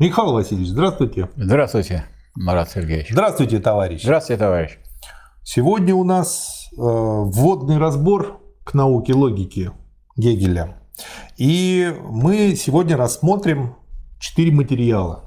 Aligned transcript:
Михаил 0.00 0.32
Васильевич, 0.32 0.68
здравствуйте. 0.70 1.28
Здравствуйте, 1.36 2.06
Марат 2.34 2.70
Сергеевич. 2.70 3.10
Здравствуйте, 3.10 3.58
товарищ. 3.58 4.02
Здравствуйте, 4.02 4.40
товарищ. 4.40 4.78
Сегодня 5.44 5.94
у 5.94 6.04
нас 6.04 6.70
э, 6.72 6.76
вводный 6.78 7.76
разбор 7.76 8.40
к 8.64 8.72
науке 8.72 9.12
логики 9.12 9.72
Гегеля. 10.16 10.78
И 11.36 11.94
мы 12.02 12.54
сегодня 12.56 12.96
рассмотрим 12.96 13.76
четыре 14.18 14.52
материала. 14.52 15.26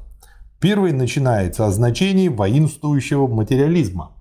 Первый 0.59 0.91
начинается 0.91 1.67
о 1.67 1.69
значении 1.69 2.27
воинствующего 2.27 3.27
материализма. 3.27 4.17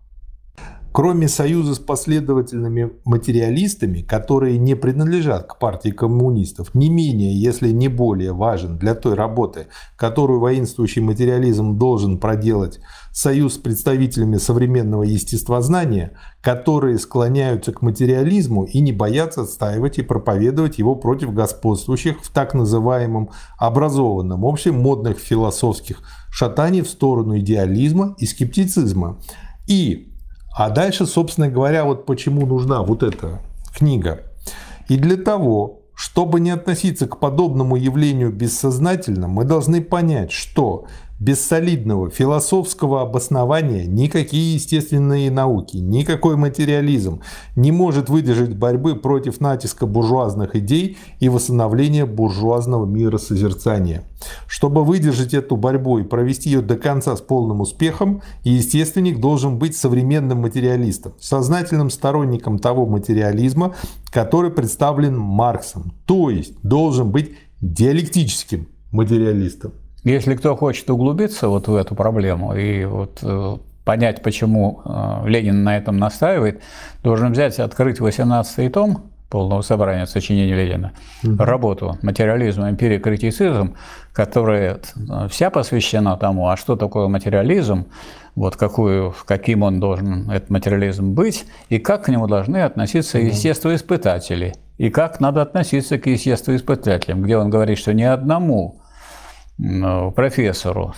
Кроме 0.92 1.26
союза 1.26 1.74
с 1.74 1.78
последовательными 1.78 2.92
материалистами, 3.06 4.02
которые 4.02 4.58
не 4.58 4.74
принадлежат 4.76 5.46
к 5.46 5.58
партии 5.58 5.88
коммунистов, 5.88 6.74
не 6.74 6.90
менее, 6.90 7.34
если 7.34 7.70
не 7.70 7.88
более 7.88 8.34
важен 8.34 8.76
для 8.76 8.94
той 8.94 9.14
работы, 9.14 9.68
которую 9.96 10.40
воинствующий 10.40 11.00
материализм 11.00 11.78
должен 11.78 12.18
проделать 12.18 12.78
союз 13.10 13.54
с 13.54 13.58
представителями 13.58 14.36
современного 14.36 15.04
естествознания, 15.04 16.12
которые 16.42 16.98
склоняются 16.98 17.72
к 17.72 17.80
материализму 17.80 18.64
и 18.64 18.80
не 18.80 18.92
боятся 18.92 19.42
отстаивать 19.42 19.98
и 19.98 20.02
проповедовать 20.02 20.78
его 20.78 20.94
против 20.94 21.32
господствующих 21.32 22.22
в 22.22 22.30
так 22.30 22.52
называемом 22.52 23.30
образованном 23.56 24.44
общем 24.44 24.78
модных 24.78 25.18
философских 25.18 26.02
шатаний 26.30 26.82
в 26.82 26.88
сторону 26.88 27.38
идеализма 27.38 28.14
и 28.18 28.26
скептицизма. 28.26 29.18
И 29.66 30.11
а 30.54 30.70
дальше, 30.70 31.06
собственно 31.06 31.48
говоря, 31.48 31.84
вот 31.84 32.06
почему 32.06 32.46
нужна 32.46 32.82
вот 32.82 33.02
эта 33.02 33.40
книга. 33.74 34.22
И 34.88 34.96
для 34.96 35.16
того, 35.16 35.80
чтобы 35.94 36.40
не 36.40 36.50
относиться 36.50 37.06
к 37.06 37.18
подобному 37.18 37.76
явлению 37.76 38.32
бессознательно, 38.32 39.28
мы 39.28 39.44
должны 39.44 39.80
понять, 39.80 40.32
что 40.32 40.86
без 41.22 41.46
солидного 41.46 42.10
философского 42.10 43.02
обоснования 43.02 43.86
никакие 43.86 44.54
естественные 44.54 45.30
науки, 45.30 45.76
никакой 45.76 46.34
материализм 46.34 47.20
не 47.54 47.70
может 47.70 48.08
выдержать 48.08 48.56
борьбы 48.56 48.96
против 48.96 49.40
натиска 49.40 49.86
буржуазных 49.86 50.56
идей 50.56 50.98
и 51.20 51.28
восстановления 51.28 52.06
буржуазного 52.06 52.86
мира 52.86 53.18
созерцания. 53.18 54.02
Чтобы 54.48 54.84
выдержать 54.84 55.32
эту 55.32 55.56
борьбу 55.56 55.98
и 55.98 56.02
провести 56.02 56.50
ее 56.50 56.60
до 56.60 56.76
конца 56.76 57.14
с 57.14 57.20
полным 57.20 57.60
успехом, 57.60 58.22
естественник 58.42 59.20
должен 59.20 59.60
быть 59.60 59.76
современным 59.76 60.38
материалистом, 60.38 61.12
сознательным 61.20 61.90
сторонником 61.90 62.58
того 62.58 62.84
материализма, 62.84 63.76
который 64.10 64.50
представлен 64.50 65.16
Марксом, 65.18 65.92
то 66.04 66.30
есть 66.30 66.54
должен 66.64 67.12
быть 67.12 67.30
диалектическим 67.60 68.66
материалистом. 68.90 69.72
Если 70.04 70.34
кто 70.34 70.56
хочет 70.56 70.90
углубиться 70.90 71.48
вот 71.48 71.68
в 71.68 71.74
эту 71.74 71.94
проблему 71.94 72.56
и 72.56 72.84
вот 72.84 73.20
э, 73.22 73.56
понять, 73.84 74.22
почему 74.22 74.82
э, 74.84 75.22
Ленин 75.26 75.62
на 75.62 75.76
этом 75.76 75.96
настаивает, 75.98 76.60
должен 77.04 77.32
взять, 77.32 77.58
открыть 77.60 78.00
18-й 78.00 78.68
том 78.68 79.12
полного 79.30 79.62
собрания 79.62 80.04
сочинений 80.06 80.52
Ленина, 80.52 80.92
угу. 81.24 81.36
работу 81.42 81.98
«Материализм, 82.02 82.64
эмпирия, 82.64 82.98
критицизм», 82.98 83.76
которая 84.12 84.80
э, 84.96 85.28
вся 85.30 85.50
посвящена 85.50 86.16
тому, 86.16 86.48
а 86.48 86.56
что 86.56 86.76
такое 86.76 87.08
материализм, 87.08 87.86
вот 88.34 88.56
какую, 88.56 89.14
каким 89.24 89.62
он 89.62 89.80
должен, 89.80 90.30
этот 90.30 90.50
материализм, 90.50 91.14
быть, 91.14 91.46
и 91.70 91.78
как 91.78 92.04
к 92.04 92.08
нему 92.08 92.26
должны 92.26 92.58
относиться 92.58 93.18
угу. 93.18 93.28
естествоиспытатели, 93.28 94.54
и 94.76 94.90
как 94.90 95.20
надо 95.20 95.42
относиться 95.42 95.96
к 95.98 96.06
естествоиспытателям, 96.06 97.22
где 97.22 97.36
он 97.36 97.48
говорит, 97.50 97.78
что 97.78 97.94
ни 97.94 98.02
одному 98.02 98.81
профессору 99.58 100.94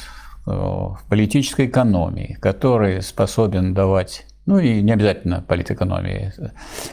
э, 0.47 0.87
политической 1.09 1.67
экономии, 1.67 2.37
который 2.41 3.03
способен 3.03 3.75
давать 3.75 4.27
ну 4.47 4.59
и 4.59 4.83
не 4.83 4.93
обязательно 4.93 5.41
политэкономии. 5.41 6.33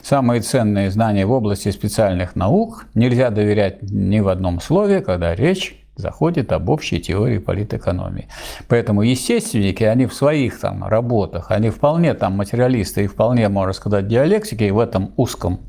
Самые 0.01 0.41
ценные 0.41 0.89
знания 0.89 1.25
в 1.25 1.31
области 1.31 1.69
специальных 1.69 2.35
наук 2.37 2.85
нельзя 2.93 3.29
доверять 3.29 3.81
ни 3.81 4.21
в 4.21 4.29
одном 4.29 4.61
слове, 4.61 5.01
когда 5.01 5.35
речь 5.35 5.77
заходит 5.95 6.51
об 6.51 6.69
общей 6.69 6.99
теории 6.99 7.39
политэкономии. 7.39 8.27
Поэтому 8.67 9.01
естественники, 9.01 9.83
они 9.83 10.05
в 10.05 10.13
своих 10.13 10.59
там 10.59 10.85
работах, 10.85 11.51
они 11.51 11.69
вполне 11.69 12.13
там 12.13 12.37
материалисты 12.37 13.03
и 13.03 13.07
вполне, 13.07 13.49
можно 13.49 13.73
сказать, 13.73 14.07
диалектики 14.07 14.69
в 14.69 14.79
этом 14.79 15.13
узком 15.17 15.59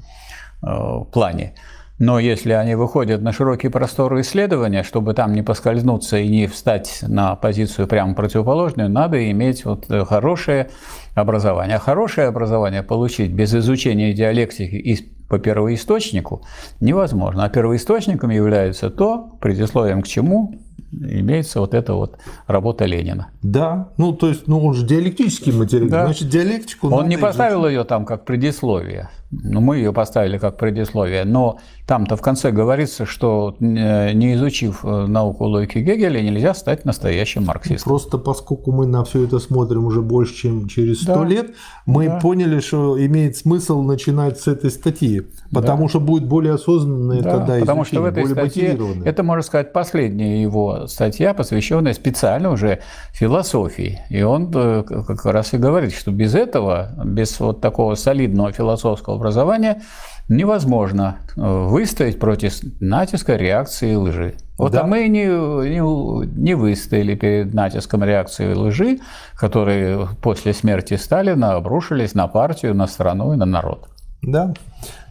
э, 0.62 1.04
плане. 1.12 1.54
Но 2.02 2.18
если 2.18 2.52
они 2.52 2.74
выходят 2.74 3.22
на 3.22 3.30
широкие 3.30 3.70
просторы 3.70 4.22
исследования, 4.22 4.82
чтобы 4.82 5.14
там 5.14 5.32
не 5.32 5.42
поскользнуться 5.42 6.18
и 6.18 6.26
не 6.26 6.48
встать 6.48 6.98
на 7.02 7.36
позицию 7.36 7.86
прямо 7.86 8.16
противоположную, 8.16 8.90
надо 8.90 9.30
иметь 9.30 9.64
вот 9.64 9.88
э, 9.88 10.04
хорошее 10.04 10.68
образование. 11.14 11.76
А 11.76 11.78
хорошее 11.78 12.26
образование 12.26 12.82
получить 12.82 13.30
без 13.30 13.54
изучения 13.54 14.12
диалектики 14.14 14.74
и 14.74 15.12
по 15.32 15.38
первоисточнику 15.38 16.42
невозможно. 16.80 17.44
А 17.44 17.48
первоисточником 17.48 18.28
является 18.28 18.90
то, 18.90 19.30
предисловием 19.40 20.02
к 20.02 20.06
чему 20.06 20.60
имеется 20.92 21.60
вот 21.60 21.72
эта 21.72 21.94
вот 21.94 22.18
работа 22.46 22.84
Ленина. 22.84 23.28
Да, 23.42 23.88
ну 23.96 24.12
то 24.12 24.28
есть, 24.28 24.46
ну 24.46 24.62
он 24.62 24.74
же 24.74 24.86
диалектический 24.86 25.52
материал, 25.52 25.88
да. 25.88 26.04
значит 26.04 26.28
диалектику. 26.28 26.88
Он 26.90 27.08
не 27.08 27.16
поставил 27.16 27.66
ее 27.66 27.84
там 27.84 28.04
как 28.04 28.26
предисловие. 28.26 29.08
Ну, 29.30 29.62
мы 29.62 29.78
ее 29.78 29.94
поставили 29.94 30.36
как 30.36 30.58
предисловие, 30.58 31.24
но 31.24 31.58
там-то 31.86 32.16
в 32.16 32.20
конце 32.20 32.50
говорится, 32.50 33.06
что 33.06 33.56
э, 33.58 34.12
не 34.12 34.34
изучив 34.34 34.84
э, 34.84 35.06
науку 35.06 35.44
логики 35.44 35.78
Гегеля, 35.78 36.20
нельзя 36.20 36.52
стать 36.52 36.84
настоящим 36.84 37.46
марксистом. 37.46 37.88
Просто 37.88 38.18
поскольку 38.18 38.72
мы 38.72 38.86
на 38.86 39.04
все 39.04 39.24
это 39.24 39.38
смотрим 39.38 39.86
уже 39.86 40.02
больше, 40.02 40.34
чем 40.34 40.68
через 40.68 41.00
сто 41.00 41.22
да. 41.22 41.24
лет, 41.24 41.54
мы 41.86 42.08
да. 42.08 42.20
поняли, 42.20 42.60
что 42.60 43.02
имеет 43.02 43.38
смысл 43.38 43.80
начинать 43.80 44.38
с 44.38 44.48
этой 44.48 44.70
статьи, 44.70 45.21
потому 45.52 45.84
да. 45.84 45.88
что 45.88 46.00
будет 46.00 46.24
более 46.24 46.54
осознанное 46.54 47.22
да, 47.22 47.38
тогда 47.38 47.60
Потому 47.60 47.84
что 47.84 48.00
в 48.00 48.04
этой 48.04 48.26
статье, 48.26 48.78
это, 49.04 49.22
можно 49.22 49.42
сказать, 49.42 49.72
последняя 49.72 50.42
его 50.42 50.86
статья, 50.86 51.34
посвященная 51.34 51.94
специально 51.94 52.50
уже 52.50 52.80
философии. 53.12 54.00
И 54.10 54.22
он 54.22 54.50
э, 54.54 54.82
как 54.82 55.24
раз 55.26 55.52
и 55.54 55.58
говорит, 55.58 55.92
что 55.92 56.10
без 56.10 56.34
этого, 56.34 56.90
без 57.04 57.38
вот 57.40 57.60
такого 57.60 57.94
солидного 57.94 58.52
философского 58.52 59.16
образования 59.16 59.82
невозможно 60.28 61.18
э, 61.36 61.40
выстоять 61.40 62.18
против 62.18 62.54
натиска 62.80 63.36
реакции 63.36 63.94
лжи. 63.94 64.34
Вот 64.58 64.72
да. 64.72 64.82
а 64.82 64.86
мы 64.86 65.08
не, 65.08 65.26
не, 65.26 66.40
не 66.40 66.54
выстояли 66.54 67.14
перед 67.14 67.52
натиском 67.54 68.04
реакции 68.04 68.54
лжи, 68.54 68.98
которые 69.34 70.08
после 70.22 70.52
смерти 70.52 70.94
Сталина 70.94 71.54
обрушились 71.54 72.14
на 72.14 72.28
партию, 72.28 72.74
на 72.74 72.86
страну 72.86 73.32
и 73.32 73.36
на 73.36 73.46
народ. 73.46 73.88
Да, 74.22 74.54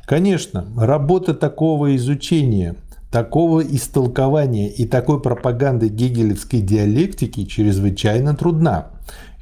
конечно, 0.06 0.68
работа 0.78 1.34
такого 1.34 1.96
изучения, 1.96 2.76
такого 3.12 3.62
истолкования 3.62 4.70
и 4.70 4.86
такой 4.86 5.22
пропаганды 5.22 5.90
гегелевской 5.90 6.62
диалектики 6.62 7.46
чрезвычайно 7.46 8.36
трудна. 8.36 8.88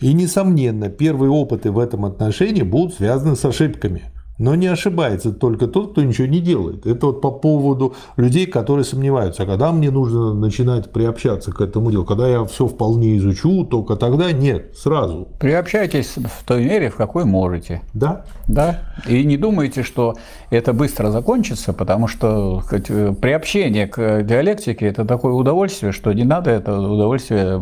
И, 0.01 0.13
несомненно, 0.13 0.89
первые 0.89 1.31
опыты 1.31 1.71
в 1.71 1.79
этом 1.79 2.05
отношении 2.05 2.63
будут 2.63 2.95
связаны 2.95 3.35
с 3.35 3.45
ошибками– 3.45 4.03
но 4.39 4.55
не 4.55 4.67
ошибается 4.67 5.31
только 5.31 5.67
тот, 5.67 5.91
кто 5.91 6.01
ничего 6.01 6.27
не 6.27 6.39
делает. 6.39 6.87
Это 6.87 7.07
вот 7.07 7.21
по 7.21 7.29
поводу 7.29 7.93
людей, 8.17 8.47
которые 8.47 8.85
сомневаются, 8.85 9.43
а 9.43 9.45
когда 9.45 9.71
мне 9.71 9.91
нужно 9.91 10.33
начинать 10.33 10.91
приобщаться 10.91 11.51
к 11.51 11.61
этому 11.61 11.91
делу, 11.91 12.05
когда 12.05 12.27
я 12.27 12.45
все 12.45 12.65
вполне 12.65 13.17
изучу, 13.17 13.65
только 13.65 13.95
тогда 13.97 14.31
нет, 14.31 14.77
сразу. 14.77 15.27
Приобщайтесь 15.39 16.15
в 16.15 16.45
той 16.45 16.63
мере, 16.63 16.89
в 16.89 16.95
какой 16.95 17.25
можете. 17.25 17.81
Да. 17.93 18.25
Да. 18.47 18.81
И 19.07 19.23
не 19.25 19.37
думайте, 19.37 19.83
что 19.83 20.15
это 20.49 20.73
быстро 20.73 21.11
закончится, 21.11 21.73
потому 21.73 22.07
что 22.07 22.63
хоть, 22.67 22.87
приобщение 22.87 23.87
к 23.87 24.23
диалектике– 24.23 24.85
это 24.87 25.05
такое 25.05 25.33
удовольствие, 25.33 25.91
что 25.91 26.13
не 26.13 26.23
надо 26.23 26.49
это 26.49 26.79
удовольствие 26.79 27.59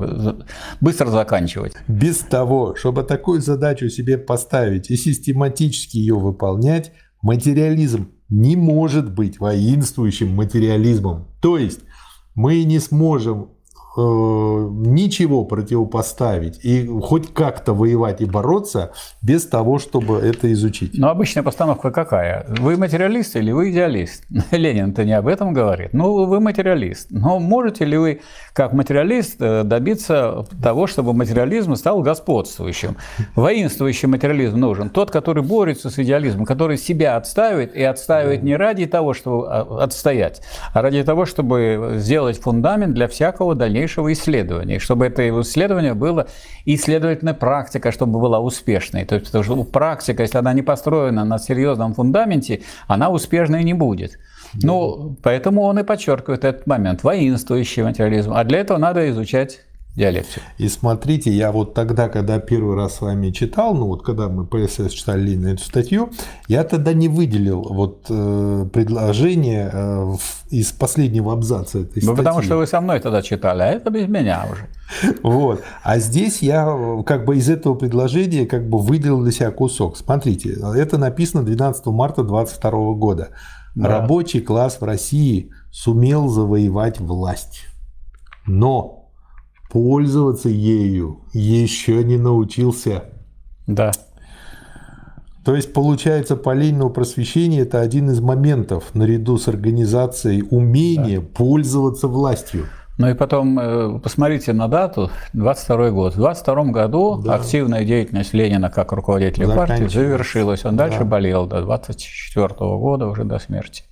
быстро 0.79 1.07
заканчивать. 1.07 1.73
Без 1.87 2.19
того, 2.19 2.75
чтобы 2.75 3.01
такую 3.03 3.41
задачу 3.41 3.89
себе 3.89 4.17
поставить 4.17 4.91
и 4.91 4.95
систематически 4.95 5.97
ее 5.97 6.15
выполнять, 6.15 6.66
понять, 6.67 6.91
материализм 7.21 8.09
не 8.29 8.55
может 8.55 9.13
быть 9.13 9.39
воинствующим 9.39 10.35
материализмом. 10.35 11.27
То 11.41 11.57
есть 11.57 11.79
мы 12.35 12.63
не 12.63 12.79
сможем 12.79 13.51
ничего 13.97 15.43
противопоставить 15.43 16.63
и 16.63 16.87
хоть 17.01 17.33
как-то 17.33 17.73
воевать 17.73 18.21
и 18.21 18.25
бороться 18.25 18.91
без 19.21 19.45
того, 19.47 19.79
чтобы 19.79 20.19
это 20.19 20.51
изучить. 20.53 20.91
Но 20.97 21.09
обычная 21.09 21.43
постановка 21.43 21.91
какая? 21.91 22.45
Вы 22.47 22.77
материалист 22.77 23.35
или 23.35 23.51
вы 23.51 23.71
идеалист? 23.71 24.25
Ленин-то 24.51 25.03
не 25.03 25.13
об 25.13 25.27
этом 25.27 25.51
говорит. 25.53 25.93
Ну, 25.93 26.25
вы 26.25 26.39
материалист. 26.39 27.07
Но 27.09 27.39
можете 27.39 27.85
ли 27.85 27.97
вы, 27.97 28.21
как 28.53 28.73
материалист, 28.73 29.37
э, 29.41 29.63
добиться 29.63 30.45
того, 30.61 30.85
чтобы 30.85 31.13
материализм 31.13 31.75
стал 31.75 32.01
господствующим? 32.01 32.97
Воинствующий 33.35 34.07
материализм 34.07 34.59
нужен. 34.59 34.89
Тот, 34.89 35.09
который 35.09 35.41
борется 35.41 35.89
с 35.89 35.97
идеализмом, 35.97 36.45
который 36.45 36.77
себя 36.77 37.15
отстаивает 37.15 37.75
и 37.75 37.81
отстаивает 37.81 38.43
не 38.43 38.55
ради 38.55 38.85
того, 38.85 39.13
чтобы 39.13 39.47
а, 39.49 39.83
отстоять, 39.83 40.41
а 40.73 40.81
ради 40.81 41.03
того, 41.03 41.25
чтобы 41.25 41.93
сделать 41.95 42.39
фундамент 42.39 42.93
для 42.93 43.07
всякого 43.07 43.55
дальнейшего 43.55 43.86
дальнейшего 43.87 44.11
исследования, 44.11 44.79
чтобы 44.79 45.05
это 45.05 45.29
исследование 45.41 45.93
было 45.93 46.27
исследовательная 46.65 47.33
практика, 47.33 47.91
чтобы 47.91 48.19
была 48.19 48.39
успешной. 48.39 49.05
То 49.05 49.15
есть, 49.15 49.27
потому 49.27 49.43
что 49.43 49.63
практика, 49.63 50.23
если 50.23 50.37
она 50.37 50.53
не 50.53 50.61
построена 50.61 51.25
на 51.25 51.39
серьезном 51.39 51.93
фундаменте, 51.93 52.61
она 52.87 53.09
успешной 53.09 53.63
не 53.63 53.73
будет. 53.73 54.19
Ну, 54.63 55.15
поэтому 55.23 55.61
он 55.61 55.79
и 55.79 55.83
подчеркивает 55.83 56.43
этот 56.43 56.67
момент, 56.67 57.03
воинствующий 57.03 57.83
материализм. 57.83 58.31
А 58.33 58.43
для 58.43 58.59
этого 58.59 58.77
надо 58.77 59.09
изучать 59.09 59.61
диалектику. 59.97 60.45
И 60.59 60.69
смотрите, 60.69 61.31
я 61.31 61.51
вот 61.51 61.73
тогда, 61.73 62.07
когда 62.07 62.39
первый 62.39 62.75
раз 62.75 62.97
с 62.97 63.01
вами 63.01 63.31
читал, 63.31 63.73
ну 63.73 63.87
вот 63.87 64.03
когда 64.03 64.29
мы 64.29 64.45
ПСС 64.45 64.91
читали 64.93 65.21
Лина 65.21 65.47
эту 65.47 65.63
статью, 65.63 66.11
я 66.47 66.63
тогда 66.63 66.93
не 66.93 67.07
выделил 67.07 67.63
вот 67.63 68.05
э, 68.09 68.65
предложение 68.71 69.71
э, 69.73 70.13
из 70.51 70.71
последнего 70.71 71.33
абзаца 71.33 71.79
этой 71.79 72.01
статьи. 72.01 72.09
Ну, 72.09 72.15
потому 72.15 72.43
что 72.43 72.57
вы 72.57 72.67
со 72.67 72.79
мной 72.79 72.99
тогда 72.99 73.23
читали, 73.23 73.63
а 73.63 73.65
это 73.65 73.89
без 73.89 74.07
меня 74.07 74.45
уже. 74.51 74.67
Вот. 75.23 75.63
А 75.83 75.97
здесь 75.97 76.41
я 76.41 76.65
как 77.05 77.25
бы 77.25 77.37
из 77.37 77.49
этого 77.49 77.73
предложения 77.73 78.45
как 78.45 78.69
бы 78.69 78.77
выделил 78.77 79.21
для 79.21 79.31
себя 79.31 79.51
кусок. 79.51 79.97
Смотрите, 79.97 80.53
это 80.75 80.97
написано 80.97 81.43
12 81.43 81.87
марта 81.87 82.23
2022 82.23 82.93
года. 82.93 83.29
Да. 83.75 83.89
Рабочий 83.89 84.41
класс 84.41 84.77
в 84.79 84.83
России 84.85 85.51
сумел 85.71 86.27
завоевать 86.29 86.99
власть. 86.99 87.65
Но 88.45 88.96
пользоваться 89.69 90.49
ею 90.49 91.21
еще 91.33 92.03
не 92.03 92.17
научился. 92.17 93.05
Да. 93.65 93.91
То 95.43 95.55
есть, 95.55 95.73
получается, 95.73 96.35
полейного 96.35 96.89
просвещения– 96.89 97.61
это 97.61 97.79
один 97.79 98.09
из 98.09 98.19
моментов, 98.19 98.93
наряду 98.93 99.37
с 99.37 99.47
организацией 99.47 100.43
умения 100.49 101.21
да. 101.21 101.25
пользоваться 101.33 102.07
властью. 102.07 102.65
Ну 102.97 103.09
и 103.09 103.13
потом, 103.13 103.57
э, 103.59 103.99
посмотрите 103.99 104.53
на 104.53 104.67
дату, 104.67 105.09
22 105.33 105.91
год. 105.91 106.15
В 106.15 106.17
22 106.17 106.63
году 106.65 107.21
да. 107.23 107.35
активная 107.35 107.85
деятельность 107.85 108.33
Ленина 108.33 108.69
как 108.69 108.91
руководителя 108.91 109.47
партии 109.47 109.87
завершилась. 109.87 110.65
Он 110.65 110.75
дальше 110.75 110.99
да. 110.99 111.05
болел 111.05 111.45
до 111.45 111.61
24 111.61 112.47
года, 112.57 113.07
уже 113.07 113.23
до 113.23 113.39
смерти 113.39 113.83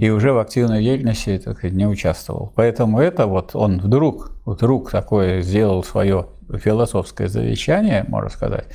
и 0.00 0.10
уже 0.10 0.32
в 0.32 0.38
активной 0.38 0.82
деятельности 0.82 1.40
так 1.44 1.58
сказать, 1.58 1.76
не 1.76 1.86
участвовал. 1.86 2.52
Поэтому 2.54 3.00
это 3.00 3.26
вот 3.26 3.54
он 3.54 3.80
вдруг, 3.80 4.32
вдруг 4.44 4.90
такое 4.90 5.42
сделал 5.42 5.82
свое 5.84 6.26
философское 6.62 7.28
завещание, 7.28 8.04
можно 8.08 8.30
сказать, 8.30 8.66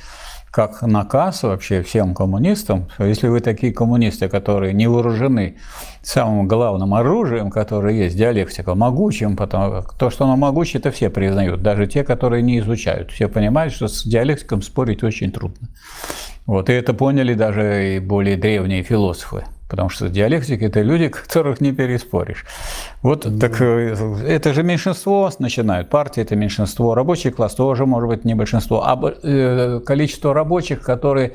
как 0.52 0.82
наказ 0.82 1.44
вообще 1.44 1.82
всем 1.82 2.14
коммунистам, 2.14 2.88
если 2.98 3.28
вы 3.28 3.40
такие 3.40 3.72
коммунисты, 3.72 4.28
которые 4.28 4.74
не 4.74 4.86
вооружены 4.86 5.56
самым 6.02 6.46
главным 6.46 6.92
оружием, 6.92 7.50
которое 7.50 7.94
есть, 7.94 8.18
диалектика, 8.18 8.74
могучим, 8.74 9.34
потому 9.34 9.82
то, 9.98 10.10
что 10.10 10.24
оно 10.24 10.36
могучее, 10.36 10.80
это 10.80 10.90
все 10.90 11.08
признают, 11.08 11.62
даже 11.62 11.86
те, 11.86 12.04
которые 12.04 12.42
не 12.42 12.58
изучают. 12.58 13.10
Все 13.12 13.28
понимают, 13.28 13.72
что 13.72 13.88
с 13.88 14.04
диалектиком 14.04 14.60
спорить 14.60 15.02
очень 15.02 15.32
трудно. 15.32 15.68
Вот, 16.44 16.68
и 16.68 16.74
это 16.74 16.92
поняли 16.92 17.32
даже 17.32 17.96
и 17.96 17.98
более 17.98 18.36
древние 18.36 18.82
философы. 18.82 19.44
Потому 19.72 19.88
что 19.88 20.10
диалектики– 20.10 20.64
это 20.66 20.82
люди, 20.82 21.08
которых 21.28 21.62
не 21.62 21.72
переспоришь. 21.72 22.44
Вот 23.02 23.24
mm 23.24 23.38
так 23.38 23.60
э, 23.60 23.96
это 24.28 24.52
же 24.52 24.62
меньшинство 24.62 25.30
начинают. 25.38 25.88
Партии– 25.88 26.22
это 26.22 26.36
меньшинство. 26.36 26.94
Рабочий 26.94 27.30
класс 27.30 27.54
тоже 27.54 27.86
может 27.86 28.08
быть 28.08 28.24
не 28.26 28.34
большинство. 28.34 28.82
А 28.84 28.98
э, 29.22 29.80
количество 29.86 30.34
рабочих, 30.34 30.82
которые 30.82 31.32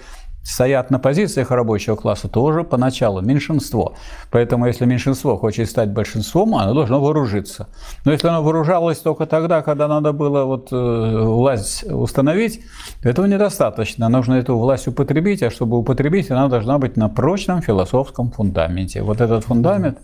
стоят 0.48 0.92
на 0.92 0.98
позициях 0.98 1.52
рабочего 1.52 1.98
класса, 1.98 2.30
тоже 2.30 2.64
поначалу 2.64 3.22
меньшинство. 3.22 3.96
Поэтому 4.32 4.66
если 4.66 4.86
меньшинство 4.86 5.36
хочет 5.36 5.70
стать 5.70 5.90
большинством, 5.90 6.56
оно 6.56 6.74
должно 6.74 7.02
вооружиться. 7.02 7.68
Но 8.06 8.14
если 8.14 8.30
оно 8.30 8.42
вооружалось 8.42 9.00
только 9.00 9.26
тогда, 9.26 9.62
когда 9.62 9.90
надо 9.90 10.14
было 10.14 10.46
вот, 10.46 10.70
э, 10.72 11.22
власть 11.24 11.84
установить, 11.84 12.62
этого 13.04 13.26
недостаточно. 13.26 14.08
Нужно 14.08 14.36
эту 14.36 14.58
власть 14.58 14.88
употребить, 14.88 15.44
а 15.44 15.52
чтобы 15.52 15.78
употребить, 15.78 16.32
она 16.32 16.48
должна 16.48 16.80
быть 16.80 16.96
на 16.96 17.10
прочном 17.10 17.62
философском 17.62 18.32
фундаменте. 18.32 19.04
Вот 19.04 19.20
этот 19.20 19.44
фундамент 19.44 20.00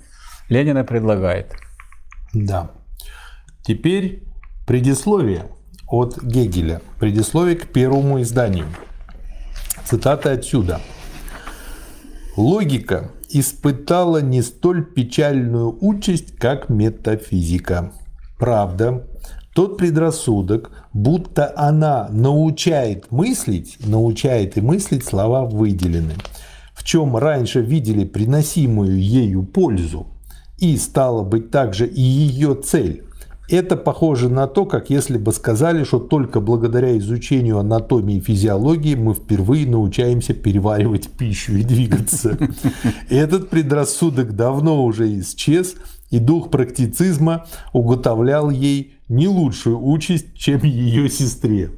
Ленин 0.50 0.78
и 0.78 0.84
предлагает. 0.84 1.54
Да. 2.34 2.72
Теперь 3.64 4.24
предисловие 4.68 5.46
от 5.88 6.22
Гегеля. 6.22 6.82
Предисловие 7.00 7.56
к 7.56 7.68
первому 7.68 8.22
изданию. 8.22 8.66
Цитата 9.86 10.32
отсюда. 10.32 10.80
Логика 12.38 13.12
испытала 13.30 14.22
не 14.22 14.42
столь 14.42 14.86
печальную 14.86 15.78
участь, 15.82 16.36
как 16.38 16.70
метафизика. 16.70 17.92
Правда, 18.40 19.08
тот 19.54 19.78
предрассудок, 19.78 20.72
будто 20.94 21.54
она 21.56 22.08
научает 22.10 23.12
мыслить, 23.12 23.78
научает 23.86 24.58
и 24.58 24.62
мыслить, 24.62 25.06
слова 25.06 25.46
выделены, 25.46 26.14
в 26.74 26.84
чем 26.84 27.16
раньше 27.16 27.62
видели 27.62 28.04
приносимую 28.04 29.00
ею 29.00 29.44
пользу, 29.44 30.08
и 30.58 30.78
стало 30.78 31.24
быть 31.24 31.52
также 31.52 31.88
и 31.88 32.02
ее 32.02 32.56
цель, 32.56 33.04
это 33.50 33.76
похоже 33.76 34.30
на 34.30 34.48
то, 34.48 34.66
как 34.66 34.90
если 34.90 35.18
бы 35.18 35.32
сказали, 35.34 35.84
что 35.84 36.00
только 36.00 36.40
благодаря 36.40 36.98
изучению 36.98 37.60
анатомии 37.60 38.18
и 38.18 38.22
физиологии 38.22 38.96
мы 38.96 39.14
впервые 39.14 39.68
научаемся 39.68 40.34
переваривать 40.34 41.10
пищу 41.10 41.54
и 41.54 41.64
двигаться. 41.64 42.38
Этот 43.10 43.50
предрассудок 43.50 44.36
давно 44.36 44.84
уже 44.84 45.20
исчез, 45.20 45.76
и 46.10 46.20
дух 46.20 46.52
практицизма 46.52 47.46
уготовлял 47.74 48.50
ей 48.50 48.96
не 49.10 49.28
лучшую 49.28 49.84
участь, 49.84 50.36
чем 50.36 50.64
ее 50.64 51.10
сестре. 51.10 51.72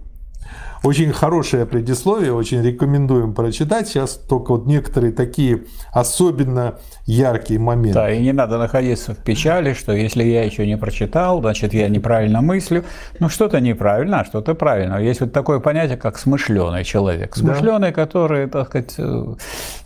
Очень 0.84 1.12
хорошее 1.14 1.66
предисловие, 1.66 2.32
очень 2.32 2.62
рекомендуем 2.62 3.34
прочитать. 3.34 3.88
Сейчас 3.88 4.14
только 4.16 4.52
вот 4.52 4.68
некоторые 4.68 5.14
такие 5.14 5.64
особенно 5.92 6.78
яркие 7.06 7.60
моменты. 7.60 7.94
Да, 7.94 8.12
и 8.12 8.22
не 8.22 8.34
надо 8.34 8.58
находиться 8.58 9.14
в 9.14 9.18
печали, 9.18 9.74
что 9.74 9.94
если 9.94 10.24
я 10.24 10.44
еще 10.44 10.66
не 10.66 10.78
прочитал, 10.78 11.40
значит, 11.40 11.74
я 11.74 11.88
неправильно 11.88 12.42
мыслю. 12.42 12.84
Ну, 13.20 13.30
что-то 13.30 13.60
неправильно, 13.60 14.22
а 14.22 14.26
что-то 14.26 14.56
правильно. 14.56 14.96
Есть 14.96 15.22
вот 15.22 15.32
такое 15.32 15.60
понятие, 15.60 15.98
как 15.98 16.18
смышленый 16.18 16.84
человек. 16.84 17.36
Смышленый, 17.36 17.90
да. 17.90 17.94
который, 17.94 18.48
так 18.48 18.68
сказать, 18.68 18.96
э, 18.98 19.36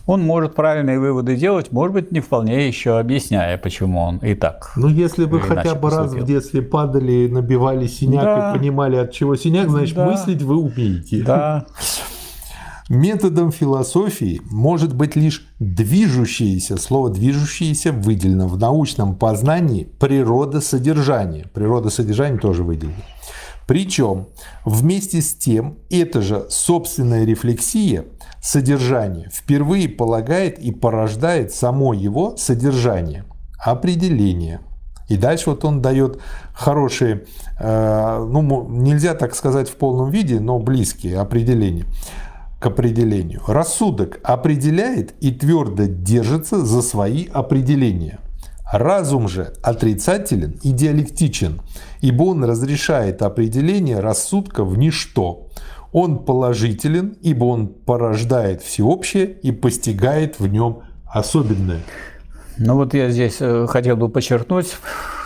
он 0.06 0.22
может 0.22 0.54
правильные 0.54 0.98
выводы 0.98 1.36
делать, 1.36 1.72
может 1.72 1.92
быть, 1.92 2.10
не 2.10 2.20
вполне 2.20 2.66
еще 2.66 2.98
объясняя, 2.98 3.58
почему 3.58 4.00
он 4.00 4.16
и 4.18 4.34
так. 4.34 4.72
Ну, 4.76 4.88
если 4.88 5.24
вы 5.24 5.40
хотя 5.40 5.74
бы 5.74 5.82
поступил. 5.82 5.98
раз 5.98 6.12
в 6.12 6.24
детстве 6.24 6.62
падали, 6.62 7.28
набивали 7.28 7.86
синяк 7.86 8.24
да. 8.24 8.50
и 8.50 8.58
понимали, 8.58 8.96
от 8.96 9.12
чего 9.12 9.36
синяк, 9.36 9.68
значит, 9.68 9.94
да. 9.94 10.06
мыслить 10.06 10.42
вы 10.42 10.56
умеете. 10.56 11.22
Да. 11.22 11.66
Методом 12.88 13.52
философии 13.52 14.40
может 14.50 14.94
быть 14.96 15.16
лишь 15.16 15.49
движущееся, 15.60 16.78
слово 16.78 17.10
движущееся 17.10 17.92
выделено 17.92 18.48
в 18.48 18.58
научном 18.58 19.14
познании 19.14 19.84
природа 19.84 20.60
содержания. 20.60 21.46
Природа 21.52 21.90
содержания 21.90 22.38
тоже 22.38 22.64
выделена. 22.64 22.94
Причем 23.66 24.26
вместе 24.64 25.20
с 25.20 25.34
тем 25.34 25.78
эта 25.90 26.22
же 26.22 26.46
собственная 26.48 27.24
рефлексия 27.24 28.06
содержания 28.42 29.30
впервые 29.32 29.88
полагает 29.88 30.58
и 30.58 30.72
порождает 30.72 31.52
само 31.52 31.92
его 31.92 32.36
содержание, 32.36 33.24
определение. 33.62 34.60
И 35.08 35.16
дальше 35.16 35.50
вот 35.50 35.64
он 35.64 35.82
дает 35.82 36.20
хорошие, 36.54 37.26
э, 37.58 38.26
ну 38.28 38.66
нельзя 38.68 39.14
так 39.14 39.34
сказать 39.34 39.68
в 39.68 39.76
полном 39.76 40.10
виде, 40.10 40.40
но 40.40 40.58
близкие 40.58 41.18
определения 41.18 41.84
к 42.60 42.66
определению. 42.66 43.42
Рассудок 43.48 44.20
определяет 44.22 45.14
и 45.20 45.32
твердо 45.32 45.86
держится 45.86 46.64
за 46.64 46.82
свои 46.82 47.26
определения– 47.26 48.20
Разум 48.72 49.26
же 49.26 49.52
отрицателен 49.62 50.60
и 50.62 50.70
диалектичен, 50.70 51.60
ибо 52.00 52.22
он 52.22 52.44
разрешает 52.44 53.20
определение 53.20 53.98
рассудка 53.98 54.64
в 54.64 54.78
ничто. 54.78 55.48
Он 55.92 56.24
положителен, 56.24 57.16
ибо 57.20 57.46
он 57.46 57.66
порождает 57.66 58.62
всеобщее 58.62 59.26
и 59.26 59.50
постигает 59.50 60.38
в 60.38 60.46
нем 60.46 60.82
особенное. 61.04 61.80
Ну 62.58 62.76
вот 62.76 62.94
я 62.94 63.10
здесь 63.10 63.38
э, 63.40 63.66
хотел 63.68 63.96
бы 63.96 64.08
подчеркнуть, 64.08 64.76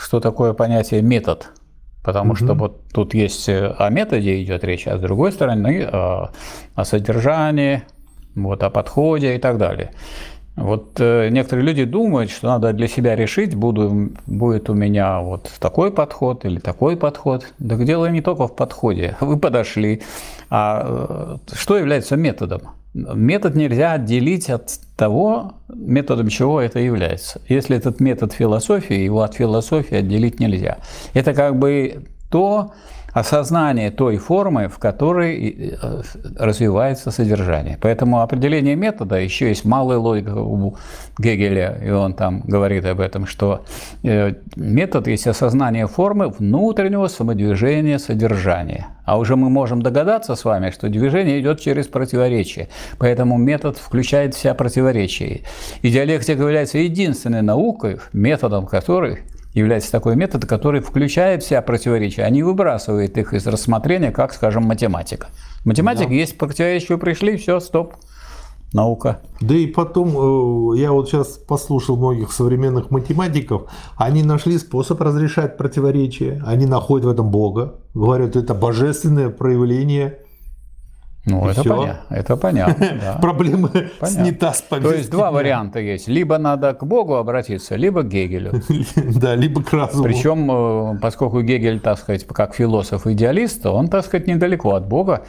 что 0.00 0.20
такое 0.20 0.54
понятие 0.54 1.02
метод. 1.02 1.50
Потому 2.04 2.32
угу. 2.32 2.36
что 2.36 2.54
вот 2.54 2.82
тут 2.92 3.14
есть 3.14 3.48
э, 3.48 3.74
о 3.78 3.88
методе 3.88 4.42
идет 4.42 4.62
речь, 4.62 4.86
а 4.86 4.98
с 4.98 5.00
другой 5.00 5.32
стороны 5.32 5.82
о, 5.84 6.30
о 6.74 6.84
содержании, 6.84 7.82
вот, 8.34 8.62
о 8.62 8.70
подходе 8.70 9.34
и 9.34 9.38
так 9.38 9.56
далее. 9.56 9.90
Вот 10.54 11.00
э, 11.00 11.30
некоторые 11.30 11.66
люди 11.66 11.84
думают, 11.84 12.30
что 12.30 12.46
надо 12.46 12.72
для 12.74 12.88
себя 12.88 13.16
решить, 13.16 13.54
буду, 13.54 14.10
будет 14.26 14.70
у 14.70 14.74
меня 14.74 15.20
вот 15.20 15.50
такой 15.58 15.90
подход 15.90 16.44
или 16.44 16.60
такой 16.60 16.96
подход. 16.96 17.46
Так 17.58 17.84
дело 17.84 18.06
не 18.06 18.20
только 18.20 18.46
в 18.46 18.54
подходе. 18.54 19.16
Вы 19.20 19.38
подошли. 19.38 20.02
А 20.50 21.38
э, 21.48 21.54
что 21.56 21.78
является 21.78 22.16
методом? 22.16 22.62
Метод 22.94 23.56
нельзя 23.56 23.92
отделить 23.92 24.48
от 24.50 24.78
того, 24.96 25.54
методом 25.68 26.28
чего 26.28 26.60
это 26.60 26.78
является. 26.78 27.40
Если 27.48 27.76
этот 27.76 27.98
метод 27.98 28.32
философии, 28.32 28.94
его 28.94 29.22
от 29.22 29.34
философии 29.34 29.96
отделить 29.96 30.38
нельзя. 30.38 30.78
Это 31.12 31.34
как 31.34 31.58
бы 31.58 32.04
то 32.30 32.72
осознание 33.14 33.92
той 33.92 34.16
формы, 34.16 34.68
в 34.68 34.78
которой 34.78 35.78
э, 35.80 36.02
развивается 36.36 37.12
содержание. 37.12 37.78
Поэтому 37.80 38.20
определение 38.20 38.74
метода 38.74 39.16
еще 39.16 39.48
есть 39.48 39.64
малая 39.64 39.98
логика 39.98 40.34
у 40.34 40.76
Гегеля, 41.18 41.78
и 41.82 41.90
он 41.90 42.14
там 42.14 42.40
говорит 42.40 42.84
об 42.84 43.00
этом, 43.00 43.26
что 43.26 43.64
э, 44.02 44.34
метод 44.56 45.06
есть 45.06 45.28
осознание 45.28 45.86
формы 45.86 46.28
внутреннего 46.28 47.06
самодвижения 47.06 47.98
содержания. 47.98 48.88
А 49.04 49.16
уже 49.18 49.36
мы 49.36 49.48
можем 49.48 49.80
догадаться 49.80 50.34
с 50.34 50.44
вами, 50.44 50.70
что 50.70 50.88
движение 50.88 51.40
идет 51.40 51.60
через 51.60 51.86
противоречие. 51.86 52.68
Поэтому 52.98 53.36
метод 53.36 53.78
включает 53.78 54.34
в 54.34 54.38
себя 54.38 54.54
противоречия. 54.54 55.42
И 55.82 55.90
диалектика 55.90 56.42
является 56.42 56.78
единственной 56.78 57.42
наукой, 57.42 57.98
методом 58.12 58.66
которой 58.66 59.20
является 59.54 59.90
такой 59.90 60.16
метод, 60.16 60.44
который 60.46 60.80
включает 60.80 61.42
в 61.42 61.46
себя 61.46 61.62
противоречия, 61.62 62.24
а 62.24 62.30
не 62.30 62.42
выбрасывает 62.42 63.16
их 63.16 63.32
из 63.32 63.46
рассмотрения, 63.46 64.10
как, 64.10 64.32
скажем, 64.32 64.64
математика. 64.64 65.28
Математика 65.64 66.08
да. 66.08 66.14
есть 66.14 66.36
противоречия, 66.36 66.98
пришли, 66.98 67.36
все, 67.36 67.60
стоп, 67.60 67.94
наука. 68.72 69.20
Да 69.40 69.54
и 69.54 69.66
потом, 69.66 70.74
э, 70.74 70.78
я 70.78 70.92
вот 70.92 71.08
сейчас 71.08 71.28
послушал 71.38 71.96
многих 71.96 72.32
современных 72.32 72.90
математиков, 72.90 73.70
они 73.96 74.22
нашли 74.24 74.58
способ 74.58 75.00
разрешать 75.00 75.56
противоречия, 75.56 76.42
они 76.44 76.66
находят 76.66 77.06
в 77.06 77.08
этом 77.08 77.30
Бога, 77.30 77.76
говорят, 77.94 78.36
это 78.36 78.54
божественное 78.54 79.30
проявление 79.30 80.18
ну, 81.26 81.48
это, 81.48 81.64
поня... 81.64 82.00
это 82.10 82.36
понятно. 82.36 82.86
Да. 83.00 83.18
Проблема 83.20 83.68
понятно. 83.68 84.06
снята 84.06 84.52
с 84.52 84.62
повестки. 84.62 84.90
То 84.90 84.96
есть 84.96 85.10
два 85.10 85.30
варианта 85.30 85.80
есть. 85.80 86.06
Либо 86.06 86.38
надо 86.38 86.74
к 86.74 86.84
Богу 86.84 87.14
обратиться, 87.14 87.76
либо 87.76 88.02
к 88.02 88.08
Гегелю. 88.08 88.52
Да, 89.20 89.34
либо 89.34 89.62
к 89.62 89.72
разуму. 89.72 90.04
Причем, 90.04 90.50
э, 90.50 90.98
поскольку 91.00 91.40
Гегель, 91.40 91.80
так 91.80 91.98
сказать, 91.98 92.26
как 92.26 92.54
философ-идеалист, 92.54 93.64
он, 93.66 93.88
так 93.88 94.04
сказать, 94.04 94.26
недалеко 94.26 94.74
от 94.74 94.86
Бога. 94.86 95.24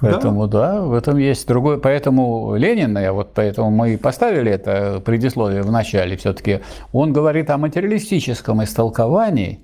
Поэтому, 0.00 0.46
да. 0.46 0.72
да, 0.72 0.80
в 0.82 0.92
этом 0.92 1.16
есть 1.16 1.46
другой. 1.46 1.78
Поэтому 1.78 2.54
Ленин, 2.56 2.98
я 2.98 3.12
вот 3.12 3.32
поэтому 3.32 3.70
мы 3.70 3.94
и 3.94 3.96
поставили 3.96 4.50
это 4.50 5.00
предисловие 5.04 5.62
в 5.62 5.70
начале 5.70 6.16
все-таки, 6.16 6.60
он 6.92 7.12
говорит 7.12 7.50
о 7.50 7.56
материалистическом 7.56 8.62
истолковании 8.62 9.60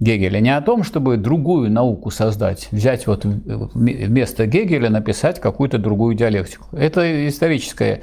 Гегеля, 0.00 0.40
не 0.40 0.56
о 0.56 0.62
том, 0.62 0.82
чтобы 0.82 1.18
другую 1.18 1.70
науку 1.70 2.10
создать, 2.10 2.68
взять 2.72 3.06
вот 3.06 3.24
вместо 3.24 4.46
Гегеля 4.46 4.88
написать 4.88 5.40
какую-то 5.40 5.76
другую 5.76 6.14
диалектику. 6.14 6.74
Это 6.74 7.28
историческое 7.28 8.00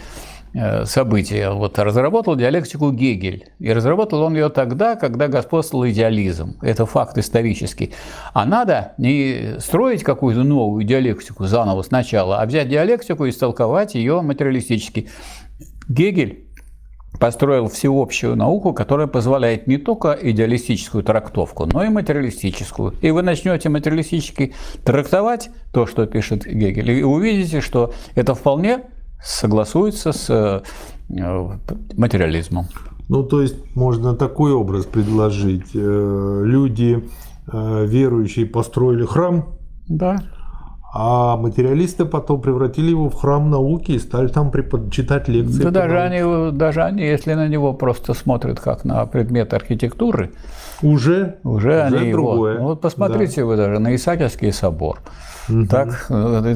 э, 0.54 0.86
событие. 0.86 1.52
Вот 1.52 1.80
разработал 1.80 2.36
диалектику 2.36 2.92
Гегель. 2.92 3.48
И 3.58 3.74
разработал 3.74 4.22
он 4.22 4.36
ее 4.36 4.50
тогда, 4.50 4.96
когда 4.96 5.28
господствовал 5.28 5.88
идеализм. 5.88 6.58
Это 6.62 6.86
факт 6.86 7.18
исторический. 7.18 7.94
А 8.32 8.46
надо 8.46 8.94
не 9.00 9.60
строить 9.60 10.04
какую-то 10.04 10.44
новую 10.44 10.84
диалектику 10.84 11.48
заново 11.48 11.82
сначала, 11.82 12.42
а 12.42 12.46
взять 12.46 12.70
диалектику 12.70 13.26
и 13.26 13.32
истолковать 13.32 13.96
ее 13.96 14.22
материалистически. 14.22 15.10
Гегель 15.90 16.47
построил 17.20 17.68
всеобщую 17.68 18.36
науку, 18.36 18.74
которая 18.74 19.08
позволяет 19.08 19.68
не 19.68 19.78
только 19.78 20.18
идеалистическую 20.22 21.04
трактовку, 21.04 21.66
но 21.66 21.84
и 21.84 21.90
материалистическую. 21.90 22.94
И 23.02 23.12
вы 23.12 23.24
начнете 23.24 23.70
материалистически 23.70 24.54
трактовать 24.84 25.50
то, 25.72 25.86
что 25.86 26.06
пишет 26.06 26.46
Гегель, 26.46 26.92
и 26.92 27.04
увидите, 27.04 27.62
что 27.62 27.94
это 28.16 28.36
вполне 28.36 28.82
согласуется 29.24 30.12
с 30.12 30.30
э, 30.30 30.62
материализмом. 31.98 32.68
Ну, 33.10 33.24
то 33.24 33.42
есть 33.42 33.76
можно 33.76 34.16
такой 34.16 34.52
образ 34.52 34.86
предложить. 34.86 35.72
Э, 35.74 36.42
люди 36.44 37.04
э, 37.52 37.86
верующие 37.88 38.46
построили 38.46 39.06
храм, 39.06 39.58
да. 39.88 40.22
А 41.00 41.38
материалисты 41.38 42.06
потом 42.06 42.42
превратили 42.42 42.90
его 42.90 43.08
в 43.08 43.14
храм 43.14 43.52
науки 43.52 43.92
и 43.92 44.00
стали 44.00 44.30
там 44.30 44.52
читать 44.90 45.28
лекции. 45.28 45.62
Да 45.62 45.70
даже 45.70 46.00
они, 46.00 46.52
даже 46.52 46.82
они, 46.82 47.04
если 47.04 47.36
на 47.36 47.48
него 47.48 47.74
просто 47.74 48.16
смотрят 48.16 48.60
как 48.60 48.84
на 48.84 49.06
предмет 49.06 49.54
архитектуры, 49.54 50.32
уже, 50.82 51.38
уже, 51.44 51.70
уже 51.70 51.82
они 51.84 52.12
другое. 52.12 52.54
Его, 52.54 52.64
ну, 52.64 52.70
вот 52.70 52.82
посмотрите 52.82 53.42
да. 53.42 53.46
вы 53.46 53.58
даже 53.58 53.78
на 53.78 53.94
Исаакиевский 53.94 54.52
собор. 54.52 55.02
Угу. 55.50 55.68
Так, 55.68 56.08
э, 56.10 56.56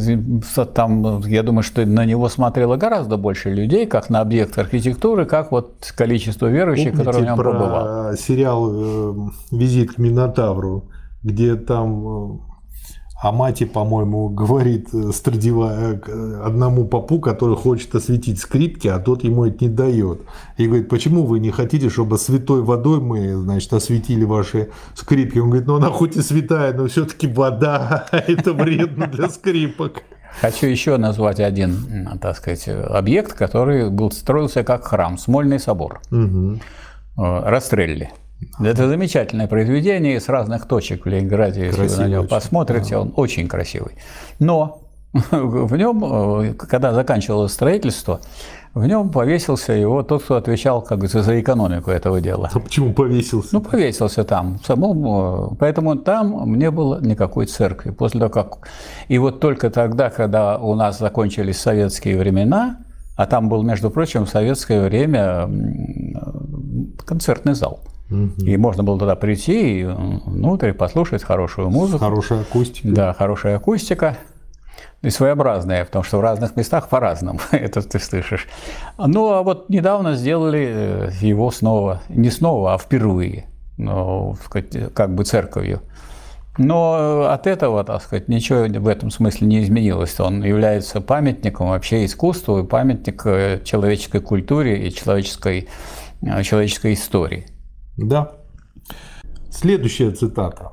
там, 0.73 1.19
я 1.19 1.43
думаю, 1.43 1.61
что 1.61 1.85
на 1.85 2.03
него 2.03 2.27
смотрело 2.27 2.77
гораздо 2.77 3.17
больше 3.17 3.51
людей, 3.51 3.85
как 3.85 4.09
на 4.09 4.21
объект 4.21 4.57
архитектуры, 4.57 5.25
как 5.25 5.51
вот 5.51 5.93
количество 5.95 6.47
верующих, 6.47 6.93
Помните 6.93 7.05
которые 7.05 7.23
в 7.23 7.27
нем 7.27 7.37
про 7.37 7.51
побывало. 7.51 8.17
сериал 8.17 8.71
э, 8.73 9.29
«Визит 9.51 9.93
к 9.93 9.97
Минотавру», 9.99 10.85
где 11.21 11.55
там 11.55 12.07
э, 12.07 12.50
а 13.21 13.31
мать, 13.31 13.71
по-моему, 13.71 14.29
говорит 14.29 14.89
э, 14.93 15.11
Страдива 15.13 15.93
э, 15.93 16.41
одному 16.43 16.85
попу, 16.85 17.19
который 17.19 17.55
хочет 17.55 17.93
осветить 17.93 18.39
скрипки, 18.39 18.87
а 18.87 18.97
тот 18.97 19.23
ему 19.23 19.45
это 19.45 19.63
не 19.63 19.69
дает. 19.69 20.21
И 20.57 20.65
говорит, 20.65 20.89
почему 20.89 21.25
вы 21.27 21.39
не 21.39 21.51
хотите, 21.51 21.89
чтобы 21.89 22.17
святой 22.17 22.63
водой 22.63 22.99
мы, 22.99 23.35
значит, 23.35 23.71
осветили 23.73 24.23
ваши 24.23 24.71
скрипки? 24.95 25.37
Он 25.37 25.49
говорит, 25.49 25.67
ну 25.67 25.75
она 25.75 25.89
хоть 25.89 26.15
и 26.15 26.21
святая, 26.21 26.73
но 26.73 26.87
все-таки 26.87 27.27
вода, 27.27 28.07
это 28.11 28.53
вредно 28.53 29.05
для 29.05 29.29
скрипок. 29.29 30.01
Хочу 30.39 30.65
еще 30.65 30.97
назвать 30.97 31.39
один, 31.39 32.17
так 32.19 32.37
сказать, 32.37 32.67
объект, 32.67 33.33
который 33.33 33.91
был 33.91 34.11
строился 34.11 34.63
как 34.63 34.85
храм, 34.85 35.19
Смольный 35.19 35.59
собор. 35.59 36.01
Угу. 36.09 36.59
Растрелли. 37.17 38.09
Это 38.59 38.87
замечательное 38.87 39.47
произведение 39.47 40.19
с 40.19 40.29
разных 40.29 40.67
точек 40.67 41.05
в 41.05 41.09
Ленинграде, 41.09 41.65
если 41.65 41.87
красивый 41.87 41.97
вы 41.97 41.97
на 41.97 42.07
него 42.07 42.23
посмотрите, 42.23 42.97
он 42.97 43.13
очень 43.15 43.47
красивый. 43.47 43.95
Но 44.39 44.81
в 45.13 45.75
нем, 45.75 46.03
э, 46.03 46.53
когда 46.53 46.93
заканчивалось 46.93 47.53
строительство, 47.53 48.21
в 48.73 48.85
нем 48.85 49.09
повесился 49.09 49.73
его 49.73 50.01
тот, 50.03 50.23
кто 50.23 50.37
отвечал 50.37 50.81
как 50.81 51.05
за, 51.07 51.23
за 51.23 51.41
экономику 51.41 51.91
этого 51.91 52.21
дела. 52.21 52.49
А 52.53 52.59
почему 52.59 52.93
повесился? 52.93 53.49
Ну, 53.51 53.61
повесился 53.61 54.23
там. 54.23 54.59
Самом, 54.65 55.05
э, 55.05 55.55
поэтому 55.59 55.97
там 55.97 56.55
не 56.57 56.71
было 56.71 57.01
никакой 57.01 57.47
церкви. 57.47 57.91
После 57.91 58.19
того, 58.19 58.31
как... 58.31 58.69
И 59.07 59.17
вот 59.17 59.39
только 59.39 59.69
тогда, 59.69 60.09
когда 60.09 60.57
у 60.57 60.75
нас 60.75 60.99
закончились 60.99 61.59
советские 61.59 62.17
времена, 62.17 62.77
а 63.17 63.25
там 63.25 63.49
был, 63.49 63.61
между 63.63 63.89
прочим, 63.89 64.25
в 64.25 64.29
советское 64.29 64.81
время 64.87 65.49
концертный 67.05 67.53
зал– 67.53 67.81
и 68.11 68.57
можно 68.57 68.83
было 68.83 68.99
туда 68.99 69.15
прийти 69.15 69.81
и 69.81 69.83
внутрь 69.85 70.73
послушать 70.73 71.23
хорошую 71.23 71.69
музыку. 71.69 71.99
Хорошая 71.99 72.41
акустика. 72.41 72.87
Да, 72.89 73.13
хорошая 73.13 73.55
акустика. 73.55 74.17
И 75.01 75.09
своеобразная, 75.09 75.85
потому 75.85 76.03
что 76.03 76.17
в 76.17 76.21
разных 76.21 76.55
местах 76.55 76.89
по-разному 76.89 77.39
это 77.51 77.81
ты 77.81 77.99
слышишь. 77.99 78.47
Ну, 78.97 79.31
а 79.31 79.41
вот 79.41 79.69
недавно 79.69 80.15
сделали 80.15 80.69
э, 80.71 81.09
его 81.21 81.49
снова, 81.51 82.01
не 82.09 82.29
снова, 82.29 82.75
а 82.75 82.77
впервые, 82.77 83.45
ну, 83.77 84.35
как 84.93 85.15
бы 85.15 85.23
церковью. 85.23 85.81
Но 86.57 87.29
от 87.31 87.47
этого, 87.47 87.83
так 87.83 88.03
сказать, 88.03 88.27
ничего 88.27 88.65
в 88.79 88.87
этом 88.87 89.09
смысле 89.09 89.47
не 89.47 89.63
изменилось. 89.63 90.19
Он 90.19 90.43
является 90.43 90.99
памятником 90.99 91.69
вообще 91.69 92.05
искусству 92.05 92.59
и 92.59 92.67
памятник 92.67 93.25
э, 93.25 93.61
человеческой 93.63 94.19
культуре 94.19 94.87
и 94.87 94.93
человеческой, 94.93 95.69
э, 96.21 96.43
человеческой 96.43 96.93
истории. 96.93 97.45
Да. 98.01 98.31
Следующая 99.49 100.11
цитата. 100.11 100.71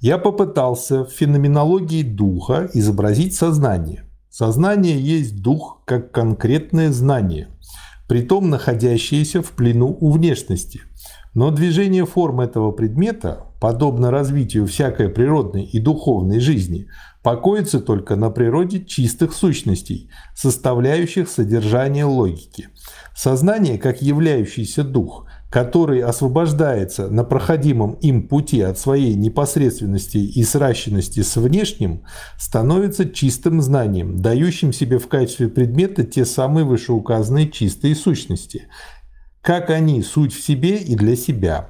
Я 0.00 0.18
попытался 0.18 1.04
в 1.04 1.10
феноменологии 1.10 2.02
духа 2.02 2.68
изобразить 2.72 3.34
сознание. 3.34 4.04
Сознание 4.30 4.98
есть 4.98 5.42
дух 5.42 5.82
как 5.84 6.10
конкретное 6.10 6.90
знание, 6.90 7.48
притом 8.08 8.50
находящееся 8.50 9.42
в 9.42 9.50
плену 9.50 9.96
у 10.00 10.10
внешности. 10.10 10.80
Но 11.34 11.50
движение 11.50 12.04
форм 12.04 12.40
этого 12.40 12.72
предмета, 12.72 13.46
подобно 13.60 14.10
развитию 14.10 14.66
всякой 14.66 15.08
природной 15.08 15.64
и 15.64 15.78
духовной 15.78 16.40
жизни, 16.40 16.88
покоится 17.22 17.80
только 17.80 18.16
на 18.16 18.30
природе 18.30 18.84
чистых 18.84 19.32
сущностей, 19.32 20.10
составляющих 20.34 21.28
содержание 21.28 22.04
логики. 22.04 22.68
Сознание, 23.14 23.78
как 23.78 24.02
являющийся 24.02 24.82
дух, 24.82 25.26
который 25.52 26.00
освобождается 26.00 27.10
на 27.10 27.24
проходимом 27.24 27.92
им 28.00 28.26
пути 28.26 28.62
от 28.62 28.78
своей 28.78 29.12
непосредственности 29.12 30.16
и 30.16 30.42
сращенности 30.44 31.20
с 31.20 31.36
внешним, 31.36 32.04
становится 32.38 33.06
чистым 33.06 33.60
знанием, 33.60 34.16
дающим 34.16 34.72
себе 34.72 34.98
в 34.98 35.08
качестве 35.08 35.48
предмета 35.48 36.04
те 36.04 36.24
самые 36.24 36.64
вышеуказанные 36.64 37.50
чистые 37.50 37.94
сущности. 37.94 38.68
Как 39.42 39.68
они– 39.68 40.02
суть 40.02 40.32
в 40.32 40.42
себе 40.42 40.78
и 40.78 40.96
для 40.96 41.16
себя. 41.16 41.68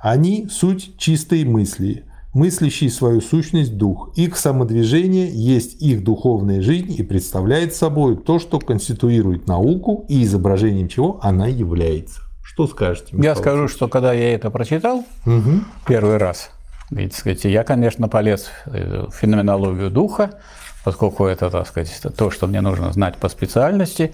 Они– 0.00 0.46
суть 0.50 0.96
чистой 0.96 1.44
мысли, 1.44 2.04
мыслящий 2.34 2.88
свою 2.88 3.20
сущность 3.20 3.76
дух. 3.76 4.12
Их 4.14 4.36
самодвижение 4.36 5.28
есть 5.28 5.82
их 5.82 6.04
духовная 6.04 6.62
жизнь 6.62 6.94
и 6.96 7.02
представляет 7.02 7.74
собой 7.74 8.16
то, 8.16 8.38
что 8.38 8.60
конституирует 8.60 9.48
науку 9.48 10.06
и 10.08 10.22
изображением 10.22 10.86
чего 10.86 11.18
она 11.20 11.48
является. 11.48 12.23
Что 12.54 12.68
скажете? 12.68 13.08
Михаил 13.16 13.24
я 13.24 13.34
скажу, 13.34 13.68
что 13.68 13.88
когда 13.88 14.12
я 14.12 14.32
это 14.34 14.48
прочитал 14.48 15.04
угу. 15.26 15.64
первый 15.86 16.18
раз, 16.18 16.50
И, 16.90 17.08
так 17.08 17.14
сказать, 17.14 17.44
я, 17.44 17.64
конечно, 17.64 18.08
полез 18.08 18.50
в 18.64 19.10
феноменологию 19.10 19.90
духа, 19.90 20.38
поскольку 20.84 21.26
это, 21.26 21.50
так 21.50 21.66
сказать, 21.66 22.00
то, 22.16 22.30
что 22.30 22.46
мне 22.46 22.60
нужно 22.60 22.92
знать 22.92 23.16
по 23.16 23.28
специальности. 23.28 24.12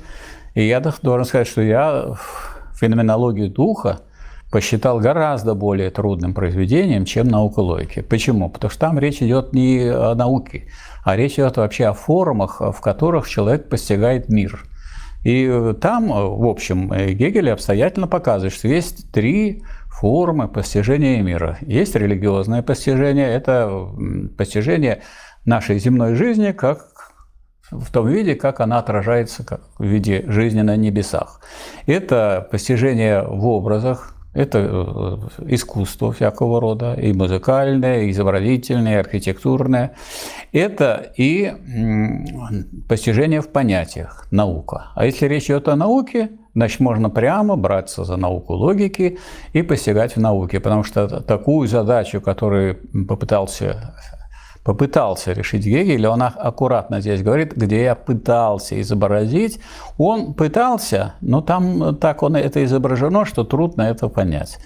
И 0.55 0.67
я 0.67 0.81
должен 0.81 1.27
сказать, 1.27 1.49
что 1.49 1.61
я 1.61 2.15
феноменологию 2.75 3.51
духа 3.51 4.01
посчитал 4.51 5.01
гораздо 5.01 5.55
более 5.55 5.91
трудным 5.91 6.33
произведением, 6.33 7.05
чем 7.05 7.29
наука 7.29 7.61
логики. 7.61 8.01
Почему? 8.01 8.49
Потому 8.49 8.71
что 8.71 8.81
там 8.81 8.99
речь 8.99 9.21
идет 9.21 9.53
не 9.53 9.87
о 9.93 10.15
науке, 10.15 10.69
а 11.05 11.15
речь 11.15 11.35
идет 11.35 11.59
вообще 11.59 11.87
о 11.87 11.93
формах, 11.93 12.61
в 12.61 12.81
которых 12.81 13.29
человек 13.29 13.69
постигает 13.69 14.31
мир. 14.31 14.65
И 15.25 15.75
там, 15.81 16.09
в 16.09 16.47
общем, 16.47 16.89
Гегель 16.89 17.51
обстоятельно 17.51 18.07
показывает, 18.07 18.55
что 18.55 18.69
есть 18.69 19.13
три 19.13 19.63
формы 19.87 20.49
постижения 20.49 21.23
мира. 21.23 21.59
Есть 21.61 21.95
религиозное 21.95 22.63
постижение, 22.63 23.29
это 23.29 23.89
постижение 24.39 25.03
нашей 25.45 25.79
земной 25.79 26.15
жизни 26.15 26.53
как 26.53 27.13
в 27.71 27.91
том 27.93 28.09
виде, 28.09 28.35
как 28.35 28.61
она 28.61 28.79
отражается 28.79 29.45
как 29.45 29.61
в 29.79 29.85
виде 29.85 30.25
жизни 30.27 30.63
на 30.63 30.77
небесах. 30.77 31.41
Это 31.87 32.49
постижение 32.51 33.23
в 33.23 33.47
образах, 33.47 34.15
это 34.33 34.59
э, 35.39 35.55
искусство 35.55 36.13
всякого 36.13 36.61
рода, 36.61 36.95
и 36.95 37.13
музыкальное, 37.13 38.03
и 38.03 38.11
изобразительное, 38.11 38.95
и 38.95 39.01
архитектурное. 39.01 39.93
Это 40.53 41.13
и 41.17 41.53
постижение 42.89 43.41
в 43.41 43.49
понятиях, 43.49 44.27
наука. 44.31 44.93
А 44.95 45.05
если 45.05 45.27
речь 45.27 45.47
идет 45.47 45.69
о 45.69 45.77
науке, 45.77 46.31
значит, 46.55 46.81
можно 46.81 47.11
прямо 47.11 47.57
браться 47.57 48.05
за 48.05 48.17
науку 48.17 48.55
логики 48.55 49.19
и 49.53 49.63
постигать 49.63 50.17
в 50.17 50.21
науке, 50.21 50.61
потому 50.61 50.85
что 50.85 51.21
такую 51.21 51.67
задачу, 51.69 52.21
которую 52.21 52.79
попытался 53.09 53.95
попытался 54.65 55.33
решить 55.33 55.65
Гегель, 55.65 56.07
он 56.07 56.23
аккуратно 56.23 57.01
здесь 57.01 57.23
говорит, 57.23 57.57
где 57.57 57.83
я 57.83 57.95
пытался 57.95 58.81
изобразить, 58.81 59.61
он 59.99 60.35
пытался, 60.35 61.15
но 61.21 61.41
там 61.41 61.97
так 61.97 62.23
он 62.23 62.37
это 62.37 62.65
изображено, 62.65 63.25
что 63.25 63.45
трудно 63.45 63.83
это 63.83 64.09
понять. 64.09 64.59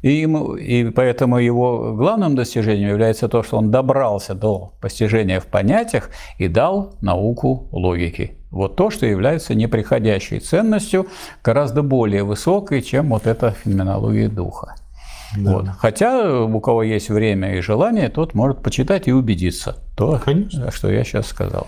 И, 0.00 0.12
ему, 0.12 0.54
и 0.54 0.90
поэтому 0.90 1.38
его 1.38 1.94
главным 1.94 2.36
достижением 2.36 2.90
является 2.90 3.28
то, 3.28 3.42
что 3.42 3.56
он 3.56 3.70
добрался 3.70 4.34
до 4.34 4.72
постижения 4.80 5.40
в 5.40 5.46
понятиях 5.46 6.10
и 6.38 6.46
дал 6.46 6.94
науку 7.00 7.66
логики. 7.72 8.36
Вот 8.50 8.76
то, 8.76 8.90
что 8.90 9.06
является 9.06 9.54
неприходящей 9.54 10.38
ценностью, 10.38 11.08
гораздо 11.42 11.82
более 11.82 12.22
высокой, 12.22 12.80
чем 12.80 13.08
вот 13.08 13.26
эта 13.26 13.50
феноменология 13.50 14.28
духа. 14.28 14.76
Да. 15.36 15.52
Вот. 15.52 15.66
Хотя 15.78 16.42
у 16.44 16.60
кого 16.60 16.82
есть 16.82 17.10
время 17.10 17.56
и 17.56 17.60
желание, 17.60 18.08
тот 18.08 18.34
может 18.34 18.62
почитать 18.62 19.08
и 19.08 19.12
убедиться 19.12 19.76
то, 19.96 20.20
Конечно. 20.24 20.70
что 20.70 20.90
я 20.90 21.04
сейчас 21.04 21.26
сказал. 21.26 21.66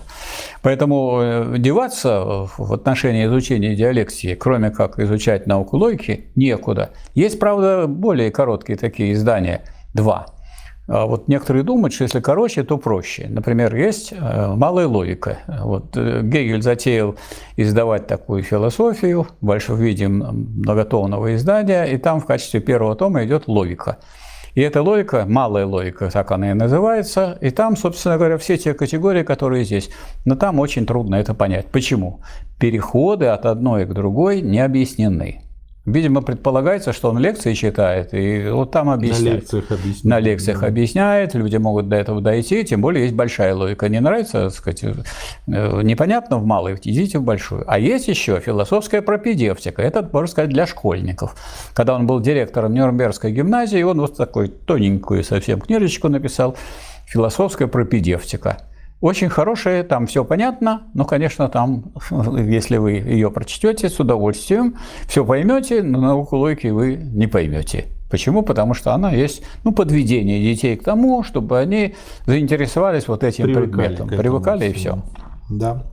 Поэтому 0.62 1.19
э, 1.21 1.59
деваться 1.59 2.49
в 2.57 2.73
отношении 2.73 3.26
изучения 3.26 3.75
диалектики, 3.75 4.35
кроме 4.35 4.71
как 4.71 4.99
изучать 4.99 5.47
науку 5.47 5.76
логики, 5.76 6.31
некуда. 6.37 6.90
Есть, 7.14 7.38
правда, 7.38 7.87
более 7.87 8.31
короткие 8.31 8.79
такие 8.79 9.12
издания, 9.12 9.62
два– 9.93 10.26
вот 10.90 11.28
некоторые 11.28 11.62
думают, 11.62 11.94
что 11.94 12.02
если 12.02 12.18
короче, 12.18 12.64
то 12.64 12.76
проще. 12.76 13.28
Например, 13.28 13.75
есть 13.76 14.12
э, 14.12 14.54
малая 14.56 14.88
логика. 14.88 15.38
Вот 15.62 15.97
э, 15.97 16.23
Гегель 16.23 16.62
затеял 16.62 17.14
издавать 17.56 18.09
такую 18.09 18.42
философию 18.42 19.28
в 19.40 19.76
виде 19.76 20.09
многотомного 20.09 21.37
издания, 21.37 21.85
и 21.85 21.97
там 21.97 22.20
в 22.20 22.26
качестве 22.26 22.59
первого 22.59 22.97
тома 22.97 23.25
идет 23.25 23.47
логика. 23.47 23.99
И 24.56 24.62
эта 24.62 24.82
логика, 24.82 25.26
малая 25.28 25.64
логика, 25.64 26.11
так 26.11 26.32
она 26.32 26.50
и 26.50 26.54
называется, 26.54 27.38
и 27.40 27.50
там, 27.50 27.76
собственно 27.76 28.16
говоря, 28.16 28.37
все 28.37 28.56
те 28.56 28.75
категории, 28.75 29.23
которые 29.23 29.64
здесь. 29.64 29.90
Но 30.25 30.35
там 30.35 30.58
очень 30.58 30.86
трудно 30.86 31.15
это 31.15 31.34
понять. 31.34 31.67
Почему? 31.67 32.21
Переходы 32.58 33.26
от 33.26 33.47
одной 33.47 33.86
к 33.86 33.93
другой 33.93 34.41
не 34.41 34.58
объяснены. 34.58 35.43
Видимо, 35.86 36.21
предполагается, 36.21 36.93
что 36.93 37.08
он 37.08 37.19
лекции 37.19 37.54
читает, 37.54 38.12
и 38.12 38.50
вот 38.50 38.71
там 38.71 38.90
объясняет. 38.90 39.25
На 39.25 39.38
лекциях 39.38 39.73
объясняет. 39.73 40.04
На 40.04 40.21
лекциях 40.21 40.60
да. 40.60 40.66
объясняет, 40.66 41.34
люди 41.34 41.56
могут 41.56 41.88
до 41.88 41.97
этого 41.97 42.21
дойти, 42.21 42.64
тем 42.64 42.82
более 42.82 43.04
есть 43.04 43.14
большая 43.14 43.54
логика. 43.54 43.88
Не 43.88 44.00
нравится, 44.00 44.45
так 44.45 44.52
сказать, 44.52 44.84
э, 44.84 44.93
непонятно 45.47 46.36
в 46.36 46.45
малой, 46.45 46.75
идите 46.75 47.19
в 47.19 47.23
большую. 47.23 47.64
А 47.66 47.78
есть 47.78 48.08
еще 48.08 48.40
философская 48.40 49.00
пропедевтика, 49.00 49.80
это, 49.80 50.06
можно 50.12 50.28
сказать, 50.28 50.50
для 50.50 50.66
школьников. 50.66 51.34
Когда 51.73 51.95
он 51.95 52.06
был 52.06 52.21
директором 52.21 52.75
Нюрнбергской 52.75 53.32
гимназии, 53.32 53.82
он 53.82 54.00
вот 54.00 54.19
такую 54.19 54.50
тоненькую 54.50 55.25
совсем 55.25 55.62
книжечку 55.62 56.10
написал 56.10 56.56
«Философская 57.06 57.69
пропедевтика». 57.69 58.70
Очень 59.00 59.30
хорошая, 59.30 59.82
там 59.82 60.06
все 60.06 60.25
понятно, 60.25 60.82
но, 60.93 61.06
конечно, 61.06 61.49
там, 61.49 61.93
если 62.36 62.76
вы 62.76 62.93
ее 62.93 63.30
прочтете 63.30 63.89
с 63.89 63.99
удовольствием, 63.99 64.76
все 65.06 65.25
поймете, 65.25 65.82
но 65.82 66.00
науку 66.00 66.36
логики 66.36 66.67
вы 66.67 66.97
не 66.97 67.26
поймете. 67.26 67.86
Почему? 68.10 68.43
Потому 68.43 68.75
что 68.75 68.93
она 68.93 69.13
есть 69.13 69.43
ну, 69.65 69.73
подведение 69.73 70.43
детей 70.43 70.76
к 70.76 70.82
тому, 70.82 71.23
чтобы 71.23 71.58
они 71.58 71.95
заинтересовались 72.26 73.08
вот 73.08 73.25
этим 73.25 73.45
привыкали 73.45 73.95
предметом. 73.95 74.08
Привыкали 74.08 74.69
и 74.69 74.73
все. 74.73 75.02
Да. 75.49 75.84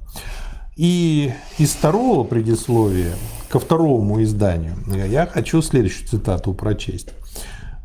И 0.76 1.32
из 1.58 1.72
второго 1.72 2.24
предисловия 2.24 3.14
ко 3.50 3.60
второму 3.60 4.22
изданию 4.24 4.76
я 4.88 5.26
хочу 5.28 5.62
следующую 5.62 6.08
цитату 6.08 6.54
прочесть. 6.54 7.14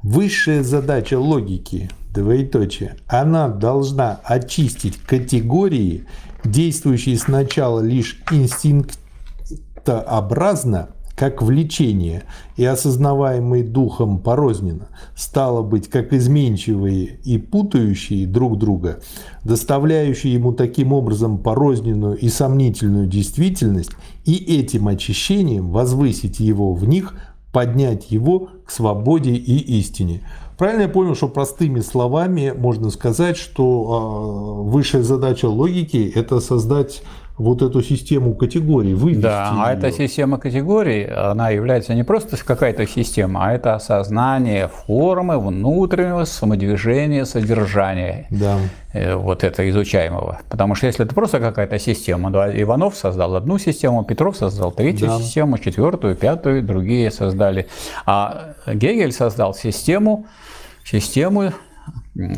Высшая 0.02 0.64
задача 0.64 1.18
логики 1.18 1.90
двоеточие, 2.12 2.96
она 3.06 3.48
должна 3.48 4.20
очистить 4.24 4.96
категории, 4.96 6.06
действующие 6.44 7.16
сначала 7.16 7.78
лишь 7.80 8.20
инстинктообразно, 8.32 10.88
как 11.14 11.40
влечение, 11.40 12.24
и 12.56 12.64
осознаваемые 12.64 13.62
духом 13.62 14.18
порозненно, 14.18 14.88
стало 15.14 15.62
быть, 15.62 15.88
как 15.88 16.12
изменчивые 16.12 17.20
и 17.22 17.38
путающие 17.38 18.26
друг 18.26 18.58
друга, 18.58 19.00
доставляющие 19.44 20.34
ему 20.34 20.52
таким 20.52 20.92
образом 20.92 21.38
порозненную 21.38 22.18
и 22.18 22.28
сомнительную 22.28 23.06
действительность, 23.06 23.92
и 24.24 24.34
этим 24.34 24.88
очищением 24.88 25.70
возвысить 25.70 26.40
его 26.40 26.74
в 26.74 26.88
них, 26.88 27.14
поднять 27.52 28.10
его 28.10 28.48
к 28.66 28.70
свободе 28.70 29.32
и 29.32 29.78
истине. 29.78 30.22
Правильно 30.58 30.82
я 30.82 30.88
понял, 30.88 31.14
что 31.14 31.28
простыми 31.28 31.80
словами 31.80 32.54
можно 32.56 32.90
сказать, 32.90 33.36
что 33.36 33.62
а, 33.64 34.62
высшая 34.62 35.02
задача 35.02 35.46
логики– 35.46 36.12
это 36.14 36.40
создать 36.40 37.02
вот 37.42 37.62
эту 37.62 37.83
систему 37.83 38.35
категорий, 38.35 38.94
вывести 38.94 39.22
Да, 39.22 39.50
ее. 39.52 39.62
а 39.62 39.72
эта 39.72 39.90
система 39.92 40.38
категорий, 40.38 41.05
она 41.05 41.50
является 41.50 41.94
не 41.94 42.05
просто 42.05 42.37
какая-то 42.37 42.87
система, 42.87 43.46
а 43.46 43.52
это 43.52 43.74
осознание 43.74 44.68
формы 44.68 45.38
внутреннего 45.38 46.24
самодвижения, 46.24 47.24
содержания 47.24 48.26
да. 48.31 48.59
Э, 48.92 49.16
вот 49.16 49.44
это 49.44 49.68
изучаемого. 49.70 50.40
Потому 50.48 50.74
что 50.74 50.87
если 50.87 51.05
это 51.05 51.14
просто 51.14 51.40
какая-то 51.40 51.78
система, 51.78 52.31
да, 52.31 52.50
Иванов 52.62 52.94
создал 52.94 53.35
одну 53.35 53.59
систему, 53.59 54.05
Петров 54.05 54.37
создал 54.37 54.70
третью 54.70 55.09
да. 55.09 55.18
систему, 55.18 55.59
четвертую, 55.59 56.14
пятую, 56.14 56.62
другие 56.62 57.11
создали. 57.11 57.66
А 58.07 58.55
Гегель 58.66 59.12
создал 59.12 59.55
систему, 59.55 60.26
систему 60.85 61.52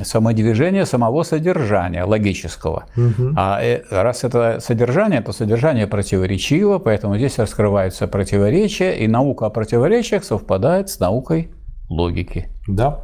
самодвижения 0.03 0.85
самого 0.85 1.25
содержания 1.25 2.05
логического. 2.05 2.87
Угу. 2.97 3.35
А 3.37 3.61
э, 3.63 3.83
раз 3.91 4.25
это 4.25 4.61
содержание, 4.61 5.21
то 5.21 5.33
содержание 5.33 5.87
противоречиво, 5.87 6.79
поэтому 6.79 7.17
здесь 7.17 7.39
раскрываются 7.39 8.07
противоречия, 8.07 8.93
и 8.93 9.09
наука 9.09 9.47
о 9.47 9.51
противоречиях 9.51 10.25
совпадает 10.25 10.89
с 10.89 11.01
наукой 11.01 11.51
логики. 11.89 12.49
Да. 12.69 13.01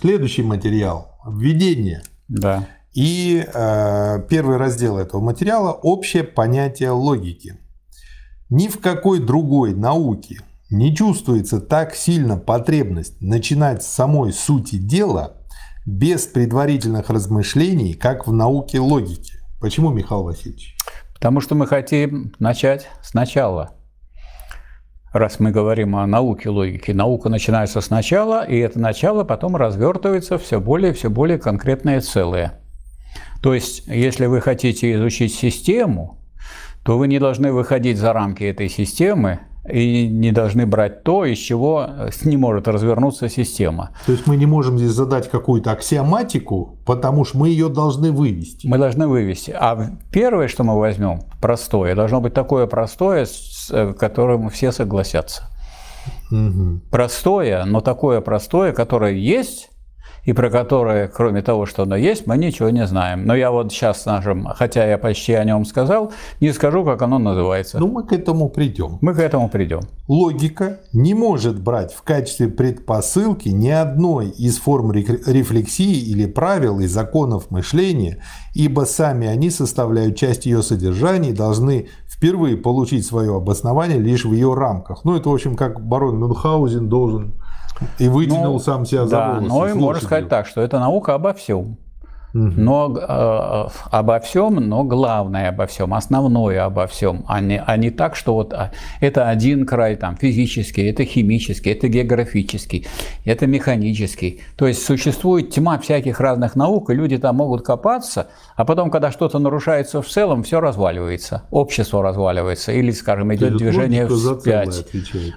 Следующий 0.00 0.42
материал– 0.42 1.18
введение. 1.26 2.02
Да. 2.28 2.66
И 2.94 3.44
э, 3.46 4.22
первый 4.28 4.56
раздел 4.56 4.98
этого 4.98 5.20
материала– 5.20 5.72
общее 5.82 6.24
понятие 6.24 6.90
логики. 6.90 7.58
Ни 8.48 8.68
в 8.68 8.80
какой 8.80 9.18
другой 9.18 9.74
науке 9.74 10.40
не 10.70 10.94
чувствуется 10.94 11.60
так 11.60 11.94
сильно 11.94 12.36
потребность 12.36 13.20
начинать 13.20 13.82
с 13.82 13.86
самой 13.86 14.32
сути 14.32 14.76
дела 14.76 15.42
без 15.86 16.26
предварительных 16.26 17.10
размышлений, 17.10 17.94
как 17.94 18.26
в 18.26 18.32
науке 18.32 18.80
логики. 18.80 19.34
Почему, 19.60 19.90
Михаил 19.90 20.24
Васильевич? 20.24 20.76
Потому 21.14 21.40
что 21.40 21.54
мы 21.54 21.66
хотим 21.66 22.32
начать 22.38 22.88
сначала. 23.02 23.72
Раз 25.12 25.40
мы 25.40 25.50
говорим 25.50 25.96
о 25.96 26.06
науке 26.06 26.50
логики, 26.50 26.90
наука 26.90 27.28
начинается 27.28 27.80
сначала, 27.80 28.44
и 28.44 28.58
это 28.58 28.78
начало 28.78 29.24
потом 29.24 29.56
развертывается 29.56 30.36
все 30.36 30.60
более 30.60 30.90
и 30.90 30.94
все 30.94 31.08
более 31.08 31.38
конкретное 31.38 32.00
целое. 32.00 32.60
То 33.40 33.54
есть, 33.54 33.86
если 33.86 34.26
вы 34.26 34.40
хотите 34.40 34.92
изучить 34.94 35.32
систему, 35.32 36.18
то 36.84 36.98
вы 36.98 37.08
не 37.08 37.18
должны 37.18 37.52
выходить 37.52 37.96
за 37.96 38.12
рамки 38.12 38.44
этой 38.44 38.68
системы 38.68 39.40
и 39.68 40.08
не 40.08 40.32
должны 40.32 40.66
брать 40.66 41.02
то, 41.02 41.24
из 41.24 41.38
чего 41.38 41.88
не 42.24 42.36
может 42.36 42.68
развернуться 42.68 43.28
система. 43.28 43.90
То 44.06 44.12
есть 44.12 44.26
мы 44.26 44.36
не 44.36 44.46
можем 44.46 44.78
здесь 44.78 44.90
задать 44.90 45.30
какую-то 45.30 45.72
аксиоматику, 45.72 46.78
потому 46.84 47.24
что 47.24 47.38
мы 47.38 47.48
ее 47.48 47.68
должны 47.68 48.12
вывести. 48.12 48.66
Мы 48.66 48.78
должны 48.78 49.06
вывести. 49.06 49.50
А 49.50 49.90
первое, 50.10 50.48
что 50.48 50.64
мы 50.64 50.78
возьмем, 50.78 51.20
простое, 51.40 51.94
должно 51.94 52.20
быть 52.20 52.34
такое 52.34 52.66
простое, 52.66 53.26
с 53.26 53.70
э, 53.70 53.92
которым 53.94 54.50
все 54.50 54.72
согласятся. 54.72 55.44
Угу. 56.30 56.80
Простое, 56.90 57.64
но 57.64 57.80
такое 57.80 58.20
простое, 58.20 58.72
которое 58.72 59.14
есть, 59.14 59.70
и 60.26 60.32
про 60.32 60.50
которое, 60.50 61.08
кроме 61.08 61.40
того, 61.40 61.66
что 61.66 61.84
оно 61.84 61.96
есть, 61.96 62.26
мы 62.26 62.36
ничего 62.36 62.68
не 62.70 62.86
знаем. 62.86 63.24
Но 63.24 63.34
я 63.34 63.50
вот 63.52 63.72
сейчас, 63.72 64.04
нашим, 64.06 64.44
хотя 64.44 64.84
я 64.84 64.98
почти 64.98 65.32
о 65.32 65.44
нем 65.44 65.64
сказал, 65.64 66.12
не 66.40 66.52
скажу, 66.52 66.84
как 66.84 67.00
оно 67.02 67.18
называется. 67.18 67.78
Ну, 67.78 67.86
мы 67.86 68.02
к 68.02 68.12
этому 68.12 68.48
придем. 68.48 68.98
Мы 69.00 69.14
к 69.14 69.20
этому 69.20 69.48
придем. 69.48 69.82
Логика 70.08 70.80
не 70.92 71.14
может 71.14 71.60
брать 71.60 71.94
в 71.94 72.02
качестве 72.02 72.48
предпосылки 72.48 73.48
ни 73.48 73.68
одной 73.68 74.28
из 74.30 74.58
форм 74.58 74.90
рефлексии 74.92 76.10
или 76.10 76.26
правил 76.26 76.80
и 76.80 76.86
законов 76.86 77.50
мышления, 77.52 78.18
ибо 78.52 78.80
сами 78.80 79.28
они 79.28 79.50
составляют 79.50 80.16
часть 80.16 80.44
ее 80.44 80.62
содержания 80.62 81.30
и 81.30 81.34
должны 81.34 81.86
впервые 82.08 82.56
получить 82.56 83.06
свое 83.06 83.36
обоснование 83.36 83.98
лишь 83.98 84.24
в 84.24 84.32
ее 84.32 84.54
рамках. 84.54 85.04
Ну, 85.04 85.16
это, 85.16 85.28
в 85.28 85.34
общем, 85.34 85.54
как 85.54 85.86
барон 85.86 86.18
Мюнхгаузен 86.18 86.88
должен 86.88 87.34
и 87.98 88.08
вытянул 88.08 88.54
ну, 88.54 88.58
сам 88.58 88.84
себя 88.86 89.04
за 89.04 89.10
да, 89.10 89.34
волосы. 89.34 89.48
Ну 89.48 89.66
и 89.68 89.72
можно 89.72 90.02
сказать 90.02 90.28
так, 90.28 90.46
что 90.46 90.60
это 90.60 90.78
наука 90.78 91.14
обо 91.14 91.32
всем. 91.34 91.78
Но 92.36 92.96
э, 92.96 93.68
обо 93.90 94.20
всем, 94.20 94.56
но 94.56 94.84
главное 94.84 95.48
обо 95.48 95.66
всем, 95.66 95.94
основное 95.94 96.64
обо 96.64 96.86
всем, 96.86 97.24
а 97.28 97.40
не, 97.40 97.62
а 97.64 97.76
не 97.76 97.90
так, 97.90 98.16
что 98.16 98.34
вот 98.34 98.52
а, 98.52 98.72
это 99.00 99.28
один 99.28 99.64
край 99.64 99.96
там 99.96 100.16
физический, 100.16 100.86
это 100.86 101.04
химический, 101.04 101.72
это 101.72 101.88
географический, 101.88 102.86
это 103.24 103.46
механический. 103.46 104.40
То 104.56 104.66
есть 104.66 104.84
существует 104.84 105.50
тьма 105.50 105.78
всяких 105.78 106.20
разных 106.20 106.56
наук, 106.56 106.90
и 106.90 106.94
люди 106.94 107.16
там 107.16 107.36
могут 107.36 107.62
копаться, 107.62 108.28
а 108.54 108.64
потом, 108.64 108.90
когда 108.90 109.10
что-то 109.10 109.38
нарушается 109.38 110.02
в 110.02 110.06
целом, 110.06 110.42
все 110.42 110.60
разваливается, 110.60 111.44
общество 111.50 112.02
разваливается, 112.02 112.72
или, 112.72 112.90
скажем, 112.90 113.34
идет 113.34 113.56
движение 113.56 114.06
вспять. 114.06 114.86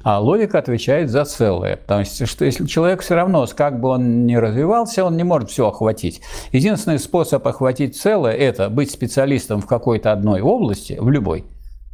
А 0.03 0.19
логика 0.19 0.59
отвечает 0.59 1.09
за 1.09 1.25
целое. 1.25 1.77
Потому 1.77 2.03
что 2.03 2.45
если 2.45 2.65
человек 2.65 3.01
все 3.01 3.15
равно, 3.15 3.45
как 3.55 3.79
бы 3.79 3.89
он 3.89 4.25
ни 4.25 4.35
развивался, 4.35 5.05
он 5.05 5.17
не 5.17 5.23
может 5.23 5.49
все 5.49 5.67
охватить. 5.67 6.21
Единственное, 6.51 6.88
единственный 6.89 6.99
способ 6.99 7.47
охватить 7.47 7.95
целое– 7.95 8.33
это 8.33 8.69
быть 8.69 8.91
специалистом 8.91 9.61
в 9.61 9.65
какой-то 9.65 10.11
одной 10.11 10.41
области, 10.41 10.97
в 10.99 11.09
любой, 11.09 11.45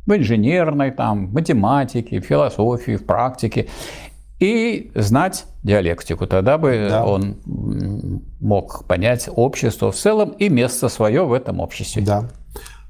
в 0.06 0.16
инженерной, 0.16 0.92
там, 0.92 1.32
математике, 1.32 2.20
в 2.20 2.26
философии, 2.26 2.96
в 2.96 3.06
практике, 3.06 3.68
и 4.40 4.92
знать 4.96 5.46
диалектику. 5.64 6.28
Тогда 6.28 6.58
бы 6.58 6.88
да. 6.90 7.06
он 7.06 7.36
мог 8.42 8.86
понять 8.88 9.30
общество 9.34 9.92
в 9.92 9.96
целом 9.96 10.32
и 10.40 10.50
место 10.50 10.90
свое 10.90 11.26
в 11.26 11.34
этом 11.34 11.60
обществе. 11.60 12.02
Да. 12.02 12.30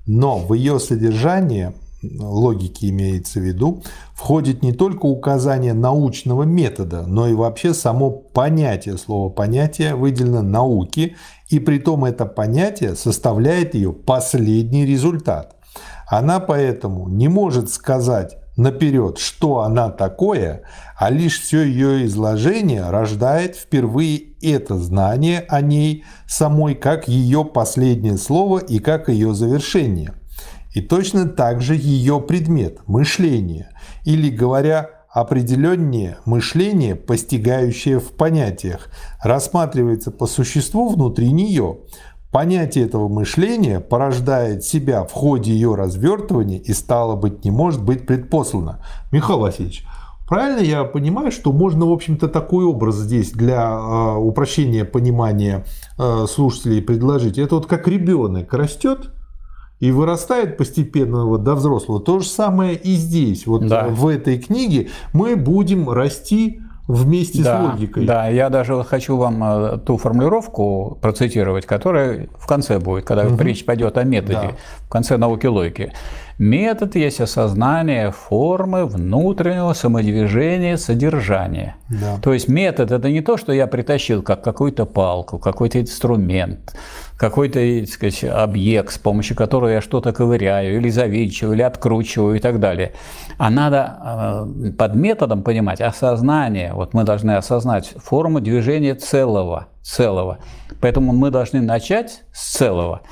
Но 0.08 0.40
в 0.40 0.54
ее 0.54 0.80
содержание 0.80 1.74
логики 2.20 2.86
имеется 2.90 3.40
в 3.40 3.44
виду, 3.44 3.84
входит 4.14 4.64
не 4.64 4.74
только 4.74 5.06
указание 5.06 5.74
научного 5.74 6.44
метода, 6.44 7.04
но 7.08 7.28
и 7.28 7.34
вообще 7.34 7.74
само 7.74 8.12
понятие, 8.12 8.98
слово 8.98 9.30
понятие 9.30 9.96
выделено 9.96 10.42
науки, 10.42 11.16
и 11.50 11.60
при 11.60 11.80
том 11.80 12.06
это 12.06 12.26
понятие 12.26 12.96
составляет 12.96 13.76
ее 13.76 13.94
последний 13.94 14.86
результат. 14.86 15.56
Она 16.08 16.40
поэтому 16.40 17.08
не 17.08 17.28
может 17.28 17.70
сказать 17.72 18.38
наперед, 18.58 19.18
что 19.18 19.60
она 19.60 19.90
такое, 19.90 20.62
а 20.98 21.10
лишь 21.10 21.42
все 21.42 21.64
ее 21.64 22.06
изложение 22.06 22.90
рождает 22.90 23.56
впервые 23.56 24.22
это 24.42 24.78
знание 24.78 25.46
о 25.50 25.62
ней 25.62 26.06
самой 26.28 26.76
как 26.76 27.08
ее 27.08 27.44
последнее 27.44 28.18
слово 28.18 28.60
и 28.60 28.80
как 28.80 29.10
ее 29.10 29.34
завершение– 29.34 30.14
и 30.76 30.82
точно 30.82 31.26
так 31.26 31.62
же 31.62 31.74
ее 31.74 32.20
предмет– 32.20 32.80
мышление, 32.86 33.70
или, 34.04 34.30
говоря 34.30 34.90
определеннее, 35.16 36.18
мышление, 36.26 36.94
постигающее 36.94 38.02
в 38.02 38.12
понятиях, 38.12 38.90
рассматривается 39.24 40.12
по 40.12 40.28
существу 40.28 40.90
внутри 40.90 41.32
нее. 41.32 41.78
Понятие 42.34 42.84
этого 42.84 43.08
мышления 43.08 43.80
порождает 43.80 44.66
себя 44.66 45.06
в 45.06 45.14
ходе 45.14 45.54
ее 45.54 45.74
развертывания 45.76 46.60
и, 46.60 46.74
стало 46.74 47.16
быть, 47.16 47.46
не 47.46 47.52
может 47.52 47.82
быть 47.82 48.06
предпослано. 48.06 48.82
Михаил 49.14 49.40
Васильевич, 49.40 49.86
правильно 50.28 50.60
я 50.60 50.84
понимаю, 50.84 51.32
что 51.32 51.54
можно, 51.54 51.86
в 51.86 51.94
общем-то, 51.94 52.28
такой 52.28 52.66
образ 52.66 52.96
здесь 52.96 53.32
для 53.32 53.72
э, 53.72 54.18
упрощения 54.18 54.84
понимания 54.84 55.64
э, 55.98 56.26
слушателей 56.30 56.82
предложить? 56.82 57.38
Это 57.38 57.56
вот 57.56 57.68
как 57.68 57.88
ребенок 57.88 58.54
растет, 58.54 59.12
и 59.80 59.92
вырастает 59.92 60.58
постепенно 60.58 61.26
вот 61.26 61.44
до 61.44 61.56
взрослого. 61.56 62.00
То 62.00 62.20
же 62.20 62.28
самое 62.28 62.76
и 62.76 62.96
здесь. 62.96 63.46
Вот 63.46 63.68
да. 63.68 63.88
в 63.88 64.08
этой 64.08 64.38
книге 64.40 64.90
мы 65.14 65.36
будем 65.36 65.90
расти 65.90 66.62
вместе 66.88 67.44
да, 67.44 67.60
с 67.60 67.72
логикой. 67.72 68.06
Да, 68.06 68.28
я 68.28 68.50
даже 68.50 68.84
хочу 68.84 69.18
вам 69.18 69.44
э, 69.44 69.78
ту 69.80 69.98
формулировку 69.98 70.98
процитировать, 71.02 71.66
которая 71.66 72.30
в 72.38 72.48
конце 72.48 72.80
будет, 72.80 73.06
когда 73.06 73.26
угу. 73.26 73.42
речь 73.42 73.66
пойдет 73.66 73.98
о 73.98 74.04
методе, 74.04 74.34
да. 74.34 74.52
в 74.86 74.90
конце 74.90 75.18
науки 75.18 75.48
логики. 75.48 75.94
Метод 76.38 76.96
есть 76.96 77.22
осознание 77.22 78.12
формы 78.12 78.86
внутреннего 78.86 79.72
самодвижения 79.72 80.76
содержания. 80.76 81.78
Да. 81.90 82.18
То 82.22 82.34
есть 82.34 82.50
метод 82.50 82.92
это 82.92 83.10
не 83.10 83.22
то, 83.22 83.38
что 83.38 83.54
я 83.54 83.68
притащил 83.68 84.22
как 84.22 84.44
какую-то 84.44 84.86
палку, 84.86 85.40
какой-то 85.40 85.80
инструмент, 85.80 86.76
какой-то 87.18 87.60
сказать, 87.88 88.26
объект, 88.26 88.92
с 88.92 88.98
помощью 88.98 89.38
которого 89.38 89.70
я 89.70 89.80
что-то 89.80 90.12
ковыряю, 90.12 90.78
или 90.78 90.90
завинчиваю, 90.90 91.54
или 91.54 91.62
откручиваю 91.62 92.36
и 92.36 92.40
так 92.40 92.60
далее. 92.60 92.92
А 93.38 93.50
надо 93.50 94.46
э, 94.60 94.72
под 94.78 94.96
методом 94.96 95.42
понимать 95.42 95.80
осознание. 95.80 96.74
Вот 96.74 96.94
мы 96.94 97.06
должны 97.06 97.32
осознать 97.32 97.94
форму 97.96 98.42
движения 98.42 98.96
целого. 98.96 99.68
целого. 99.82 100.40
Поэтому 100.82 101.14
мы 101.14 101.32
должны 101.32 101.62
начать 101.62 102.24
с 102.34 102.58
целого 102.58 103.04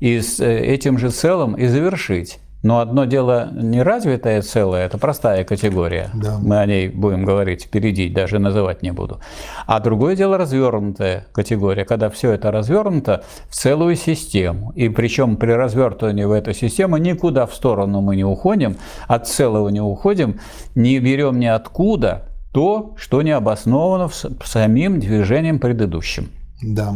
и 0.00 0.20
с 0.20 0.40
э, 0.40 0.58
этим 0.58 0.98
же 0.98 1.10
целым 1.10 1.54
и 1.54 1.66
завершить. 1.66 2.40
Но 2.62 2.78
одно 2.78 3.04
дело 3.04 3.50
неразвитое 3.52 4.40
целое, 4.42 4.86
это 4.86 4.96
простая 4.96 5.44
категория. 5.44 6.10
Да. 6.14 6.38
Мы 6.38 6.58
о 6.58 6.66
ней 6.66 6.88
будем 6.88 7.24
говорить 7.24 7.64
впереди, 7.64 8.08
даже 8.08 8.38
называть 8.38 8.82
не 8.82 8.92
буду. 8.92 9.20
А 9.66 9.80
другое 9.80 10.14
дело 10.14 10.38
развернутая 10.38 11.26
категория, 11.32 11.84
когда 11.84 12.08
все 12.08 12.30
это 12.32 12.52
развернуто 12.52 13.24
в 13.48 13.54
целую 13.54 13.96
систему. 13.96 14.72
И 14.76 14.88
причем 14.88 15.36
при 15.36 15.50
развертывании 15.50 16.24
в 16.24 16.32
эту 16.32 16.52
систему 16.52 16.98
никуда 16.98 17.46
в 17.46 17.54
сторону 17.54 18.00
мы 18.00 18.14
не 18.14 18.24
уходим, 18.24 18.76
от 19.08 19.26
целого 19.26 19.68
не 19.68 19.80
уходим, 19.80 20.38
не 20.76 21.00
берем 21.00 21.40
ниоткуда 21.40 22.28
то, 22.52 22.94
что 22.96 23.22
не 23.22 23.32
обосновано 23.32 24.08
самим 24.44 25.00
движением 25.00 25.58
предыдущим. 25.58 26.28
Да. 26.62 26.94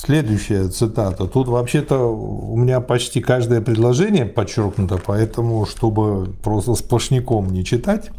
Следующая 0.00 0.68
цитата. 0.68 1.26
Тут 1.26 1.48
вообще-то 1.48 1.98
у 1.98 2.56
меня 2.56 2.80
почти 2.80 3.20
каждое 3.20 3.60
предложение 3.60 4.26
подчеркнуто, 4.26 5.00
поэтому, 5.04 5.66
чтобы 5.66 6.36
просто 6.40 6.76
сплошняком 6.76 7.50
не 7.50 7.64
читать, 7.64 8.10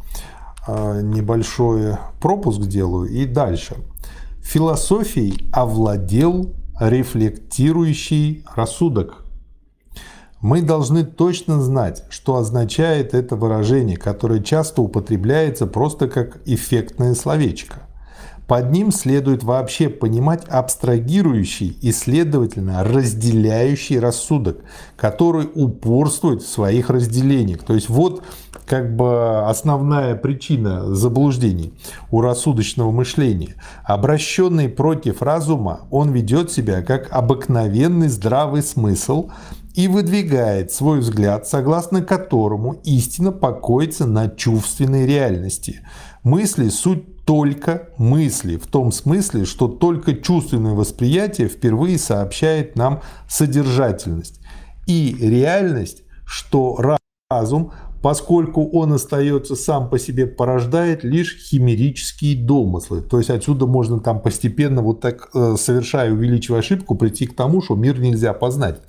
а, 0.67 0.99
небольшой 0.99 1.95
пропуск 2.19 2.63
делаю 2.63 3.09
и 3.09 3.25
дальше. 3.25 3.77
Философией 4.41 5.49
овладел 5.53 6.53
рефлектирующий 6.81 8.43
рассудок. 8.53 9.23
Мы 10.41 10.61
должны 10.61 11.05
точно 11.05 11.61
знать, 11.61 12.03
что 12.09 12.35
означает 12.35 13.13
это 13.13 13.37
выражение, 13.37 13.95
которое 13.95 14.43
часто 14.43 14.81
употребляется 14.81 15.65
просто 15.65 16.09
как 16.09 16.41
эффектное 16.45 17.15
словечко. 17.15 17.88
Под 18.49 18.71
ним 18.71 18.91
следует 18.91 19.43
вообще 19.43 19.89
понимать 19.89 20.43
абстрагирующий 20.47 21.77
и, 21.83 21.91
следовательно, 21.91 22.83
разделяющий 22.83 23.99
рассудок, 23.99 24.57
который 24.97 25.47
упорствует 25.53 26.41
в 26.41 26.49
своих 26.49 26.89
разделениях. 26.89 27.61
То 27.61 27.75
есть 27.75 27.89
вот 27.89 28.23
как 28.65 28.95
бы 28.95 29.47
основная 29.47 30.15
причина 30.15 30.95
заблуждений 30.95 31.75
у 32.09 32.21
рассудочного 32.21 32.89
мышления. 32.89 33.53
Обращенный 33.83 34.67
против 34.67 35.21
разума, 35.21 35.81
он 35.91 36.11
ведет 36.11 36.51
себя 36.51 36.81
как 36.81 37.07
обыкновенный 37.11 38.07
здравый 38.07 38.63
смысл 38.63 39.29
и 39.75 39.87
выдвигает 39.87 40.71
свой 40.71 41.01
взгляд, 41.01 41.47
согласно 41.47 42.01
которому 42.01 42.73
истина 42.83 43.31
покоится 43.31 44.07
на 44.07 44.27
чувственной 44.27 45.05
реальности. 45.05 45.81
Мысли– 46.23 46.69
суть 46.69 47.08
только 47.29 47.89
мысли, 47.99 48.55
в 48.55 48.65
том 48.65 48.91
смысле, 48.91 49.45
что 49.45 49.67
только 49.67 50.15
чувственное 50.15 50.73
восприятие 50.73 51.47
впервые 51.47 51.99
сообщает 51.99 52.75
нам 52.75 53.03
содержательность. 53.27 54.41
И 54.87 55.15
реальность, 55.21 56.01
что 56.25 56.75
разум 57.29 57.71
поскольку 58.01 58.67
он 58.71 58.93
остается 58.93 59.55
сам 59.55 59.89
по 59.89 59.99
себе, 59.99 60.25
порождает 60.25 61.03
лишь 61.03 61.37
химерические 61.37 62.43
домыслы. 62.43 63.01
То 63.01 63.19
есть 63.19 63.29
отсюда 63.29 63.67
можно 63.67 63.99
там 63.99 64.21
постепенно 64.21 64.81
вот 64.81 65.01
так 65.01 65.29
э, 65.35 65.55
совершая, 65.59 66.11
увеличивая 66.11 66.61
ошибку, 66.61 66.95
прийти 66.95 67.27
к 67.27 67.35
тому, 67.35 67.61
что 67.61 67.75
мир 67.75 67.99
нельзя 67.99 68.33
познать. 68.33 68.81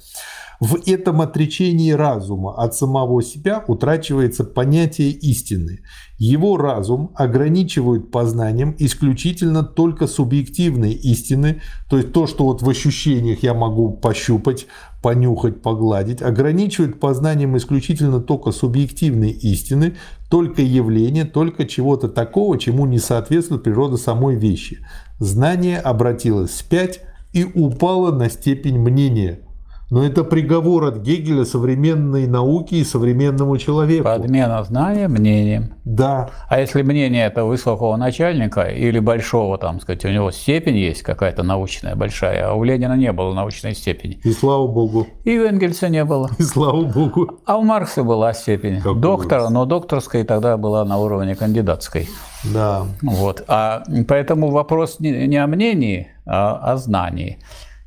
В 0.61 0.77
этом 0.87 1.23
отречении 1.23 1.91
разума 1.91 2.55
от 2.63 2.75
самого 2.75 3.23
себя 3.23 3.65
утрачивается 3.67 4.45
понятие 4.45 5.09
истины. 5.09 5.81
Его 6.19 6.59
разум 6.59 7.13
ограничивает 7.15 8.11
познанием 8.11 8.77
исключительно 8.79 9.63
только 9.63 10.07
субъективной 10.07 10.93
истины, 10.93 11.63
то 11.89 11.97
есть 11.97 12.13
то, 12.13 12.27
что 12.27 12.45
вот 12.45 12.61
в 12.61 12.69
ощущениях 12.69 13.43
я 13.43 13.55
могу 13.55 13.91
пощупать, 13.91 14.67
понюхать, 15.03 15.63
погладить, 15.63 16.21
ограничивает 16.21 17.01
познанием 17.01 17.57
исключительно 17.57 18.21
только 18.21 18.53
субъективной 18.53 19.31
истины, 19.31 19.97
только 20.29 20.61
явления, 20.61 21.25
только 21.25 21.65
чего-то 21.65 22.07
такого, 22.07 22.59
чему 22.59 22.85
не 22.85 22.99
соответствует 22.99 23.63
природа 23.63 23.97
самой 23.97 24.37
вещи. 24.37 24.85
Знание 25.21 25.79
обратилось 25.79 26.51
вспять 26.51 27.01
и 27.33 27.45
упало 27.45 28.13
на 28.13 28.29
степень 28.29 28.79
мнения– 28.79 29.41
но 29.91 30.05
это 30.05 30.23
приговор 30.23 30.85
от 30.85 30.99
Гегеля 30.99 31.45
современной 31.45 32.29
науке 32.29 32.77
и 32.77 32.85
современному 32.85 33.59
человеку. 33.59 34.05
Подмена 34.05 34.63
знания 34.63 35.09
мнением. 35.09 35.75
Да. 35.85 36.31
А 36.49 36.61
если 36.61 36.83
мнение 36.83 37.27
это 37.27 37.45
высокого 37.45 37.97
начальника 37.97 38.63
или 38.63 39.01
большого, 39.01 39.59
там 39.59 39.81
сказать, 39.81 40.05
у 40.05 40.09
него 40.09 40.31
степень 40.31 40.77
есть 40.77 41.03
какая-то 41.03 41.43
научная 41.43 41.97
большая, 41.97 42.49
а 42.49 42.55
у 42.55 42.63
Ленина 42.63 42.97
не 42.97 43.13
было 43.13 43.35
научной 43.35 43.75
степени. 43.75 44.21
И 44.23 44.33
слава 44.33 44.69
богу. 44.69 45.09
И 45.25 45.37
у 45.37 45.45
Энгельса 45.45 45.89
не 45.89 46.05
было. 46.05 46.31
И 46.39 46.43
слава 46.45 46.85
богу. 46.85 47.41
А 47.45 47.57
у 47.57 47.63
Маркса 47.63 48.05
была 48.05 48.33
степень 48.33 48.79
Какой 48.79 49.01
доктора, 49.01 49.49
но 49.49 49.65
докторская 49.65 50.25
тогда 50.25 50.57
была 50.57 50.85
на 50.85 50.99
уровне 50.99 51.35
кандидатской. 51.35 52.09
Да. 52.45 52.85
Вот. 53.03 53.43
А 53.49 53.83
поэтому 54.07 54.51
вопрос 54.51 55.01
не 55.01 55.37
о 55.37 55.49
мнении, 55.49 56.13
а 56.27 56.73
о 56.73 56.77
знании. 56.77 57.39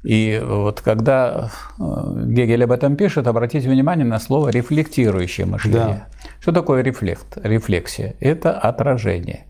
И 0.03 0.41
вот 0.43 0.81
когда 0.81 1.49
э, 1.79 1.83
Гегель 2.27 2.65
об 2.65 2.71
этом 2.71 2.97
пишет, 2.97 3.25
обратите 3.25 3.69
внимание 3.69 4.05
на 4.05 4.19
слово 4.19 4.49
«рефлектирующее 4.49 5.45
мышление». 5.45 6.07
Да. 6.23 6.29
Что 6.41 6.51
такое 6.51 6.83
рефлект, 6.83 7.37
рефлексия? 7.41 8.15
Это 8.19 8.51
отражение. 8.51 9.45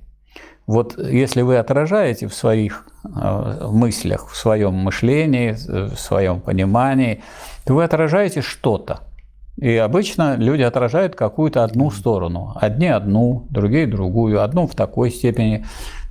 Вот 0.68 0.98
если 0.98 1.42
вы 1.42 1.58
отражаете 1.58 2.28
в 2.28 2.36
своих 2.36 2.86
э, 3.04 3.68
мыслях, 3.68 4.30
в 4.30 4.38
своем 4.38 4.76
мышлении, 4.76 5.54
в 5.54 5.98
своем 5.98 6.40
понимании, 6.40 7.24
то 7.66 7.74
вы 7.74 7.84
отражаете 7.84 8.42
что-то. 8.42 9.00
И 9.58 9.76
обычно 9.76 10.36
люди 10.36 10.62
отражают 10.62 11.16
какую-то 11.16 11.64
одну 11.64 11.92
сторону. 11.92 12.54
Одни 12.56 12.88
одну, 12.88 13.48
другие 13.50 13.88
другую, 13.88 14.42
одну 14.42 14.68
в 14.68 14.76
такой 14.76 15.12
степени, 15.12 15.66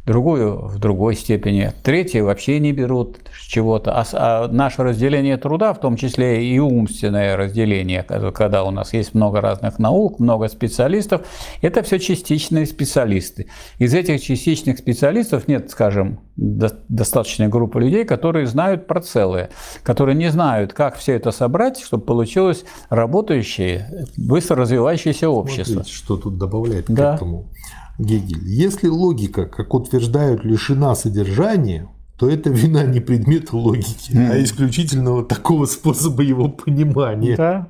другую 0.06 0.66
в 0.66 0.78
другой 0.78 1.14
степени, 1.14 1.72
третьи 1.82 2.20
вообще 2.20 2.58
не 2.58 2.72
берут 2.72 3.18
чего-то. 3.46 3.92
А, 3.92 4.04
а 4.12 4.48
наше 4.48 4.82
разделение 4.82 5.36
труда, 5.36 5.72
в 5.74 5.80
том 5.80 5.96
числе 5.96 6.44
и 6.44 6.58
умственное 6.58 7.36
разделение, 7.36 8.02
когда 8.02 8.64
у 8.64 8.70
нас 8.70 8.92
есть 8.92 9.14
много 9.14 9.40
разных 9.40 9.78
наук, 9.78 10.18
много 10.18 10.48
специалистов, 10.48 11.22
это 11.60 11.82
все 11.82 11.98
частичные 11.98 12.66
специалисты. 12.66 13.48
Из 13.78 13.94
этих 13.94 14.22
частичных 14.22 14.78
специалистов 14.78 15.46
нет, 15.46 15.70
скажем, 15.70 16.18
достаточной 16.36 17.48
группы 17.48 17.80
людей, 17.80 18.04
которые 18.04 18.46
знают 18.46 18.86
про 18.86 19.00
целое, 19.00 19.50
которые 19.82 20.16
не 20.16 20.30
знают, 20.30 20.72
как 20.72 20.96
все 20.96 21.14
это 21.14 21.30
собрать, 21.30 21.78
чтобы 21.78 22.04
получилось 22.04 22.64
работающее, 22.88 24.06
быстро 24.16 24.56
развивающееся 24.56 25.28
общество. 25.28 25.74
Смотрите, 25.74 25.96
что 25.96 26.16
тут 26.16 26.38
добавляет 26.38 26.86
да. 26.88 27.12
к 27.12 27.16
этому. 27.16 27.50
Гегель. 27.98 28.48
Если 28.48 28.88
логика, 28.88 29.46
как 29.46 29.74
утверждают, 29.74 30.44
лишена 30.44 30.94
содержания, 30.94 31.88
то 32.16 32.28
это 32.28 32.50
вина 32.50 32.84
не 32.84 33.00
предмета 33.00 33.56
логики, 33.56 34.12
mm. 34.12 34.30
а 34.30 34.42
исключительно 34.42 35.24
такого 35.24 35.66
способа 35.66 36.22
его 36.22 36.48
понимания. 36.48 37.36
Да. 37.36 37.68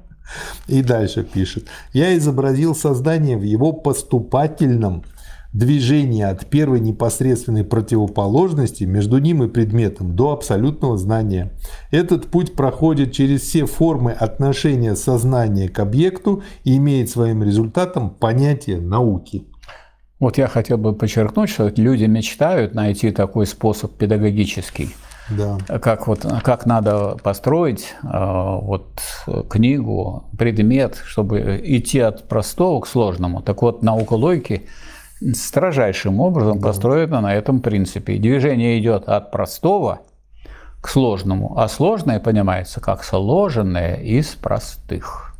И 0.69 0.83
дальше 0.83 1.25
пишет. 1.25 1.67
Я 1.93 2.17
изобразил 2.17 2.75
создание 2.75 3.37
в 3.37 3.43
его 3.43 3.73
поступательном 3.73 5.05
движении 5.53 6.23
от 6.23 6.47
первой 6.47 6.81
непосредственной 6.81 7.65
противоположности 7.65 8.85
между 8.85 9.19
ним 9.19 9.43
и 9.43 9.49
предметом 9.49 10.17
до 10.17 10.33
абсолютного 10.33 10.97
знания. 10.97 11.53
Этот 11.91 12.27
путь 12.29 12.55
проходит 12.55 13.13
через 13.13 13.43
все 13.43 13.67
формы 13.67 14.13
отношения 14.13 14.97
сознания 14.97 15.69
к 15.69 15.79
объекту 15.79 16.43
и 16.65 16.79
имеет 16.79 17.11
своим 17.11 17.43
результатом 17.43 18.11
понятие 18.11 18.81
науки. 18.81 19.45
Вот 20.23 20.39
я 20.39 20.47
хотел 20.47 20.79
бы 20.79 20.93
подчеркнуть, 20.93 21.51
что 21.51 21.73
люди 21.75 22.05
мечтают 22.05 22.75
найти 22.75 23.11
такой 23.11 23.45
способ 23.45 23.97
педагогический. 23.97 24.95
Да. 25.29 25.59
Как, 25.81 26.07
вот, 26.07 26.25
как 26.45 26.65
надо 26.65 27.17
построить 27.25 27.93
э, 28.05 28.07
вот, 28.07 29.01
книгу, 29.51 30.31
предмет, 30.39 31.03
чтобы 31.05 31.61
идти 31.65 31.99
от 31.99 32.29
простого 32.29 32.83
к 32.83 32.87
сложному. 32.87 33.43
Так 33.43 33.63
вот, 33.63 33.83
наука 33.83 34.13
логики 34.13 34.69
строжайшим 35.35 36.21
образом 36.21 36.61
да. 36.61 36.69
построена 36.69 37.21
на 37.21 37.35
этом 37.35 37.61
принципе. 37.61 38.17
движение 38.17 38.79
идет 38.79 39.09
от 39.09 39.33
простого 39.33 40.03
к 40.81 40.89
сложному, 40.89 41.59
а 41.59 41.67
сложное 41.67 42.21
понимается 42.21 42.81
как 42.81 43.03
сложенное 43.03 43.97
из 43.97 44.29
простых. 44.37 45.32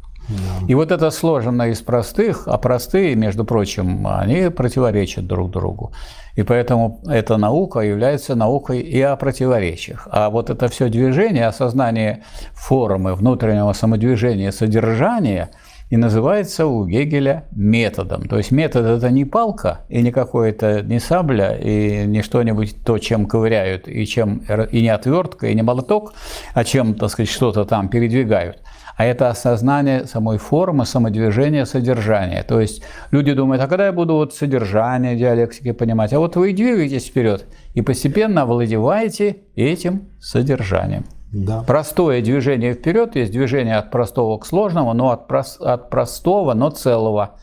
И 0.69 0.75
вот 0.75 0.93
это 0.93 1.11
сложено 1.11 1.69
из 1.71 1.81
простых, 1.81 2.47
а 2.47 2.59
простые, 2.59 3.15
между 3.17 3.45
прочим, 3.45 4.07
они 4.07 4.51
противоречат 4.51 5.27
друг 5.27 5.51
другу. 5.51 5.93
И 6.35 6.43
поэтому 6.43 7.01
эта 7.07 7.37
наука 7.37 7.81
является 7.81 8.35
наукой 8.35 8.81
и 8.81 9.01
о 9.03 9.17
противоречиях. 9.17 10.09
А 10.11 10.31
вот 10.31 10.51
это 10.51 10.69
все 10.69 10.89
движение, 10.89 11.47
осознание 11.47 12.23
формы, 12.55 13.15
внутреннего 13.15 13.73
самодвижения, 13.73 14.51
содержания 14.51 15.51
и 15.91 15.99
называется 15.99 16.65
у 16.65 16.87
Гегеля 16.87 17.45
методом. 17.51 18.27
То 18.27 18.39
есть 18.39 18.51
метод– 18.51 18.87
это 18.97 19.11
не 19.11 19.27
палка 19.27 19.83
и 19.91 20.01
не 20.01 20.11
какое-то 20.11 20.81
не 20.81 20.99
сабля 20.99 21.55
и 21.55 22.07
не 22.07 22.23
что-нибудь 22.23 22.83
то, 22.83 22.97
чем 22.97 23.27
ковыряют, 23.27 23.89
и, 23.89 24.07
чем, 24.07 24.39
и 24.71 24.81
не 24.81 24.89
отвертка, 24.89 25.49
и 25.49 25.55
не 25.55 25.61
молоток, 25.61 26.15
а 26.55 26.65
чем, 26.65 26.95
так 26.95 27.11
сказать, 27.11 27.29
что-то 27.29 27.67
там 27.67 27.89
передвигают– 27.89 28.63
а 28.97 29.05
это 29.05 29.29
осознание 29.31 30.07
самой 30.07 30.39
формы, 30.39 30.87
самодвижения, 30.87 31.65
содержания. 31.65 32.43
То 32.43 32.61
есть 32.61 32.83
люди 33.11 33.33
думают, 33.33 33.63
а 33.63 33.67
когда 33.67 33.87
я 33.87 33.93
буду 33.93 34.15
вот 34.15 34.35
содержание 34.35 35.17
диалектики 35.17 35.73
понимать? 35.73 36.13
А 36.13 36.19
вот 36.19 36.37
вы 36.37 36.53
двигаетесь 36.53 37.07
вперед 37.07 37.47
и 37.75 37.83
постепенно 37.83 38.43
овладеваете 38.43 39.39
этим 39.55 40.09
содержанием. 40.21 41.05
Да. 41.33 41.65
Простое 41.67 42.21
движение 42.21 42.75
вперед 42.75 43.17
есть 43.17 43.33
движение 43.33 43.77
от 43.77 43.91
простого 43.91 44.39
к 44.39 44.45
сложному, 44.45 44.93
но 44.93 45.11
от, 45.11 45.29
прос, 45.29 45.57
от 45.61 45.89
простого, 45.89 46.53
но 46.53 46.69
целого, 46.69 47.37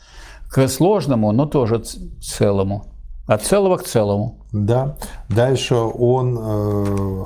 к 0.51 0.67
сложному, 0.67 1.31
но 1.31 1.47
тоже 1.47 1.81
целому. 2.21 2.85
От 3.25 3.41
целого 3.43 3.77
к 3.77 3.83
целому. 3.83 4.45
Да. 4.51 4.95
Дальше 5.27 5.75
он 5.75 6.37
э, 6.39 7.25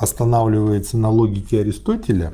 останавливается 0.00 0.98
на 0.98 1.10
логике 1.10 1.60
Аристотеля 1.60 2.32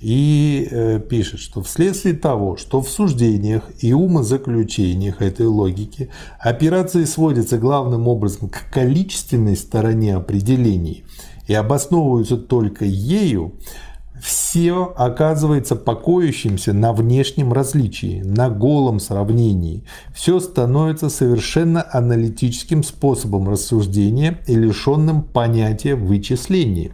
и 0.00 0.68
э, 0.70 1.00
пишет, 1.00 1.40
что 1.40 1.62
вследствие 1.62 2.14
того, 2.14 2.56
что 2.56 2.80
в 2.80 2.88
суждениях 2.88 3.64
и 3.80 3.92
умозаключениях 3.92 5.20
этой 5.22 5.46
логики 5.46 6.10
операции 6.38 7.04
сводятся 7.04 7.58
главным 7.58 8.06
образом 8.06 8.48
к 8.48 8.70
количественной 8.72 9.56
стороне 9.56 10.14
определений 10.14 11.04
и 11.48 11.54
обосновываются 11.54 12.36
только 12.36 12.84
ею, 12.84 13.54
все 14.22 14.92
оказывается 14.96 15.76
покоящимся 15.76 16.72
на 16.72 16.92
внешнем 16.92 17.52
различии, 17.52 18.22
на 18.24 18.50
голом 18.50 19.00
сравнении. 19.00 19.84
Все 20.14 20.40
становится 20.40 21.08
совершенно 21.08 21.86
аналитическим 21.92 22.82
способом 22.82 23.48
рассуждения 23.48 24.38
и 24.46 24.54
лишенным 24.54 25.22
понятия 25.22 25.94
вычисления. 25.94 26.92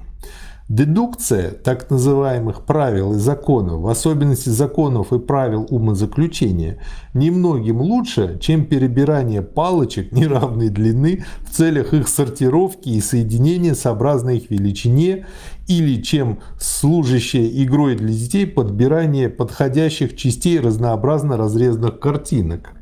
Дедукция 0.75 1.53
так 1.53 1.89
называемых 1.89 2.65
правил 2.65 3.13
и 3.13 3.19
законов, 3.21 3.83
в 3.83 3.87
особенности 3.87 4.49
законов 4.49 5.13
и 5.13 5.21
правил 5.21 5.69
умозаключения, 5.71 6.81
немногим 7.15 7.81
лучше, 7.81 8.41
чем 8.41 8.67
перебирание 8.67 9.41
палочек 9.41 10.11
неравной 10.11 10.71
длины 10.71 11.25
в 11.49 11.55
целях 11.55 11.95
их 11.95 12.09
сортировки 12.09 12.89
и 12.89 13.01
соединения 13.01 13.75
сообразно 13.75 14.31
их 14.31 14.51
величине, 14.51 15.29
или 15.69 16.03
чем 16.03 16.41
служащее 16.59 17.63
игрой 17.63 17.95
для 17.95 18.13
детей 18.13 18.45
подбирание 18.45 19.29
подходящих 19.29 20.17
частей 20.17 20.59
разнообразно 20.59 21.37
разрезанных 21.37 22.01
картинок. 22.01 22.73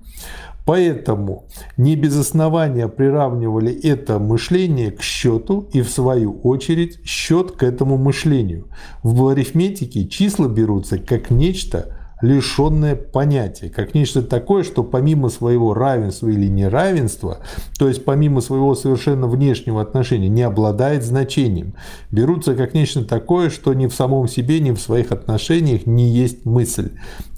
Поэтому 0.65 1.47
не 1.77 1.97
без 1.97 2.17
основания 2.17 2.89
приравнивали 2.89 3.73
это 3.73 4.19
мышление 4.19 4.91
к 4.91 5.03
счету 5.03 5.69
и 5.73 5.83
в 5.83 5.91
свою 5.91 6.41
очередь 6.43 7.05
счет 7.05 7.53
к 7.53 7.63
этому 7.63 7.97
мышлению. 7.97 8.69
В 9.03 9.27
арифметике 9.29 10.07
числа 10.07 10.49
берутся 10.49 10.99
как 10.99 11.31
нечто 11.31 11.97
лишенное 12.23 12.95
понятия, 12.95 13.69
как 13.69 13.95
нечто 13.95 14.23
такое, 14.23 14.63
что 14.63 14.85
помимо 14.85 15.29
своего 15.29 15.75
равенства 15.75 16.29
или 16.29 16.47
неравенства, 16.47 17.39
то 17.79 17.89
есть 17.89 18.05
помимо 18.05 18.41
своего 18.41 18.75
совершенно 18.77 19.27
внешнего 19.27 19.83
отношения, 19.83 20.29
не 20.29 20.43
обладает 20.43 21.03
значением. 21.03 21.75
Берутся 22.13 22.55
как 22.55 22.75
нечто 22.75 23.05
такое, 23.05 23.51
что 23.51 23.75
ни 23.75 23.89
в 23.89 23.95
самом 23.95 24.29
себе, 24.29 24.61
ни 24.61 24.71
в 24.71 24.81
своих 24.81 25.11
отношениях 25.11 25.85
не 25.85 26.09
есть 26.09 26.47
мысль. 26.47 26.93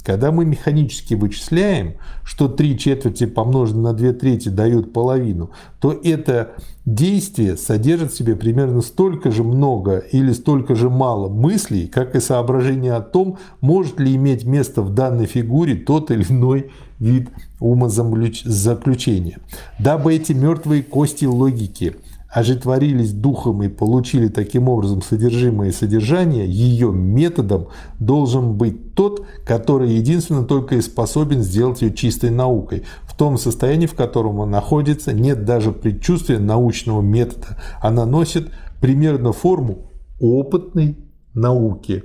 Когда 0.04 0.30
мы 0.30 0.44
механически 0.44 1.14
вычисляем, 1.14 1.94
что 2.24 2.48
3 2.48 2.78
четверти 2.78 3.24
помноженное 3.24 3.92
на 3.92 3.98
2 3.98 4.12
трети 4.12 4.50
дают 4.50 4.92
половину, 4.92 5.50
то 5.80 5.98
это 6.04 6.52
действие 6.84 7.56
содержит 7.56 8.12
в 8.12 8.16
себе 8.16 8.36
примерно 8.36 8.82
столько 8.82 9.30
же 9.30 9.42
много 9.42 9.96
или 9.98 10.32
столько 10.32 10.74
же 10.74 10.90
мало 10.90 11.30
мыслей, 11.30 11.86
как 11.86 12.14
и 12.14 12.20
соображение 12.20 12.92
о 12.92 13.00
том, 13.00 13.38
может 13.62 13.98
ли 13.98 14.14
иметь 14.14 14.44
место 14.44 14.82
в 14.82 14.92
данной 14.92 15.24
фигуре 15.24 15.74
тот 15.74 16.10
или 16.10 16.24
иной 16.28 16.70
вид 16.98 17.30
умозаключения. 17.58 19.38
Дабы 19.78 20.14
эти 20.14 20.32
мертвые 20.32 20.82
кости 20.82 21.24
логики– 21.24 21.96
ожитворились 22.34 23.12
духом 23.12 23.62
и 23.62 23.68
получили 23.68 24.26
таким 24.26 24.68
образом 24.68 25.02
содержимое 25.02 25.68
и 25.68 25.72
содержание, 25.72 26.46
ее 26.48 26.90
методом 26.90 27.68
должен 28.00 28.54
быть 28.54 28.94
тот, 28.94 29.24
который 29.46 29.92
единственно 29.92 30.44
только 30.44 30.74
и 30.74 30.80
способен 30.80 31.42
сделать 31.42 31.82
ее 31.82 31.94
чистой 31.94 32.30
наукой. 32.30 32.82
В 33.04 33.16
том 33.16 33.38
состоянии, 33.38 33.86
в 33.86 33.94
котором 33.94 34.40
она 34.40 34.50
находится, 34.50 35.12
нет 35.12 35.44
даже 35.44 35.70
предчувствия 35.70 36.40
научного 36.40 37.02
метода. 37.02 37.56
Она 37.80 38.04
носит 38.04 38.50
примерно 38.80 39.32
форму 39.32 39.92
опытной 40.18 40.98
науки. 41.34 42.02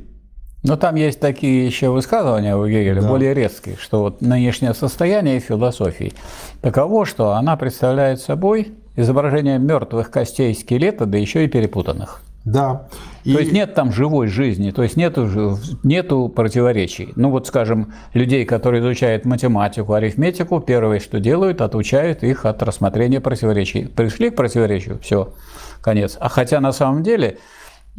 Но 0.61 0.75
там 0.75 0.93
есть 0.93 1.19
такие 1.19 1.65
еще 1.65 1.89
высказывания 1.89 2.55
у 2.55 2.67
Гегеля, 2.67 3.01
да. 3.01 3.07
более 3.07 3.33
резкие, 3.33 3.77
что 3.77 4.01
вот 4.01 4.21
нынешнее 4.21 4.75
состояние 4.75 5.39
философии 5.39 6.13
таково, 6.61 7.07
что 7.07 7.31
она 7.31 7.55
представляет 7.55 8.19
собой 8.19 8.73
изображение 8.99 9.59
мертвых 9.59 10.11
костей 10.11 10.53
скелета, 10.53 11.05
да 11.05 11.17
еще 11.17 11.45
и 11.45 11.47
перепутанных. 11.47 12.21
Да. 12.45 12.87
И... 13.23 13.33
То 13.33 13.39
есть 13.39 13.51
нет 13.51 13.73
там 13.73 13.91
живой 13.91 14.27
жизни, 14.27 14.71
то 14.71 14.81
есть 14.81 14.95
нету, 14.95 15.57
нету 15.83 16.29
противоречий. 16.29 17.11
Ну 17.15 17.29
вот, 17.31 17.47
скажем, 17.47 17.93
людей, 18.13 18.45
которые 18.45 18.81
изучают 18.81 19.25
математику, 19.25 19.93
арифметику, 19.93 20.59
первое, 20.59 20.99
что 20.99 21.19
делают, 21.19 21.61
отучают 21.61 22.23
их 22.23 22.45
от 22.45 22.63
рассмотрения 22.63 23.19
противоречий. 23.19 23.85
Пришли 23.85 24.29
к 24.29 24.35
противоречию, 24.35 24.99
все, 25.01 25.33
конец. 25.81 26.17
А 26.19 26.29
хотя 26.29 26.59
на 26.59 26.71
самом 26.71 27.03
деле, 27.03 27.37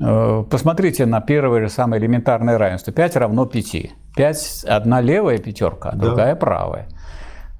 э, 0.02 0.44
посмотрите 0.50 1.06
на 1.06 1.20
первое 1.20 1.60
же 1.62 1.68
самое 1.68 2.00
элементарное 2.00 2.58
равенство. 2.58 2.92
5 2.92 3.16
равно 3.16 3.46
5. 3.46 3.92
5– 4.16 4.64
одна 4.68 5.00
левая 5.00 5.38
пятерка, 5.38 5.90
а 5.90 5.96
другая 5.96 6.34
да. 6.34 6.40
правая. 6.40 6.88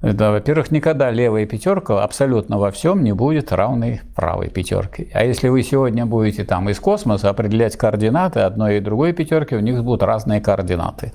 Да, 0.01 0.31
во-первых, 0.31 0.71
никогда 0.71 1.11
левая 1.11 1.45
пятерка 1.45 2.03
абсолютно 2.03 2.57
во 2.57 2.71
всем 2.71 3.03
не 3.03 3.13
будет 3.13 3.51
равной 3.51 4.01
правой 4.15 4.49
пятерке. 4.49 5.07
А 5.13 5.23
если 5.23 5.47
вы 5.47 5.61
сегодня 5.61 6.07
будете 6.07 6.43
там 6.43 6.69
из 6.69 6.79
космоса 6.79 7.29
определять 7.29 7.77
координаты 7.77 8.39
одной 8.39 8.77
и 8.77 8.79
другой 8.79 9.13
пятерки, 9.13 9.55
у 9.55 9.59
них 9.59 9.83
будут 9.83 10.01
разные 10.01 10.41
координаты. 10.41 11.11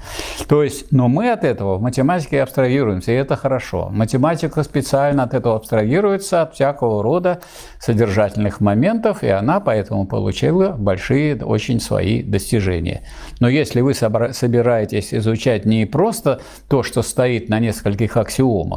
То 0.48 0.62
есть, 0.62 0.92
но 0.92 1.08
мы 1.08 1.32
от 1.32 1.42
этого 1.42 1.78
в 1.78 1.82
математике 1.82 2.40
абстрагируемся, 2.40 3.10
и 3.10 3.16
это 3.16 3.34
хорошо. 3.34 3.88
Математика 3.90 4.62
специально 4.62 5.24
от 5.24 5.34
этого 5.34 5.56
абстрагируется, 5.56 6.42
от 6.42 6.54
всякого 6.54 7.02
рода 7.02 7.40
содержательных 7.80 8.60
моментов, 8.60 9.24
и 9.24 9.28
она 9.28 9.58
поэтому 9.58 10.06
получила 10.06 10.68
большие 10.68 11.34
очень 11.44 11.80
свои 11.80 12.22
достижения. 12.22 13.02
Но 13.40 13.48
если 13.48 13.80
вы 13.80 13.94
собираетесь 13.94 15.12
изучать 15.12 15.64
не 15.64 15.86
просто 15.86 16.40
то, 16.68 16.84
что 16.84 17.02
стоит 17.02 17.48
на 17.48 17.58
нескольких 17.58 18.16
аксиомах, 18.16 18.75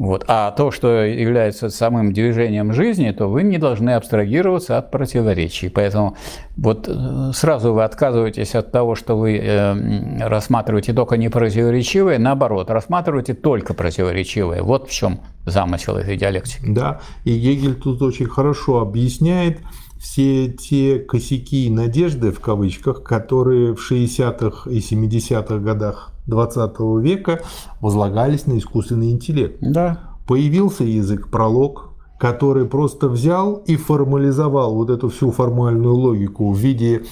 вот. 0.00 0.24
А 0.28 0.50
то, 0.52 0.70
что 0.70 1.04
является 1.04 1.68
самым 1.68 2.14
движением 2.14 2.72
жизни, 2.72 3.10
то 3.10 3.26
вы 3.26 3.42
не 3.42 3.58
должны 3.58 3.90
абстрагироваться 3.90 4.78
от 4.78 4.90
противоречий. 4.90 5.68
Поэтому 5.68 6.16
вот 6.56 6.88
э, 6.88 7.32
сразу 7.34 7.74
вы 7.74 7.84
отказываетесь 7.84 8.54
от 8.54 8.72
того, 8.72 8.94
что 8.94 9.18
вы 9.18 9.36
э, 9.36 10.26
рассматриваете 10.26 10.94
только 10.94 11.18
непротиворечивое, 11.18 12.18
наоборот, 12.18 12.70
рассматриваете 12.70 13.34
только 13.34 13.74
противоречивое. 13.74 14.62
Вот 14.62 14.88
в 14.88 14.90
чем 14.90 15.20
замысел 15.44 15.96
этой 15.96 16.16
диалектики. 16.16 16.64
Да, 16.66 17.02
и 17.24 17.38
Гегель 17.38 17.74
тут 17.74 18.00
очень 18.00 18.26
хорошо 18.26 18.80
объясняет 18.80 19.58
все 20.00 20.48
те 20.48 20.98
косяки 20.98 21.66
и 21.66 21.70
надежды, 21.70 22.32
в 22.32 22.40
кавычках, 22.40 23.02
которые 23.02 23.74
в 23.74 23.92
60-х 23.92 24.70
и 24.70 24.78
70-х 24.78 25.58
годах 25.58 26.09
20 26.26 26.78
века 27.00 27.40
возлагались 27.80 28.46
на 28.46 28.58
искусственный 28.58 29.10
интеллект. 29.10 29.58
Да. 29.60 30.16
Появился 30.26 30.84
язык 30.84 31.30
пролог, 31.30 31.90
который 32.18 32.66
просто 32.66 33.08
взял 33.08 33.54
и 33.66 33.76
формализовал 33.76 34.74
вот 34.74 34.90
эту 34.90 35.08
всю 35.08 35.30
формальную 35.30 35.94
логику 35.94 36.52
в 36.52 36.58
виде 36.58 37.02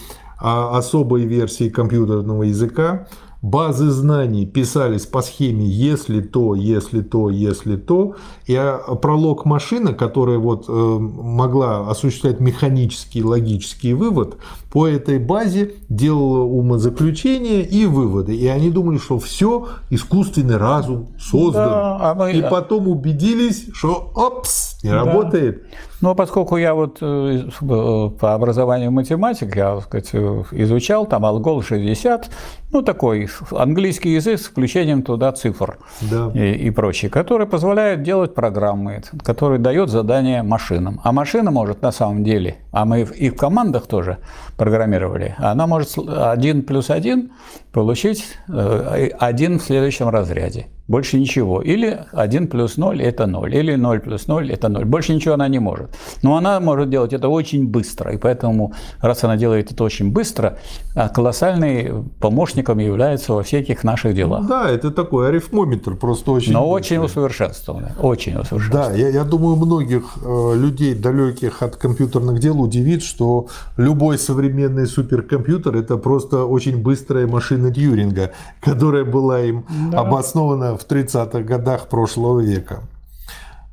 а, 0.41 0.77
особой 0.77 1.25
версии 1.25 1.69
компьютерного 1.69 2.45
языка, 2.45 3.09
базы 3.43 3.91
знаний 3.91 4.47
писались 4.47 5.07
по 5.07 5.23
схеме 5.23 5.65
«если 5.65 6.21
то, 6.21 6.55
если 6.55 7.03
то, 7.03 7.31
если 7.31 7.77
то», 7.77 8.17
и 8.47 8.55
а, 8.57 8.79
пролог 8.97 9.45
машина, 9.45 9.93
которая 9.93 10.39
вот 10.39 10.67
э, 10.69 10.73
могла 10.73 11.89
осуществлять 11.89 12.41
механический 12.41 13.23
логический 13.23 13.95
вывод, 13.95 14.39
по 14.71 14.87
этой 14.87 15.19
базе 15.19 15.75
делала 15.89 16.41
умозаключения 16.41 17.63
и 17.63 17.87
выводы. 17.87 18.35
И 18.35 18.47
они 18.49 18.71
думали, 18.71 18.99
что 18.99 19.19
все 19.19 19.69
искусственный 19.91 20.57
разум 20.57 21.09
создан. 21.19 21.69
Да, 21.69 22.11
а 22.11 22.15
мы... 22.15 22.33
И 22.33 22.43
потом 22.43 22.89
убедились, 22.89 23.69
что 23.73 24.11
опс, 24.15 24.83
не 24.83 24.91
да. 24.91 25.05
работает. 25.05 25.65
Ну, 26.01 26.15
поскольку 26.15 26.57
я 26.57 26.75
вот 26.75 26.99
э, 27.01 27.49
по 27.61 28.35
образованию 28.35 28.93
математик, 28.93 29.57
я, 29.57 29.75
так 29.77 29.85
сказать, 29.85 30.15
изучал 30.53 31.07
там 31.07 31.25
алгол 31.25 31.61
60, 31.61 32.31
ну, 32.71 32.83
такой 32.83 33.29
английский 33.51 34.11
язык 34.11 34.39
с 34.39 34.45
включением 34.45 35.03
туда 35.03 35.33
цифр 35.33 35.79
да. 36.03 36.31
и, 36.35 36.53
и 36.53 36.71
прочее, 36.71 37.11
который 37.11 37.47
позволяет 37.49 38.03
делать 38.03 38.35
программы, 38.35 39.03
который 39.25 39.59
дает 39.59 39.91
задания 39.91 40.45
машинам. 40.45 41.01
А 41.03 41.11
машина 41.11 41.51
может 41.51 41.83
на 41.83 41.91
самом 41.91 42.23
деле, 42.23 42.59
а 42.71 42.85
мы 42.85 43.03
и 43.03 43.31
в 43.31 43.37
командах 43.37 43.87
тоже 43.87 44.19
программировали, 44.57 45.35
она 45.39 45.67
может 45.67 45.97
1 45.99 46.63
плюс 46.63 46.91
1 46.91 47.33
получить 47.73 48.25
1 48.47 49.53
э, 49.53 49.59
в 49.59 49.63
следующем 49.63 50.09
разряде. 50.09 50.67
Больше 50.89 51.21
ничего. 51.21 51.61
Или 51.61 52.01
1 52.13 52.49
плюс 52.49 52.79
0– 52.79 53.03
это 53.03 53.27
0. 53.27 53.55
Или 53.55 53.77
0 53.77 54.01
плюс 54.01 54.27
0– 54.27 54.51
это 54.53 54.69
0. 54.69 54.85
Больше 54.87 55.15
ничего 55.15 55.35
она 55.35 55.49
не 55.49 55.59
может. 55.59 55.91
Но 56.23 56.37
она 56.37 56.61
может 56.61 56.89
делать 56.89 57.13
это 57.13 57.29
очень 57.29 57.67
быстро. 57.67 58.13
И 58.13 58.17
поэтому, 58.17 58.73
раз 59.03 59.23
она 59.25 59.37
делает 59.37 59.71
это 59.71 59.85
очень 59.85 60.11
быстро, 60.11 60.59
а 60.95 61.11
колоссальным 61.11 62.11
помощником 62.21 62.79
является 62.79 63.35
во 63.35 63.43
всяких 63.43 63.85
наших 63.85 64.15
делах. 64.15 64.43
Ну, 64.43 64.49
да, 64.49 64.71
это 64.71 64.91
такой 64.91 65.29
арифмометр, 65.29 65.95
просто 65.95 66.31
очень 66.33 66.53
Но 66.55 66.61
быстрый. 66.61 66.99
очень 66.99 67.05
усовершенствованный. 67.05 67.91
Очень 68.01 68.37
усовершенствованный. 68.37 68.91
Да, 68.91 68.97
я, 68.97 69.09
я 69.11 69.25
думаю, 69.25 69.57
многих 69.57 70.17
э, 70.25 70.55
людей, 70.57 70.95
далеких 70.95 71.63
от 71.63 71.77
компьютерных 71.77 72.41
дел, 72.41 72.61
удивит, 72.63 73.03
что 73.03 73.49
любой 73.77 74.19
современный 74.19 74.87
суперкомпьютер– 74.87 75.77
это 75.77 75.99
просто 75.99 76.45
очень 76.45 76.83
быстрая 76.83 77.27
машина 77.27 77.71
Тьюринга, 77.71 78.31
которая 78.63 79.05
была 79.05 79.41
им 79.41 79.67
да. 79.93 80.01
обоснована 80.01 80.78
в 80.79 80.87
30-х 80.87 81.41
годах 81.41 81.89
прошлого 81.89 82.41
века. 82.41 82.83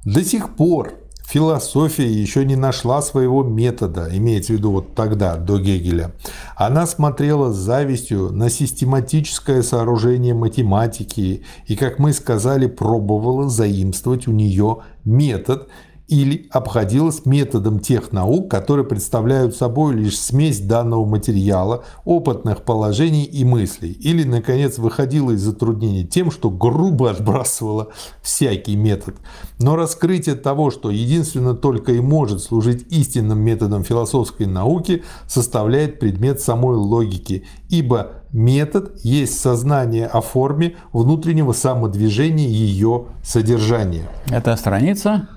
До 0.04 0.24
сих 0.24 0.56
пор 0.56 0.94
философия 1.28 2.10
еще 2.10 2.46
не 2.46 2.56
нашла 2.56 3.02
своего 3.02 3.44
метода, 3.44 4.10
имеется 4.12 4.54
в 4.54 4.58
виду 4.58 4.72
вот 4.72 4.96
тогда, 4.96 5.36
до 5.36 5.58
Гегеля. 5.58 6.12
Она 6.56 6.86
смотрела 6.86 7.52
с 7.52 7.58
завистью 7.58 8.32
на 8.32 8.50
систематическое 8.50 9.62
сооружение 9.62 10.34
математики 10.34 11.44
и, 11.66 11.76
как 11.76 12.00
мы 12.00 12.14
сказали, 12.14 12.68
пробовала 12.68 13.50
заимствовать 13.50 14.28
у 14.28 14.32
нее 14.32 14.78
метод, 15.04 15.68
или 16.08 16.48
обходилась 16.52 17.26
методом 17.26 17.80
тех 17.80 18.12
наук, 18.12 18.50
которые 18.50 18.86
представляют 18.86 19.56
собой 19.56 19.96
лишь 19.96 20.20
смесь 20.20 20.60
данного 20.60 21.06
материала, 21.06 21.84
опытных 22.04 22.64
положений 22.64 23.24
и 23.26 23.44
мыслей, 23.44 23.92
или, 23.92 24.24
наконец, 24.24 24.78
выходила 24.78 25.32
из 25.32 25.42
затруднений 25.42 26.06
тем, 26.06 26.30
что 26.32 26.50
грубо 26.50 27.10
отбрасывала 27.10 27.90
всякий 28.22 28.76
метод. 28.76 29.16
Но 29.60 29.76
раскрытие 29.76 30.36
того, 30.36 30.70
что 30.70 30.92
единственно 30.92 31.56
только 31.56 31.94
и 31.94 32.00
может 32.00 32.42
служить 32.42 32.86
истинным 32.92 33.40
методом 33.40 33.84
философской 33.84 34.46
науки, 34.46 35.04
составляет 35.28 36.00
предмет 36.00 36.40
самой 36.40 36.76
логики, 36.76 37.46
ибо 37.70 38.12
метод 38.32 39.00
есть 39.04 39.40
сознание 39.40 40.06
о 40.06 40.22
форме 40.22 40.76
внутреннего 40.94 41.54
самодвижения 41.54 42.48
ее 42.48 43.06
содержания. 43.24 44.08
Это 44.30 44.56
страница 44.56 45.30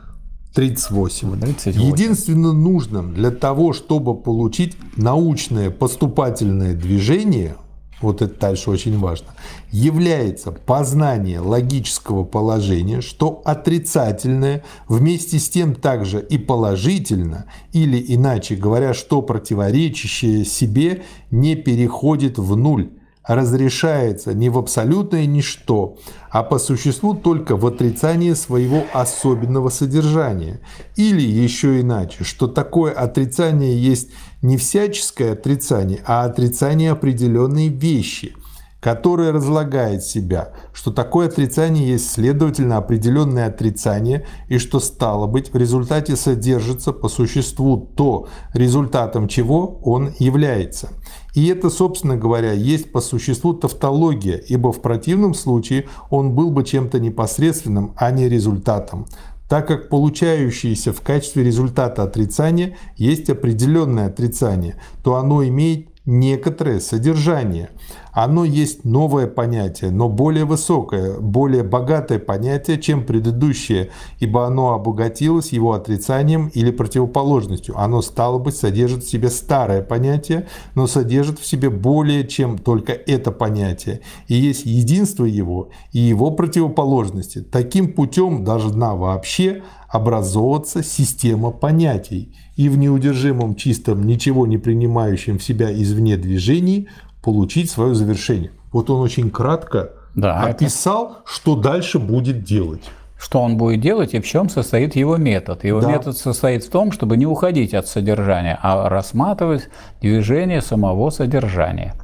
38. 0.59 1.39
38. 1.41 1.81
Единственно 1.81 2.53
нужным 2.53 3.15
для 3.15 3.31
того, 3.31 3.73
чтобы 3.73 4.17
получить 4.17 4.77
научное 4.97 5.71
поступательное 5.71 6.75
движение, 6.75 7.55
вот 8.03 8.23
это 8.23 8.41
дальше 8.41 8.69
очень 8.71 8.99
важно, 8.99 9.29
является 9.71 10.51
познание 10.51 11.39
логического 11.39 12.25
положения, 12.25 13.03
что 13.03 13.41
отрицательное 13.45 14.65
вместе 14.89 15.39
с 15.39 15.49
тем 15.49 15.77
также 15.77 16.21
и 16.21 16.39
положительно, 16.39 17.45
или 17.73 18.05
иначе 18.09 18.57
говоря, 18.57 18.95
что 18.95 19.23
противоречащее 19.23 20.45
себе 20.45 21.05
не 21.31 21.55
переходит 21.55 22.37
в 22.37 22.57
нуль, 22.57 22.91
разрешается 23.29 24.35
не 24.35 24.49
в 24.49 24.59
абсолютное 24.59 25.27
ничто, 25.27 25.99
а 26.31 26.43
по 26.43 26.59
существу 26.59 27.15
только 27.15 27.57
в 27.57 27.67
отрицание 27.67 28.35
своего 28.35 28.85
особенного 28.93 29.69
содержания. 29.69 30.61
Или 30.97 31.21
еще 31.21 31.81
иначе, 31.81 32.25
что 32.25 32.49
такое 32.49 32.93
отрицание 32.93 33.81
есть 33.81 34.11
не 34.43 34.57
всяческое 34.57 35.35
отрицание, 35.35 36.01
а 36.07 36.25
отрицание 36.25 36.91
определенной 36.91 37.69
вещи, 37.69 38.35
которое 38.81 39.33
разлагает 39.33 40.05
себя, 40.05 40.53
что 40.73 40.93
такое 40.93 41.27
отрицание 41.27 41.89
есть 41.89 42.11
следовательно 42.11 42.77
определенное 42.77 43.47
отрицание, 43.47 44.27
и 44.49 44.59
что 44.59 44.79
стало 44.79 45.27
быть 45.27 45.53
в 45.53 45.57
результате 45.57 46.17
содержится 46.17 46.93
по 46.93 47.09
существу 47.09 47.91
то, 47.97 48.29
результатом 48.55 49.27
чего 49.27 49.81
он 49.83 50.13
является. 50.19 50.91
И 51.35 51.47
это, 51.49 51.71
собственно 51.71 52.17
говоря, 52.17 52.53
есть 52.53 52.93
по 52.93 53.01
существу 53.01 53.53
тавтология, 53.55 54.37
ибо 54.37 54.73
в 54.73 54.81
противном 54.81 55.35
случае 55.35 55.87
он 56.11 56.35
был 56.35 56.51
бы 56.51 56.65
чем-то 56.65 57.01
непосредственным, 57.01 57.95
а 57.97 58.11
не 58.11 58.29
результатом 58.29 59.07
так 59.49 59.67
как 59.67 59.89
получающееся 59.89 60.93
в 60.93 61.01
качестве 61.01 61.43
результата 61.43 62.03
отрицания 62.03 62.77
есть 62.97 63.31
определенное 63.31 64.07
отрицание, 64.07 64.77
то 65.03 65.17
оно 65.17 65.43
имеет 65.43 65.89
некоторое 66.09 66.81
содержание. 66.81 67.69
Оно 68.13 68.45
есть 68.45 68.85
новое 68.85 69.27
понятие, 69.27 69.91
но 69.91 70.09
более 70.09 70.47
высокое, 70.47 71.21
более 71.21 71.63
богатое 71.63 72.19
понятие, 72.19 72.81
чем 72.81 73.05
предыдущее, 73.05 73.91
ибо 74.19 74.47
оно 74.47 74.73
обогатилось 74.73 75.53
его 75.53 75.75
отрицанием 75.75 76.49
или 76.49 76.71
противоположностью. 76.71 77.79
Оно, 77.79 78.01
стало 78.01 78.39
быть, 78.39 78.57
содержит 78.57 79.05
в 79.05 79.11
себе 79.11 79.29
старое 79.29 79.83
понятие, 79.83 80.49
но 80.75 80.87
содержит 80.87 81.39
в 81.39 81.47
себе 81.47 81.69
более, 81.69 82.27
чем 82.27 82.57
только 82.57 82.93
это 82.95 83.31
понятие. 83.31 84.01
И 84.29 84.35
есть 84.35 84.65
единство 84.65 85.27
его 85.27 85.69
и 85.93 85.99
его 85.99 86.31
противоположности. 86.31 87.43
Таким 87.43 87.93
путем 87.93 88.45
должна 88.45 88.95
вообще 88.95 89.63
образовываться 89.89 90.83
система 90.83 91.51
понятий, 91.51 92.35
и 92.59 92.69
в 92.69 92.77
неудержимом 92.77 93.55
чистом, 93.55 94.05
ничего 94.05 94.45
не 94.45 94.59
принимающем 94.59 95.39
в 95.39 95.45
себя 95.45 95.73
извне 95.73 96.17
движении 96.17 96.89
получить 97.23 97.71
свое 97.71 97.95
завершение. 97.95 98.51
Вот 98.73 98.91
он 98.91 99.01
очень 99.01 99.31
кратко 99.31 99.93
да, 100.17 100.43
описал, 100.43 101.05
это... 101.05 101.21
что 101.25 101.55
дальше 101.55 102.01
будет 102.01 102.43
делать. 102.43 102.83
Что 103.17 103.43
он 103.43 103.57
будет 103.57 103.81
делать 103.81 104.13
и 104.13 104.21
в 104.21 104.27
чем 104.27 104.49
состоит 104.49 104.97
его 104.97 105.17
метод. 105.17 105.63
Его 105.63 105.81
да. 105.81 105.93
метод 105.93 106.17
состоит 106.17 106.65
в 106.65 106.71
том, 106.71 106.91
чтобы 106.91 107.17
не 107.17 107.27
уходить 107.27 107.75
от 107.75 107.87
содержания, 107.87 108.59
а 108.61 108.89
рассматривать 108.89 109.69
движение 110.01 110.61
самого 110.61 111.11
содержания. 111.11 111.95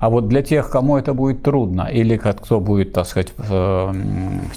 А 0.00 0.10
вот 0.10 0.26
для 0.26 0.42
тех, 0.42 0.70
кому 0.70 0.96
это 0.96 1.14
будет 1.14 1.44
трудно, 1.44 1.82
или 1.82 2.16
кто 2.16 2.58
будет, 2.58 2.94
так 2.94 3.06
сказать, 3.06 3.32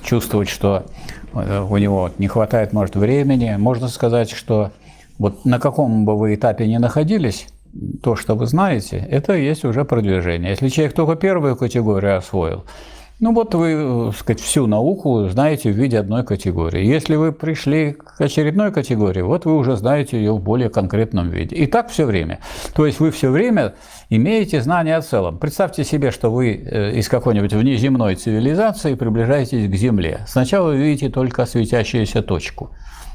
чувствовать, 0.02 0.50
что 0.50 0.86
э, 1.34 1.62
у 1.62 1.78
него 1.78 2.10
не 2.18 2.28
хватает, 2.28 2.74
может, 2.74 2.96
времени, 2.96 3.56
можно 3.58 3.88
сказать, 3.88 4.32
что 4.32 4.72
вот 5.18 5.46
на 5.46 5.60
каком 5.60 6.06
бы 6.06 6.18
вы 6.18 6.36
этапе 6.36 6.68
ни 6.68 6.78
находились, 6.78 7.48
то, 8.02 8.16
что 8.16 8.36
вы 8.36 8.46
знаете, 8.46 8.98
это 8.98 9.34
есть 9.34 9.66
уже 9.66 9.84
продвижение. 9.84 10.52
Если 10.52 10.70
человек 10.70 10.94
только 10.94 11.16
первую 11.16 11.56
категорию 11.56 12.18
освоил, 12.18 12.66
ну 13.20 13.34
вот 13.34 13.56
вы, 13.56 14.12
так 14.12 14.20
сказать, 14.20 14.42
всю 14.42 14.68
науку 14.68 15.30
знаете 15.30 15.72
в 15.72 15.76
виде 15.78 15.98
одной 15.98 16.26
категории. 16.26 16.86
Если 16.86 17.16
вы 17.16 17.32
пришли 17.32 17.94
к 17.94 18.20
очередной 18.20 18.72
категории, 18.72 19.22
вот 19.22 19.46
вы 19.46 19.56
уже 19.56 19.78
знаете 19.78 20.18
ее 20.18 20.34
в 20.34 20.42
более 20.42 20.70
конкретном 20.70 21.30
виде. 21.30 21.56
И 21.56 21.68
так 21.68 21.90
все 21.90 22.06
время. 22.06 22.40
То 22.76 22.86
есть 22.86 23.00
вы 23.00 23.12
все 23.12 23.30
время 23.30 23.76
имеете 24.10 24.62
знания 24.62 24.98
о 24.98 25.02
целом. 25.02 25.38
Представьте 25.38 25.84
себе, 25.84 26.12
что 26.12 26.32
вы 26.32 26.56
э, 26.56 26.96
из 26.96 27.08
какой-нибудь 27.08 27.54
внеземной 27.54 28.16
цивилизации 28.16 28.96
приближаетесь 28.96 29.72
к 29.72 29.76
Земле. 29.76 30.26
Сначала 30.28 30.70
вы 30.70 30.78
видите 30.78 31.10
только 31.10 31.46
светящуюся 31.46 32.24
точку, 32.24 32.72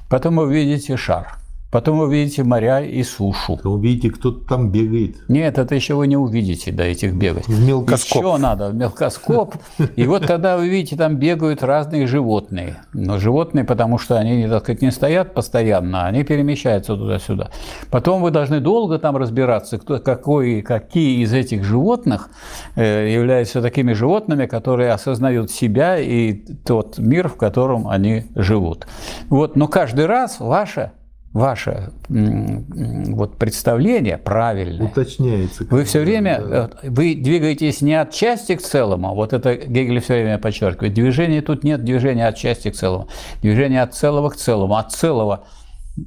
потом 0.09 0.37
вы 0.37 0.55
видите 0.55 0.97
шар– 0.97 1.37
Потом 1.71 1.99
вы 1.99 2.07
увидите 2.07 2.45
моря 2.45 2.81
и 2.81 3.03
сушу. 3.03 3.61
Вы 3.63 3.71
увидите, 3.71 4.09
кто-то 4.09 4.49
там 4.49 4.71
бегает. 4.71 5.17
Нет, 5.29 5.59
это 5.59 5.75
еще 5.75 5.97
вы 5.97 6.07
не 6.07 6.17
увидите 6.17 6.73
до 6.73 6.85
этих 6.85 7.13
бегать. 7.13 7.47
В 7.47 7.67
мелкоскоп. 7.67 8.25
Еще 8.25 8.37
надо 8.39 8.71
в 8.71 8.75
мелкоскоп. 8.75 9.55
И 9.95 10.07
вот 10.07 10.27
тогда 10.27 10.57
вы 10.57 10.69
видите, 10.69 10.97
там 10.97 11.17
бегают 11.17 11.63
разные 11.63 12.07
животные. 12.07 12.79
Но 12.95 13.19
животные, 13.19 13.65
потому 13.65 13.99
что 13.99 14.19
они, 14.19 14.49
так 14.49 14.63
сказать, 14.63 14.81
не 14.81 14.91
стоят 14.91 15.35
постоянно, 15.35 16.07
они 16.07 16.25
перемещаются 16.25 16.97
туда-сюда. 16.97 17.51
Потом 17.91 18.23
вы 18.23 18.31
должны 18.31 18.61
долго 18.61 18.99
там 18.99 19.19
разбираться, 19.19 19.77
кто, 19.77 19.99
какой, 19.99 20.63
какие 20.63 21.23
из 21.23 21.35
этих 21.35 21.65
животных 21.65 22.31
э, 22.77 23.13
являются 23.13 23.61
такими 23.61 23.93
животными, 23.93 24.47
которые 24.47 24.91
осознают 24.93 25.51
себя 25.51 25.99
и 25.99 26.33
тот 26.33 26.97
мир, 26.99 27.29
в 27.29 27.37
котором 27.37 27.89
они 27.89 28.25
живут. 28.35 28.87
Вот, 29.29 29.55
но 29.55 29.69
каждый 29.69 30.07
раз 30.07 30.41
ваше 30.41 30.93
ваше 31.33 31.91
вот, 32.09 33.37
представление 33.37 34.19
правильное. 34.19 34.87
Уточняется. 34.87 35.67
Вы 35.71 35.85
все 35.85 36.01
время, 36.01 36.41
да. 36.41 36.71
Вы 36.83 37.15
двигаетесь 37.15 37.81
не 37.81 37.95
от 37.95 38.13
части 38.13 38.57
к 38.57 38.63
целому, 38.63 39.15
вот 39.15 39.33
это 39.33 39.55
Гегель 39.55 40.01
все 40.01 40.15
время 40.15 40.39
подчеркивает, 40.39 40.95
движение 40.95 41.43
тут 41.43 41.65
нет 41.65 41.85
движения 41.85 42.27
от 42.27 42.37
части 42.37 42.71
к 42.71 42.75
целому, 42.75 43.09
движение 43.43 43.83
от 43.83 43.95
целого 43.95 44.31
к 44.31 44.37
целому, 44.37 44.77
от 44.77 44.93
целого 44.93 45.45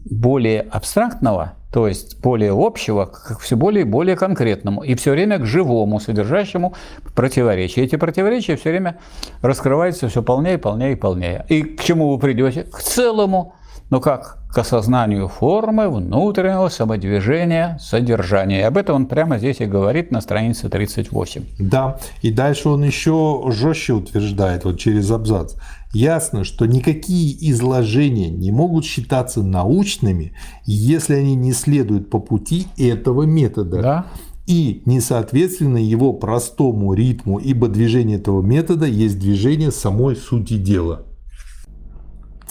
более 0.09 0.61
абстрактного, 0.61 1.53
то 1.71 1.87
есть 1.87 2.19
более 2.21 2.51
общего, 2.53 3.05
к 3.05 3.39
все 3.39 3.55
более 3.55 3.81
и 3.81 3.85
более 3.85 4.15
конкретному, 4.15 4.83
и 4.83 4.95
все 4.95 5.11
время 5.11 5.37
к 5.37 5.45
живому, 5.45 5.99
содержащему 5.99 6.73
противоречия. 7.13 7.83
Эти 7.83 7.95
противоречия 7.95 8.55
все 8.55 8.71
время 8.71 8.97
раскрываются 9.41 10.07
все 10.07 10.23
полнее, 10.23 10.57
полнее 10.57 10.93
и 10.93 10.95
полнее. 10.95 11.45
И 11.49 11.63
к 11.63 11.83
чему 11.83 12.09
вы 12.09 12.19
придете? 12.19 12.63
К 12.63 12.79
целому. 12.79 13.55
Но 13.91 13.99
как? 13.99 14.41
к 14.51 14.57
осознанию 14.57 15.29
формы 15.29 15.89
внутреннего 15.89 16.67
самодвижения 16.67 17.79
содержания. 17.81 18.59
И 18.59 18.63
об 18.63 18.77
этом 18.77 18.95
он 18.97 19.05
прямо 19.05 19.37
здесь 19.37 19.61
и 19.61 19.65
говорит 19.65 20.11
на 20.11 20.19
странице 20.19 20.67
38. 20.67 21.43
Да, 21.59 21.97
и 22.21 22.31
дальше 22.31 22.69
он 22.69 22.83
еще 22.83 23.43
жестче 23.47 23.93
утверждает, 23.93 24.65
вот 24.65 24.77
через 24.77 25.09
абзац. 25.09 25.55
Ясно, 25.93 26.43
что 26.43 26.65
никакие 26.65 27.33
изложения 27.51 28.29
не 28.29 28.51
могут 28.51 28.85
считаться 28.85 29.41
научными, 29.41 30.33
если 30.65 31.15
они 31.15 31.35
не 31.35 31.53
следуют 31.53 32.09
по 32.09 32.19
пути 32.19 32.67
этого 32.77 33.23
метода. 33.23 33.81
Да 33.81 34.05
и 34.47 34.81
несоответственно 34.85 35.77
его 35.77 36.11
простому 36.13 36.93
ритму, 36.93 37.37
ибо 37.37 37.69
движение 37.69 38.17
этого 38.17 38.41
метода 38.41 38.85
есть 38.85 39.19
движение 39.19 39.71
самой 39.71 40.15
сути 40.15 40.57
дела. 40.57 41.05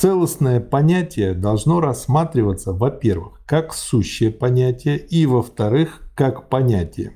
Целостное 0.00 0.60
понятие 0.60 1.34
должно 1.34 1.78
рассматриваться, 1.82 2.72
во-первых, 2.72 3.42
как 3.44 3.74
сущее 3.74 4.30
понятие 4.30 4.96
и, 4.96 5.26
во-вторых, 5.26 6.10
как 6.14 6.48
понятие. 6.48 7.12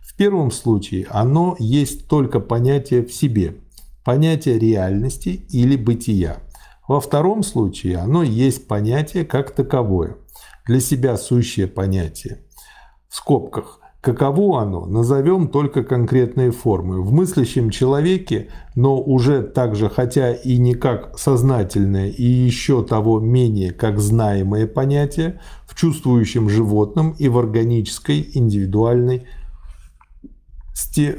В 0.00 0.14
первом 0.16 0.50
случае 0.50 1.06
оно 1.08 1.56
есть 1.58 2.08
только 2.08 2.38
понятие 2.38 3.06
в 3.06 3.10
себе, 3.10 3.56
понятие 4.04 4.58
реальности 4.58 5.46
или 5.48 5.78
бытия. 5.78 6.36
Во 6.86 7.00
втором 7.00 7.42
случае 7.42 7.96
оно 7.96 8.22
есть 8.22 8.68
понятие 8.68 9.24
как 9.24 9.52
таковое, 9.52 10.18
для 10.66 10.80
себя 10.80 11.16
сущее 11.16 11.68
понятие. 11.68 12.42
В 13.08 13.16
скобках– 13.16 13.80
Каково 14.06 14.62
оно, 14.62 14.86
назовем 14.86 15.48
только 15.48 15.82
конкретные 15.82 16.52
формы. 16.52 17.02
В 17.02 17.12
мыслящем 17.12 17.70
человеке, 17.70 18.50
но 18.76 19.02
уже 19.02 19.42
также, 19.42 19.90
хотя 19.90 20.32
и 20.32 20.58
не 20.58 20.74
как 20.74 21.18
сознательное, 21.18 22.10
и 22.10 22.22
еще 22.22 22.84
того 22.84 23.18
менее 23.18 23.72
как 23.72 23.98
знаемое 23.98 24.68
понятие, 24.68 25.40
в 25.66 25.74
чувствующем 25.74 26.48
животном 26.48 27.16
и 27.18 27.28
в 27.28 27.36
органической 27.36 28.30
индивидуальной 28.32 29.26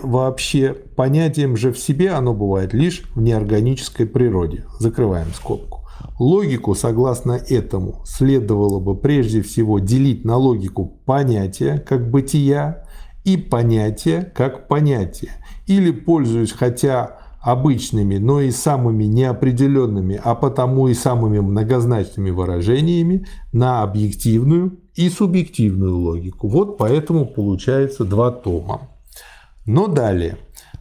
вообще 0.01 0.73
понятием 0.95 1.57
же 1.57 1.73
в 1.73 1.77
себе 1.77 2.11
оно 2.11 2.33
бывает 2.33 2.73
лишь 2.73 3.03
в 3.15 3.21
неорганической 3.21 4.05
природе. 4.05 4.63
Закрываем 4.79 5.27
скобку. 5.33 5.76
Логику, 6.19 6.75
согласно 6.75 7.33
этому, 7.33 8.01
следовало 8.05 8.79
бы 8.79 8.95
прежде 8.95 9.41
всего 9.41 9.79
делить 9.79 10.25
на 10.25 10.35
логику 10.37 10.85
понятия 11.05 11.77
как 11.77 12.09
бытия 12.09 12.83
и 13.23 13.37
понятия 13.37 14.31
как 14.35 14.67
понятие. 14.67 15.31
Или, 15.67 15.91
пользуясь 15.91 16.51
хотя 16.51 17.17
обычными, 17.39 18.17
но 18.17 18.41
и 18.41 18.51
самыми 18.51 19.05
неопределенными, 19.05 20.19
а 20.21 20.35
потому 20.35 20.87
и 20.87 20.93
самыми 20.93 21.39
многозначными 21.39 22.29
выражениями 22.29 23.25
на 23.53 23.83
объективную 23.83 24.79
и 24.95 25.09
субъективную 25.09 25.95
логику. 25.95 26.47
Вот 26.47 26.77
поэтому 26.77 27.25
получается 27.25 28.03
два 28.03 28.31
тома. 28.31 28.89
Но 29.65 29.87
далее. 29.87 30.37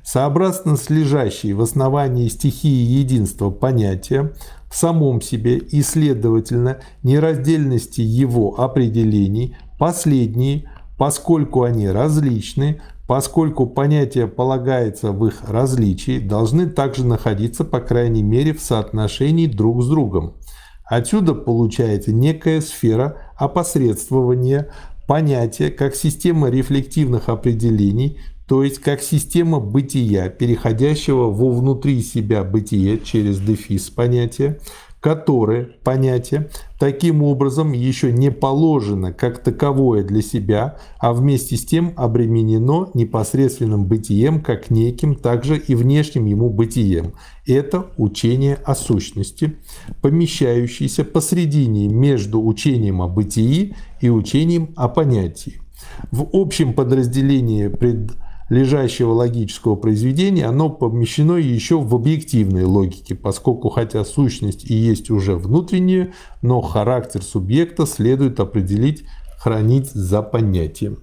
Сообразно 0.07 0.77
с 0.77 0.89
лежащей 0.89 1.53
в 1.53 1.61
основании 1.61 2.29
стихии 2.29 2.99
единства 2.99 3.51
понятия 3.51 4.33
в 4.71 4.77
самом 4.77 5.21
себе 5.21 5.57
и, 5.59 5.83
следовательно, 5.83 6.79
нераздельности 7.03 8.03
его 8.03 8.61
определений, 8.61 9.57
последние, 9.81 10.71
поскольку 10.97 11.65
они 11.65 11.89
различны, 11.89 12.81
поскольку 13.09 13.67
понятие 13.67 14.29
полагается 14.29 15.11
в 15.11 15.27
их 15.27 15.43
различии, 15.49 16.21
должны 16.21 16.69
также 16.69 17.05
находиться, 17.05 17.65
по 17.65 17.81
крайней 17.81 18.23
мере, 18.23 18.55
в 18.55 18.61
соотношении 18.61 19.49
друг 19.49 19.83
с 19.83 19.89
другом. 19.89 20.35
Отсюда 20.85 21.35
получается 21.35 22.13
некая 22.13 22.61
сфера 22.61 23.17
опосредствования 23.35 24.71
понятия 25.09 25.71
как 25.71 25.97
система 25.97 26.49
рефлективных 26.49 27.29
определений, 27.29 28.21
то 28.47 28.63
есть 28.63 28.79
как 28.79 29.03
система 29.03 29.59
бытия, 29.59 30.29
переходящего 30.29 31.31
во 31.31 31.51
внутри 31.51 32.03
себя 32.03 32.45
бытие 32.45 33.01
через 33.01 33.41
дефис 33.41 33.91
понятия, 33.91 34.61
которое 35.01 35.69
понятие 35.85 36.51
таким 36.81 37.23
образом 37.23 37.73
еще 37.73 38.13
не 38.13 38.31
положено 38.31 39.13
как 39.13 39.43
таковое 39.43 40.03
для 40.03 40.21
себя, 40.21 40.79
а 40.99 41.13
вместе 41.13 41.57
с 41.57 41.65
тем 41.65 41.93
обременено 41.97 42.91
непосредственным 42.95 43.87
бытием 43.87 44.41
как 44.41 44.71
неким, 44.71 45.15
также 45.15 45.59
и 45.59 45.75
внешним 45.75 46.25
ему 46.25 46.51
бытием. 46.51 47.13
Это 47.47 47.87
учение 47.97 48.59
о 48.65 48.75
сущности, 48.75 49.57
помещающееся 50.03 51.05
посредине 51.05 51.87
между 51.87 52.45
учением 52.45 53.01
о 53.01 53.09
бытии 53.09 53.77
и 54.01 54.09
учением 54.09 54.73
о 54.77 54.89
понятии. 54.89 55.61
В 56.11 56.27
общем 56.33 56.73
подразделении 56.73 57.69
пред 57.69 58.13
лежащего 58.49 59.13
логического 59.13 59.75
произведения, 59.77 60.47
оно 60.47 60.71
помещено 60.71 61.37
еще 61.37 61.81
в 61.81 61.95
объективной 61.95 62.65
логике, 62.65 63.15
поскольку 63.15 63.69
хотя 63.71 64.05
сущность 64.05 64.71
и 64.71 64.75
есть 64.75 65.11
уже 65.11 65.37
внутренняя, 65.37 66.13
но 66.43 66.61
характер 66.61 67.23
субъекта 67.23 67.87
следует 67.87 68.39
определить, 68.39 69.05
хранить 69.39 69.91
за 69.91 70.23
понятием. 70.23 70.99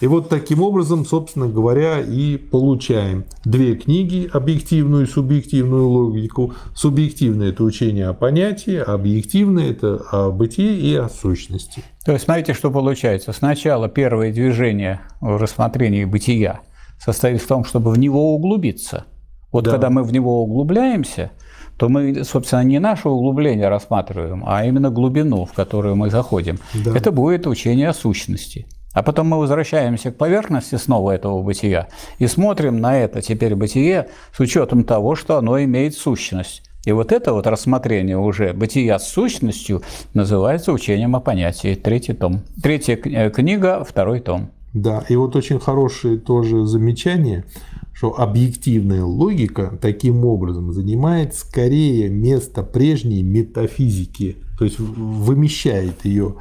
И 0.00 0.06
вот 0.06 0.28
таким 0.28 0.62
образом, 0.62 1.04
собственно 1.04 1.46
говоря, 1.46 2.00
и 2.00 2.36
получаем 2.36 3.24
две 3.44 3.74
книги, 3.74 4.28
объективную 4.32 5.04
и 5.06 5.08
субъективную 5.08 5.88
логику. 5.88 6.54
Субъективное– 6.74 7.48
это 7.50 7.64
учение 7.64 8.08
о 8.08 8.14
понятии, 8.14 8.76
а 8.76 8.94
объективное– 8.94 9.70
это 9.72 9.96
о 10.10 10.30
бытии 10.30 10.90
и 10.90 10.94
о 10.94 11.08
сущности. 11.08 11.84
То 12.04 12.12
есть, 12.12 12.24
смотрите, 12.24 12.54
что 12.54 12.70
получается. 12.70 13.32
Сначала 13.32 13.88
первое 13.88 14.32
движение 14.32 15.00
в 15.20 15.36
рассмотрении 15.36 16.04
бытия 16.04 16.60
состоит 16.98 17.42
в 17.42 17.46
том, 17.46 17.64
чтобы 17.64 17.90
в 17.90 17.98
него 17.98 18.34
углубиться. 18.34 19.04
Вот 19.52 19.64
да. 19.64 19.72
когда 19.72 19.90
мы 19.90 20.02
в 20.02 20.12
него 20.12 20.42
углубляемся, 20.42 21.32
то 21.76 21.88
мы, 21.88 22.24
собственно, 22.24 22.62
не 22.62 22.78
наше 22.78 23.08
углубление 23.08 23.68
рассматриваем, 23.68 24.44
а 24.46 24.64
именно 24.64 24.90
глубину, 24.90 25.46
в 25.46 25.52
которую 25.52 25.96
мы 25.96 26.10
заходим. 26.10 26.58
Да. 26.84 26.96
Это 26.96 27.10
будет 27.10 27.46
учение 27.46 27.88
о 27.88 27.94
сущности. 27.94 28.66
А 28.92 29.02
потом 29.02 29.28
мы 29.28 29.38
возвращаемся 29.38 30.10
к 30.10 30.16
поверхности 30.16 30.74
снова 30.74 31.12
этого 31.12 31.42
бытия 31.42 31.88
и 32.18 32.26
смотрим 32.26 32.80
на 32.80 32.98
это 32.98 33.22
теперь 33.22 33.54
бытие 33.54 34.08
с 34.34 34.40
учетом 34.40 34.84
того, 34.84 35.14
что 35.14 35.36
оно 35.38 35.62
имеет 35.62 35.94
сущность. 35.94 36.62
И 36.84 36.92
вот 36.92 37.12
это 37.12 37.32
вот 37.32 37.46
рассмотрение 37.46 38.18
уже 38.18 38.52
бытия 38.52 38.98
с 38.98 39.08
сущностью 39.08 39.82
называется 40.14 40.72
учением 40.72 41.14
о 41.14 41.20
понятии. 41.20 41.74
Третий 41.74 42.14
том. 42.14 42.40
Третья 42.62 42.96
э, 42.96 43.30
книга, 43.30 43.84
второй 43.84 44.20
том. 44.20 44.50
Да, 44.72 45.04
и 45.08 45.16
вот 45.16 45.36
очень 45.36 45.60
хорошее 45.60 46.16
тоже 46.18 46.64
замечание, 46.64 47.44
что 47.92 48.18
объективная 48.18 49.04
логика 49.04 49.78
таким 49.80 50.24
образом 50.24 50.72
занимает 50.72 51.34
скорее 51.34 52.08
место 52.08 52.62
прежней 52.62 53.22
метафизики, 53.22 54.38
то 54.58 54.64
есть 54.64 54.78
вымещает 54.78 56.04
ее 56.04 56.36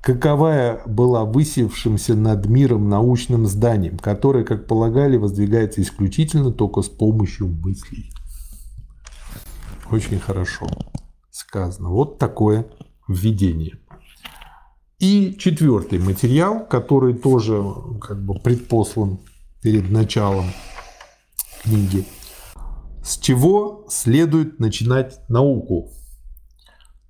каковая 0.00 0.82
была 0.86 1.24
высевшимся 1.24 2.14
над 2.14 2.46
миром 2.46 2.88
научным 2.88 3.46
зданием, 3.46 3.98
которое, 3.98 4.44
как 4.44 4.66
полагали, 4.66 5.16
воздвигается 5.16 5.82
исключительно 5.82 6.52
только 6.52 6.82
с 6.82 6.88
помощью 6.88 7.48
мыслей. 7.48 8.12
Очень 9.90 10.20
хорошо 10.20 10.66
сказано. 11.30 11.90
Вот 11.90 12.18
такое 12.18 12.66
введение. 13.08 13.78
И 14.98 15.34
четвертый 15.38 15.98
материал, 15.98 16.66
который 16.66 17.14
тоже 17.14 17.62
как 18.00 18.22
бы 18.22 18.34
предпослан 18.34 19.18
перед 19.62 19.90
началом 19.90 20.46
книги. 21.62 22.04
С 23.02 23.18
чего 23.18 23.86
следует 23.88 24.60
начинать 24.60 25.18
науку? 25.28 25.90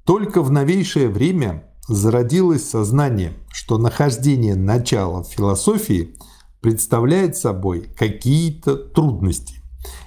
Только 0.05 0.43
в 0.43 0.51
новейшее 0.51 1.09
время 1.09 1.70
зародилось 1.95 2.69
сознание, 2.69 3.33
что 3.51 3.79
нахождение 3.79 4.55
начала 4.55 5.23
в 5.23 5.29
философии 5.29 6.15
представляет 6.61 7.37
собой 7.37 7.91
какие-то 7.97 8.77
трудности. 8.77 9.57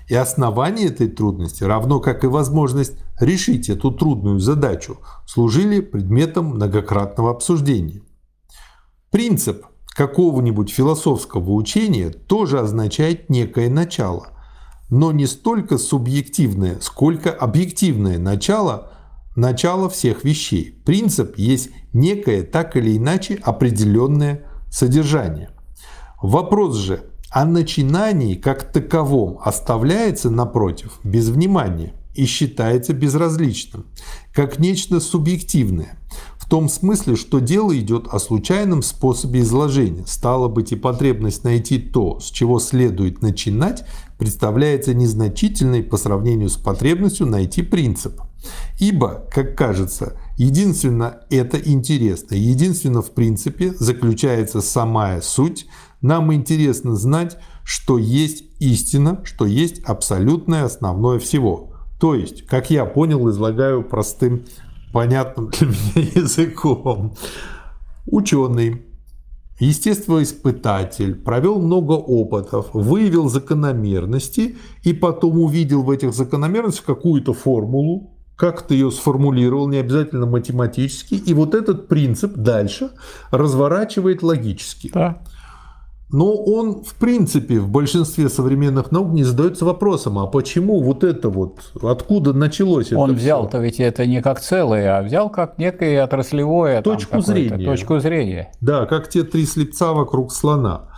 И 0.07 0.15
основание 0.15 0.87
этой 0.87 1.07
трудности, 1.07 1.63
равно 1.63 1.99
как 1.99 2.23
и 2.23 2.27
возможность 2.27 2.93
решить 3.19 3.69
эту 3.69 3.91
трудную 3.91 4.39
задачу, 4.39 4.97
служили 5.25 5.79
предметом 5.79 6.45
многократного 6.55 7.31
обсуждения. 7.31 8.01
Принцип 9.09 9.65
какого-нибудь 9.87 10.71
философского 10.71 11.51
учения 11.51 12.09
тоже 12.09 12.59
означает 12.59 13.29
некое 13.29 13.69
начало, 13.69 14.27
но 14.89 15.11
не 15.11 15.25
столько 15.25 15.77
субъективное, 15.77 16.77
сколько 16.81 17.31
объективное 17.31 18.19
начало– 18.19 18.89
начало 19.35 19.89
всех 19.89 20.23
вещей. 20.23 20.81
Принцип 20.85 21.37
есть 21.37 21.69
некое 21.93 22.43
так 22.43 22.75
или 22.75 22.97
иначе 22.97 23.39
определенное 23.41 24.45
содержание. 24.69 25.49
Вопрос 26.21 26.77
же 26.77 27.03
о 27.29 27.45
начинании 27.45 28.35
как 28.35 28.71
таковом 28.71 29.39
оставляется, 29.43 30.29
напротив, 30.29 30.99
без 31.03 31.29
внимания 31.29 31.93
и 32.13 32.25
считается 32.25 32.93
безразличным, 32.93 33.87
как 34.33 34.59
нечто 34.59 34.99
субъективное, 34.99 35.97
том 36.53 36.69
смысле, 36.69 37.15
что 37.15 37.39
дело 37.39 37.75
идет 37.75 38.09
о 38.11 38.19
случайном 38.19 38.83
способе 38.83 39.39
изложения. 39.39 40.03
Стало 40.05 40.49
быть, 40.49 40.71
и 40.71 40.75
потребность 40.75 41.43
найти 41.43 41.79
то, 41.79 42.19
с 42.19 42.25
чего 42.25 42.59
следует 42.59 43.23
начинать, 43.23 43.83
представляется 44.19 44.93
незначительной 44.93 45.81
по 45.81 45.97
сравнению 45.97 46.49
с 46.49 46.57
потребностью 46.57 47.25
найти 47.25 47.63
принцип– 47.63 48.21
Ибо, 48.77 49.25
как 49.31 49.57
кажется, 49.57 50.19
единственно 50.37 51.21
это 51.31 51.57
интересно, 51.57 52.35
единственно 52.35 53.01
в 53.01 53.11
принципе 53.11 53.73
заключается 53.73 54.61
самая 54.61 55.21
суть. 55.21 55.65
Нам 56.01 56.31
интересно 56.33 56.95
знать, 56.95 57.37
что 57.63 57.97
есть 57.97 58.43
истина, 58.59 59.21
что 59.23 59.45
есть 59.45 59.81
абсолютное 59.85 60.65
основное 60.65 61.17
всего. 61.17 61.71
То 61.99 62.13
есть, 62.13 62.45
как 62.45 62.69
я 62.69 62.85
понял, 62.85 63.27
излагаю 63.29 63.81
простым, 63.81 64.43
понятным 64.93 65.49
для 65.49 65.67
меня 65.95 66.09
языком. 66.15 67.15
Ученый, 68.05 68.83
естествоиспытатель, 69.59 71.15
провел 71.15 71.59
много 71.59 71.93
опытов, 71.93 72.69
выявил 72.73 73.27
закономерности 73.27 74.57
и 74.83 74.93
потом 74.93 75.39
увидел 75.39 75.83
в 75.83 75.91
этих 75.91 76.13
закономерностях 76.13 76.85
какую-то 76.85 77.33
формулу, 77.33 78.11
как 78.35 78.61
ты 78.61 78.75
ее 78.75 78.91
сформулировал, 78.91 79.67
не 79.67 79.77
обязательно 79.77 80.25
математически, 80.25 81.15
и 81.15 81.33
вот 81.33 81.53
этот 81.55 81.87
принцип 81.87 82.33
дальше 82.35 82.91
разворачивает 83.31 84.23
логически. 84.23 84.91
Да. 84.93 85.21
Но 86.13 86.35
он, 86.35 86.83
в 86.83 86.93
принципе, 86.93 87.59
в 87.59 87.69
большинстве 87.69 88.29
современных 88.29 88.91
наук 88.91 89.13
не 89.13 89.23
задается 89.23 89.65
вопросом, 89.65 90.19
а 90.19 90.27
почему 90.27 90.79
вот 90.79 91.03
это 91.03 91.27
вот, 91.27 91.71
откуда 91.81 92.33
началось 92.33 92.87
это 92.91 92.99
Он 92.99 93.15
взял-то 93.15 93.57
ведь 93.57 93.79
это 93.79 94.05
не 94.05 94.21
как 94.21 94.39
целое, 94.39 94.99
а 94.99 95.01
взял 95.01 95.31
как 95.31 95.57
некое 95.57 96.03
отраслевое 96.03 96.83
точку 96.83 97.19
зрения. 97.19 97.65
Точку 97.65 97.99
зрения. 97.99 98.51
Да, 98.61 98.85
как 98.85 99.09
те 99.09 99.23
три 99.23 99.43
слепца 99.47 99.93
вокруг 99.93 100.31
слона. 100.31 100.89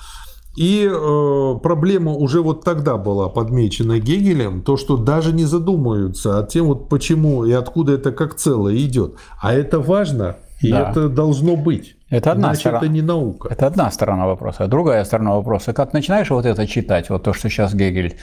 И 0.57 0.86
э, 0.86 1.59
проблема 1.63 2.11
уже 2.11 2.41
вот 2.41 2.66
тогда 2.66 2.97
была 2.97 3.30
подмечена 3.30 3.99
Гегелем, 3.99 4.63
то, 4.63 4.76
что 4.76 4.97
даже 4.97 5.32
не 5.32 5.45
задумываются 5.45 6.39
о 6.39 6.43
тем, 6.43 6.66
вот 6.66 6.89
почему 6.89 7.45
и 7.45 7.53
откуда 7.53 7.93
это 7.93 8.11
как 8.11 8.36
целое 8.36 8.76
идет. 8.76 9.16
А 9.41 9.53
это 9.53 9.80
важно, 9.80 10.36
и 10.62 10.72
да. 10.72 10.89
это 10.91 11.10
должно 11.10 11.56
быть. 11.56 11.95
Это 12.10 12.32
одна 12.32 12.49
Иначе 12.49 12.60
сторона. 12.62 12.78
это 12.80 12.88
не 12.88 13.01
наука. 13.01 13.49
Это 13.51 13.68
одна 13.68 13.91
сторона 13.91 14.26
вопроса. 14.26 14.68
Другая 14.68 15.03
сторона 15.03 15.36
вопроса, 15.36 15.74
как 15.74 15.93
начинаешь 15.93 16.30
вот 16.30 16.45
это 16.45 16.68
читать, 16.68 17.10
вот 17.10 17.24
то, 17.24 17.34
что 17.34 17.49
сейчас 17.49 17.74
Гегель 17.74 18.18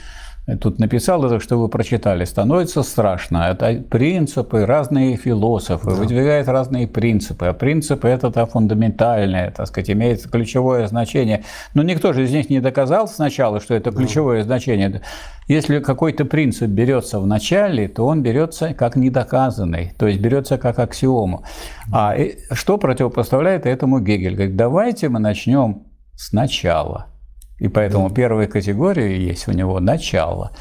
тут 0.59 0.79
написал 0.79 1.23
это, 1.25 1.39
что 1.39 1.57
вы 1.57 1.69
прочитали, 1.69 2.25
становится 2.25 2.83
страшно. 2.83 3.49
Это 3.49 3.81
принципы, 3.81 4.65
разные 4.65 5.15
философы 5.15 5.91
да. 5.91 5.95
выдвигают 5.95 6.47
разные 6.47 6.87
принципы. 6.87 7.45
А 7.45 7.53
принципы 7.53 8.09
это 8.09 8.45
фундаментальное, 8.45 9.51
так 9.51 9.67
сказать, 9.67 9.89
имеет 9.89 10.29
ключевое 10.29 10.87
значение. 10.87 11.43
Но 11.73 11.83
никто 11.83 12.11
же 12.11 12.23
из 12.23 12.31
них 12.31 12.49
не 12.49 12.59
доказал 12.59 13.07
сначала, 13.07 13.61
что 13.61 13.73
это 13.73 13.91
ключевое 13.91 14.39
да. 14.39 14.45
значение. 14.45 15.01
Если 15.47 15.79
какой-то 15.79 16.25
принцип 16.25 16.69
берется 16.69 17.19
в 17.19 17.27
начале, 17.27 17.87
то 17.87 18.05
он 18.05 18.21
берется 18.21 18.73
как 18.73 18.95
недоказанный, 18.95 19.93
то 19.97 20.07
есть 20.07 20.19
берется 20.19 20.57
как 20.57 20.79
аксиому. 20.79 21.43
А 21.91 22.15
что 22.51 22.77
противопоставляет 22.77 23.65
этому 23.65 23.99
Гегель? 23.99 24.35
Говорит, 24.35 24.55
давайте 24.55 25.09
мы 25.09 25.19
начнем 25.19 25.83
сначала. 26.15 27.12
И 27.63 27.69
поэтому 27.69 28.09
да. 28.09 28.15
первой 28.15 28.47
категории 28.47 29.17
есть 29.17 29.47
у 29.47 29.53
него 29.53 29.79
начало. 29.79 30.51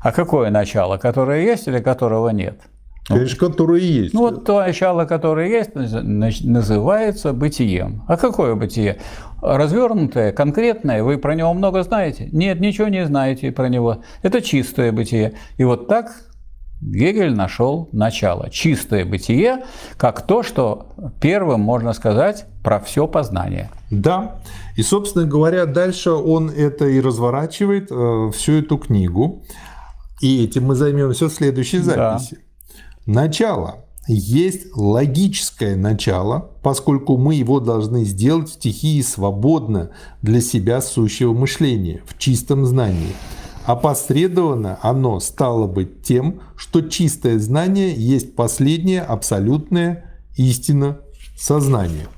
А 0.00 0.10
какое 0.10 0.50
начало? 0.50 0.96
Которое 0.96 1.42
есть 1.42 1.68
или 1.68 1.80
которого 1.80 2.30
нет? 2.30 2.62
Конечно, 3.06 3.48
которое 3.48 3.82
есть. 3.82 4.14
Ну, 4.14 4.20
вот 4.20 4.46
то 4.46 4.60
начало, 4.60 5.04
которое 5.04 5.48
есть, 5.48 5.74
называется 5.74 7.34
бытием. 7.34 8.04
А 8.08 8.16
какое 8.16 8.54
бытие? 8.54 8.96
Развернутое, 9.42 10.32
конкретное, 10.32 11.04
вы 11.04 11.18
про 11.18 11.34
него 11.34 11.52
много 11.52 11.82
знаете? 11.82 12.30
Нет, 12.32 12.58
ничего 12.58 12.88
не 12.88 13.04
знаете 13.04 13.52
про 13.52 13.68
него. 13.68 13.98
Это 14.22 14.40
чистое 14.40 14.92
бытие. 14.92 15.34
И 15.58 15.64
вот 15.64 15.88
так 15.88 16.10
Гегель 16.80 17.34
нашел 17.34 17.90
начало. 17.92 18.48
Чистое 18.48 19.04
бытие, 19.04 19.64
как 19.98 20.22
то, 20.22 20.42
что 20.42 20.94
первым 21.20 21.60
можно 21.60 21.92
сказать 21.92 22.46
про 22.66 22.80
все 22.80 23.06
познание. 23.06 23.70
Да. 23.92 24.40
И, 24.74 24.82
собственно 24.82 25.24
говоря, 25.24 25.66
дальше 25.66 26.10
он 26.10 26.50
это 26.50 26.88
и 26.88 27.00
разворачивает, 27.00 27.92
э, 27.92 28.30
всю 28.34 28.54
эту 28.54 28.76
книгу. 28.76 29.44
И 30.20 30.42
этим 30.42 30.64
мы 30.64 30.74
займемся 30.74 31.28
в 31.28 31.32
следующей 31.32 31.78
записи. 31.78 32.38
Да. 33.06 33.12
Начало 33.12 33.84
есть 34.08 34.74
логическое 34.74 35.76
начало, 35.76 36.50
поскольку 36.64 37.16
мы 37.16 37.36
его 37.36 37.60
должны 37.60 38.02
сделать 38.02 38.48
в 38.48 38.54
стихии 38.54 39.00
свободно 39.00 39.90
для 40.20 40.40
себя 40.40 40.80
сущего 40.80 41.32
мышления, 41.32 42.02
в 42.04 42.18
чистом 42.18 42.66
знании. 42.66 43.14
Опосредованно 43.64 44.80
оно 44.82 45.20
стало 45.20 45.68
быть 45.68 46.02
тем, 46.02 46.40
что 46.56 46.80
чистое 46.80 47.38
знание 47.38 47.94
есть 47.94 48.34
последняя 48.34 49.02
абсолютная 49.02 50.18
истина 50.36 50.98
сознания. 51.38 52.08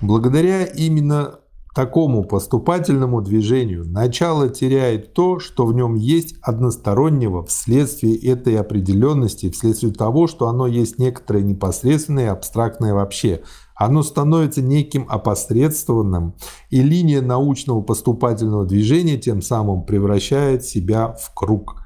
Благодаря 0.00 0.64
именно 0.64 1.40
такому 1.74 2.24
поступательному 2.24 3.20
движению 3.20 3.84
начало 3.86 4.48
теряет 4.48 5.12
то, 5.12 5.38
что 5.38 5.66
в 5.66 5.74
нем 5.74 5.94
есть 5.94 6.36
одностороннего 6.42 7.44
вследствие 7.44 8.16
этой 8.16 8.58
определенности, 8.58 9.50
вследствие 9.50 9.92
того, 9.92 10.26
что 10.26 10.48
оно 10.48 10.66
есть 10.66 10.98
некоторое 10.98 11.42
непосредственное 11.42 12.24
и 12.24 12.28
абстрактное 12.28 12.94
вообще. 12.94 13.42
Оно 13.74 14.02
становится 14.02 14.62
неким 14.62 15.06
опосредствованным, 15.08 16.34
и 16.70 16.82
линия 16.82 17.22
научного 17.22 17.82
поступательного 17.82 18.66
движения 18.66 19.16
тем 19.16 19.40
самым 19.42 19.84
превращает 19.84 20.64
себя 20.64 21.12
в 21.12 21.32
круг. 21.34 21.76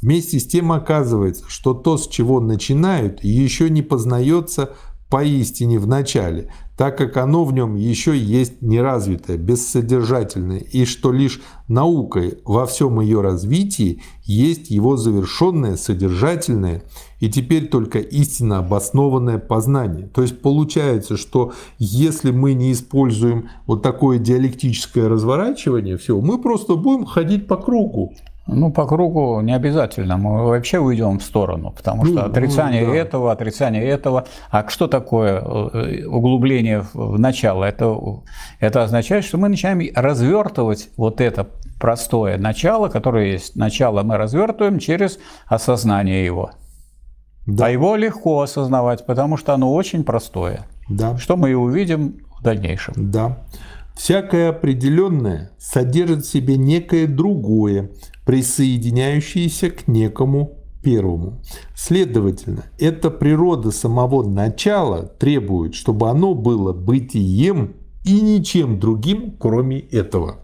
Вместе 0.00 0.38
с 0.38 0.46
тем 0.46 0.72
оказывается, 0.72 1.44
что 1.48 1.74
то, 1.74 1.96
с 1.96 2.08
чего 2.08 2.40
начинают, 2.40 3.22
еще 3.22 3.70
не 3.70 3.82
познается 3.82 4.74
поистине 5.14 5.78
в 5.78 5.86
начале, 5.86 6.48
так 6.76 6.98
как 6.98 7.16
оно 7.18 7.44
в 7.44 7.52
нем 7.52 7.76
еще 7.76 8.18
есть 8.18 8.62
неразвитое, 8.62 9.36
бессодержательное, 9.36 10.58
и 10.58 10.84
что 10.84 11.12
лишь 11.12 11.40
наукой 11.68 12.38
во 12.44 12.66
всем 12.66 12.98
ее 12.98 13.20
развитии 13.20 14.02
есть 14.24 14.70
его 14.70 14.96
завершенное, 14.96 15.76
содержательное 15.76 16.82
и 17.20 17.30
теперь 17.30 17.68
только 17.68 18.00
истинно 18.00 18.58
обоснованное 18.58 19.38
познание. 19.38 20.08
То 20.12 20.22
есть 20.22 20.40
получается, 20.40 21.16
что 21.16 21.52
если 21.78 22.32
мы 22.32 22.54
не 22.54 22.72
используем 22.72 23.50
вот 23.68 23.82
такое 23.82 24.18
диалектическое 24.18 25.08
разворачивание, 25.08 25.96
все, 25.96 26.20
мы 26.20 26.42
просто 26.42 26.74
будем 26.74 27.04
ходить 27.04 27.46
по 27.46 27.56
кругу. 27.56 28.14
Ну, 28.46 28.70
по 28.70 28.86
кругу 28.86 29.40
не 29.40 29.54
обязательно. 29.54 30.18
Мы 30.18 30.44
вообще 30.44 30.78
уйдем 30.78 31.18
в 31.18 31.22
сторону, 31.22 31.72
потому 31.74 32.04
что 32.04 32.14
ну, 32.14 32.20
отрицание 32.26 32.84
ну, 32.86 32.92
да. 32.92 32.98
этого, 32.98 33.32
отрицание 33.32 33.84
этого. 33.84 34.26
А 34.50 34.68
что 34.68 34.86
такое 34.86 35.40
э, 35.40 36.06
углубление 36.06 36.84
в 36.92 37.18
начало? 37.18 37.64
Это, 37.64 37.96
это 38.60 38.82
означает, 38.82 39.24
что 39.24 39.38
мы 39.38 39.48
начинаем 39.48 39.80
развертывать 39.94 40.90
вот 40.98 41.22
это 41.22 41.48
простое 41.80 42.36
начало, 42.36 42.88
которое 42.88 43.32
есть. 43.32 43.56
Начало 43.56 44.02
мы 44.02 44.18
развертываем 44.18 44.78
через 44.78 45.18
осознание 45.46 46.24
его. 46.24 46.50
Да. 47.46 47.66
А 47.66 47.70
его 47.70 47.96
легко 47.96 48.42
осознавать, 48.42 49.06
потому 49.06 49.38
что 49.38 49.54
оно 49.54 49.72
очень 49.72 50.04
простое. 50.04 50.66
Да. 50.88 51.16
Что 51.16 51.36
мы 51.36 51.50
и 51.50 51.54
увидим 51.54 52.16
в 52.38 52.42
дальнейшем. 52.42 52.94
Да. 52.96 53.38
Всякое 53.94 54.50
определенное 54.50 55.52
содержит 55.58 56.24
в 56.24 56.30
себе 56.30 56.56
некое 56.56 57.06
другое, 57.06 57.92
присоединяющиеся 58.26 59.70
к 59.70 59.86
некому 59.86 60.58
первому. 60.82 61.40
Следовательно, 61.74 62.64
эта 62.78 63.10
природа 63.10 63.70
самого 63.70 64.22
начала 64.28 65.02
требует, 65.02 65.74
чтобы 65.74 66.10
оно 66.10 66.34
было 66.34 66.72
бытием 66.72 67.76
и 68.04 68.20
ничем 68.20 68.78
другим, 68.78 69.36
кроме 69.38 69.80
этого. 69.80 70.40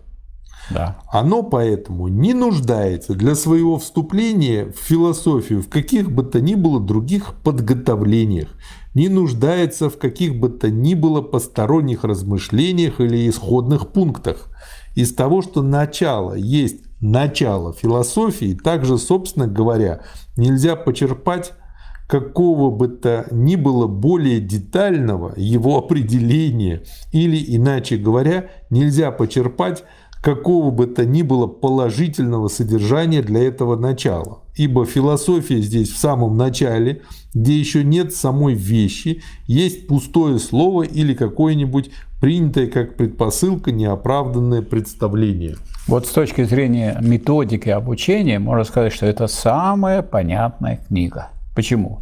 Да. 0.71 0.99
Оно 1.11 1.43
поэтому 1.43 2.09
не 2.09 2.33
нуждается 2.33 3.15
для 3.15 3.35
своего 3.35 3.79
вступления 3.79 4.67
в 4.67 4.79
философию 4.79 5.63
в 5.63 5.69
каких 5.69 6.11
бы 6.11 6.23
то 6.23 6.41
ни 6.41 6.55
было 6.55 6.81
других 6.81 7.35
подготовлениях, 7.43 8.49
не 8.95 9.09
нуждается 9.09 9.89
в 9.89 9.99
каких 9.99 10.39
бы 10.39 10.49
то 10.49 10.71
ни 10.71 10.95
было 10.95 11.23
посторонних 11.23 12.05
размышлениях 12.05 13.01
или 13.01 13.29
исходных 13.29 13.93
пунктах. 13.93 14.49
Из 14.95 15.15
того, 15.15 15.43
что 15.43 15.63
начало 15.63 16.35
есть 16.35 16.83
начало 17.01 17.73
философии, 17.73 18.55
также, 18.55 18.99
собственно 18.99 19.47
говоря, 19.47 20.03
нельзя 20.37 20.77
почерпать 20.77 21.53
какого 22.09 22.71
бы 22.71 22.89
то 22.89 23.27
ни 23.31 23.55
было 23.55 23.87
более 23.87 24.41
детального 24.41 25.33
его 25.37 25.79
определения, 25.79 26.83
или, 27.13 27.57
иначе 27.57 27.97
говоря, 27.97 28.51
нельзя 28.69 29.13
почерпать 29.13 29.85
какого 30.21 30.71
бы 30.71 30.87
то 30.87 31.07
ни 31.07 31.23
было 31.23 31.47
положительного 31.47 32.49
содержания 32.49 33.23
для 33.23 33.45
этого 33.45 33.77
начала. 33.77 34.43
Ибо 34.61 34.85
философия 34.85 35.63
здесь 35.63 35.91
в 35.91 35.97
самом 35.97 36.37
начале, 36.37 37.01
где 37.33 37.59
еще 37.59 37.83
нет 37.83 38.15
самой 38.15 38.53
вещи, 38.53 39.23
есть 39.47 39.87
пустое 39.87 40.39
слово 40.39 40.83
или 40.83 41.15
какое-нибудь 41.15 41.91
принятое 42.21 42.67
как 42.67 42.95
предпосылка 42.95 43.73
неоправданное 43.73 44.61
представление. 44.61 45.57
Вот 45.87 46.07
с 46.07 46.11
точки 46.11 46.45
зрения 46.45 46.99
методики 47.01 47.71
обучения, 47.71 48.39
можно 48.39 48.65
сказать, 48.65 48.93
что 48.93 49.07
это 49.07 49.29
самая 49.29 50.03
понятная 50.03 50.81
книга. 50.87 51.29
Почему? 51.57 52.01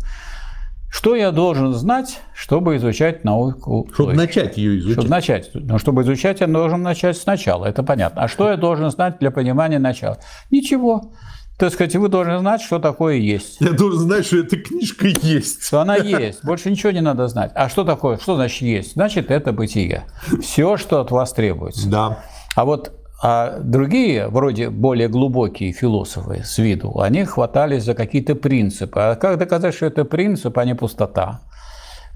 Что 0.90 1.14
я 1.14 1.30
должен 1.30 1.72
знать, 1.74 2.18
чтобы 2.34 2.74
изучать 2.78 3.22
науку? 3.22 3.86
Чтобы 3.92 4.08
логики? 4.08 4.20
начать 4.20 4.56
ее 4.56 4.80
изучать. 4.80 4.94
Чтобы 4.94 5.10
начать. 5.10 5.50
Но 5.54 5.78
чтобы 5.78 6.02
изучать, 6.02 6.40
я 6.40 6.48
должен 6.48 6.82
начать 6.82 7.16
сначала, 7.16 7.66
это 7.66 7.84
понятно. 7.84 8.22
А 8.22 8.26
что 8.26 8.50
я 8.50 8.56
должен 8.56 8.90
знать 8.90 9.20
для 9.20 9.30
понимания 9.30 9.78
начала? 9.78 10.18
Ничего. 10.50 11.12
Так 11.58 11.72
сказать, 11.72 11.96
вы 11.96 12.08
должны 12.08 12.38
знать, 12.38 12.62
что 12.62 12.78
такое 12.78 13.16
есть. 13.16 13.60
Я 13.60 13.72
должен 13.72 13.98
знать, 13.98 14.26
что 14.26 14.38
эта 14.38 14.56
книжка 14.56 15.08
есть. 15.08 15.64
Что 15.64 15.80
она 15.80 15.96
есть. 15.96 16.44
Больше 16.44 16.70
ничего 16.70 16.92
не 16.92 17.00
надо 17.00 17.26
знать. 17.26 17.50
А 17.56 17.68
что 17.68 17.82
такое? 17.82 18.16
Что 18.18 18.36
значит 18.36 18.62
есть? 18.62 18.92
Значит, 18.92 19.32
это 19.32 19.52
бытие. 19.52 20.04
Все, 20.40 20.76
что 20.76 21.00
от 21.00 21.10
вас 21.10 21.32
требуется. 21.32 21.88
Да. 21.88 22.20
А 22.54 22.64
вот 22.64 22.92
а 23.20 23.58
другие, 23.58 24.28
вроде 24.28 24.70
более 24.70 25.08
глубокие 25.08 25.72
философы 25.72 26.44
с 26.44 26.58
виду, 26.58 27.00
они 27.00 27.24
хватались 27.24 27.82
за 27.82 27.94
какие-то 27.94 28.36
принципы. 28.36 29.00
А 29.00 29.14
как 29.16 29.38
доказать, 29.38 29.74
что 29.74 29.86
это 29.86 30.04
принцип, 30.04 30.56
а 30.56 30.64
не 30.64 30.76
пустота? 30.76 31.40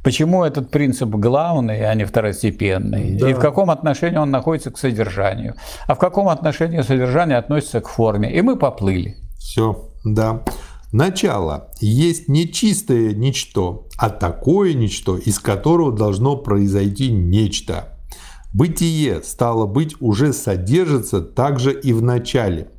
Почему 0.05 0.45
этот 0.45 0.71
принцип 0.71 1.09
главный, 1.09 1.85
а 1.89 1.95
не 1.95 2.05
второстепенный? 2.05 3.19
Да. 3.19 3.29
И 3.29 3.35
в 3.35 3.41
каком 3.41 3.71
отношении 3.71 4.19
он 4.19 4.31
находится 4.31 4.71
к 4.71 4.79
содержанию? 4.79 5.55
А 5.89 5.97
в 5.97 5.99
каком 5.99 6.29
отношении 6.29 6.81
содержание 6.83 7.39
относится 7.39 7.81
к 7.81 7.89
форме? 7.89 8.33
И 8.33 8.41
мы 8.43 8.57
поплыли. 8.57 9.17
Все, 9.43 9.91
да. 10.05 10.45
Начало 10.93 11.69
есть 11.81 12.29
не 12.29 12.51
чистое 12.51 13.13
ничто, 13.13 13.89
а 13.99 14.09
такое 14.09 14.73
ничто, 14.73 15.17
из 15.19 15.39
которого 15.41 15.93
должно 15.93 16.37
произойти 16.37 17.11
нечто. 17.11 17.99
Бытие, 18.55 19.23
стало 19.23 19.67
быть, 19.67 19.97
уже 20.01 20.33
содержится 20.33 21.21
также 21.21 21.79
и 21.79 21.93
в 21.93 22.03
начале. 22.03 22.71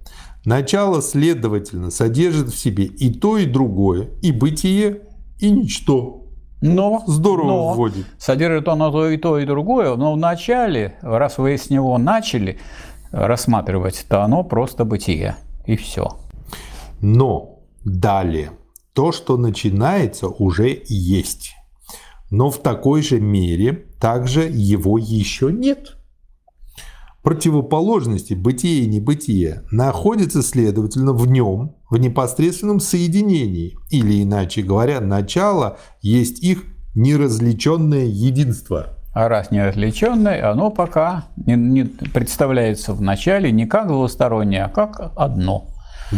Начало, 0.45 1.01
следовательно, 1.01 1.91
содержит 1.91 2.49
в 2.49 2.57
себе 2.57 2.85
и 2.85 3.13
то, 3.13 3.37
и 3.37 3.45
другое, 3.45 4.09
и 4.21 4.31
бытие, 4.31 5.01
и 5.39 5.51
ничто. 5.51 6.27
Но, 6.61 7.03
Здорово 7.07 7.47
но 7.47 7.73
вводит. 7.73 8.05
Содержит 8.17 8.67
оно 8.67 8.89
то 8.89 9.09
и 9.09 9.17
то, 9.17 9.37
и 9.37 9.45
другое, 9.45 9.95
но 9.95 10.13
в 10.13 10.17
начале, 10.17 10.97
раз 11.01 11.37
вы 11.37 11.57
с 11.57 11.69
него 11.69 11.97
начали, 11.97 12.57
рассматривать, 13.11 14.05
то 14.07 14.23
оно 14.23 14.43
просто 14.43 14.85
бытие. 14.85 15.35
И 15.65 15.75
все. 15.75 16.22
Но 17.03 17.59
далее, 17.83 18.51
то, 18.93 19.11
что 19.11 19.35
начинается, 19.35 20.29
уже 20.29 20.81
есть. 20.87 21.53
Но 22.31 22.49
в 22.49 22.59
такой 22.59 23.01
же 23.01 23.19
мере 23.19 23.73
также 23.99 24.43
его 24.49 24.97
еще 24.97 25.51
нет. 25.51 25.97
Противоположности 27.21 28.35
бытие 28.35 28.85
и 28.85 28.87
небытие 28.87 29.63
находятся, 29.69 30.41
следовательно, 30.41 31.11
в 31.11 31.27
нем, 31.27 31.75
в 31.89 31.97
непосредственном 31.97 32.79
соединении. 32.79 33.77
Или, 33.91 34.23
иначе 34.23 34.61
говоря, 34.61 35.01
начало 35.01 35.79
есть 36.01 36.41
их 36.41 36.63
неразличенное 36.95 38.05
единство. 38.05 38.97
А 39.13 39.27
раз 39.27 39.51
неразличенное, 39.51 40.49
оно 40.49 40.71
пока 40.71 41.25
не, 41.35 41.55
не 41.55 41.83
представляется 41.83 42.93
в 42.93 43.01
начале 43.01 43.51
не 43.51 43.65
как 43.65 43.87
двустороннее, 43.89 44.63
а 44.63 44.69
как 44.69 45.11
одно. 45.17 45.67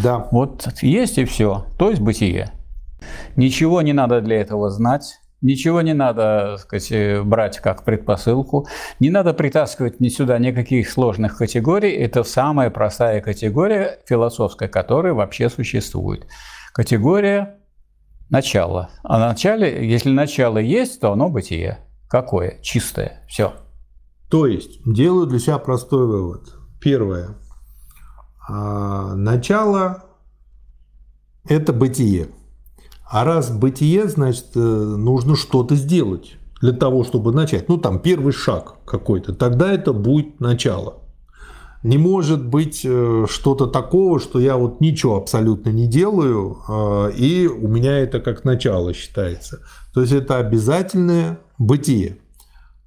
Да. 0.03 0.27
Вот 0.31 0.67
есть 0.81 1.17
и 1.17 1.25
все, 1.25 1.65
то 1.77 1.89
есть 1.89 2.01
бытие. 2.01 2.51
Ничего 3.35 3.81
не 3.81 3.93
надо 3.93 4.21
для 4.21 4.41
этого 4.41 4.69
знать, 4.69 5.19
ничего 5.41 5.81
не 5.81 5.93
надо 5.93 6.57
сказать, 6.59 7.23
брать 7.25 7.59
как 7.59 7.83
предпосылку, 7.83 8.67
не 8.99 9.09
надо 9.09 9.33
притаскивать 9.33 9.99
ни 9.99 10.09
сюда 10.09 10.39
никаких 10.39 10.89
сложных 10.89 11.37
категорий. 11.37 11.91
Это 11.91 12.23
самая 12.23 12.69
простая 12.69 13.21
категория 13.21 13.99
философская, 14.05 14.69
которая 14.69 15.13
вообще 15.13 15.49
существует. 15.49 16.27
Категория 16.73 17.59
начала. 18.29 18.89
А 19.03 19.19
начале, 19.19 19.87
если 19.87 20.09
начало 20.09 20.57
есть, 20.57 20.99
то 20.99 21.11
оно 21.11 21.29
бытие. 21.29 21.79
Какое? 22.09 22.59
Чистое. 22.61 23.23
Все. 23.27 23.53
То 24.29 24.47
есть, 24.47 24.81
делаю 24.85 25.27
для 25.27 25.39
себя 25.39 25.59
простой 25.59 26.07
вывод. 26.07 26.41
Первое. 26.81 27.35
А, 28.47 29.15
начало– 29.15 30.03
это 31.47 31.73
бытие. 31.73 32.29
А 33.07 33.23
раз 33.23 33.51
бытие, 33.51 34.07
значит, 34.07 34.47
э, 34.55 34.59
нужно 34.59 35.35
что-то 35.35 35.75
сделать 35.75 36.37
для 36.59 36.73
того, 36.73 37.03
чтобы 37.03 37.31
начать. 37.33 37.69
Ну, 37.69 37.77
там, 37.77 37.99
первый 37.99 38.33
шаг 38.33 38.75
какой-то. 38.85 39.33
Тогда 39.33 39.71
это 39.71 39.93
будет 39.93 40.39
начало. 40.39 41.03
Не 41.83 41.99
может 41.99 42.43
быть 42.43 42.81
э, 42.83 43.27
что-то 43.29 43.67
такого, 43.67 44.19
что 44.19 44.39
я 44.39 44.57
вот 44.57 44.81
ничего 44.81 45.17
абсолютно 45.17 45.69
не 45.69 45.85
делаю, 45.85 46.57
э, 46.67 47.11
и 47.15 47.47
у 47.47 47.67
меня 47.67 47.99
это 47.99 48.19
как 48.19 48.43
начало 48.43 48.93
считается. 48.93 49.61
То 49.93 50.01
есть 50.01 50.11
это 50.11 50.37
обязательное 50.39 51.37
бытие. 51.59 52.17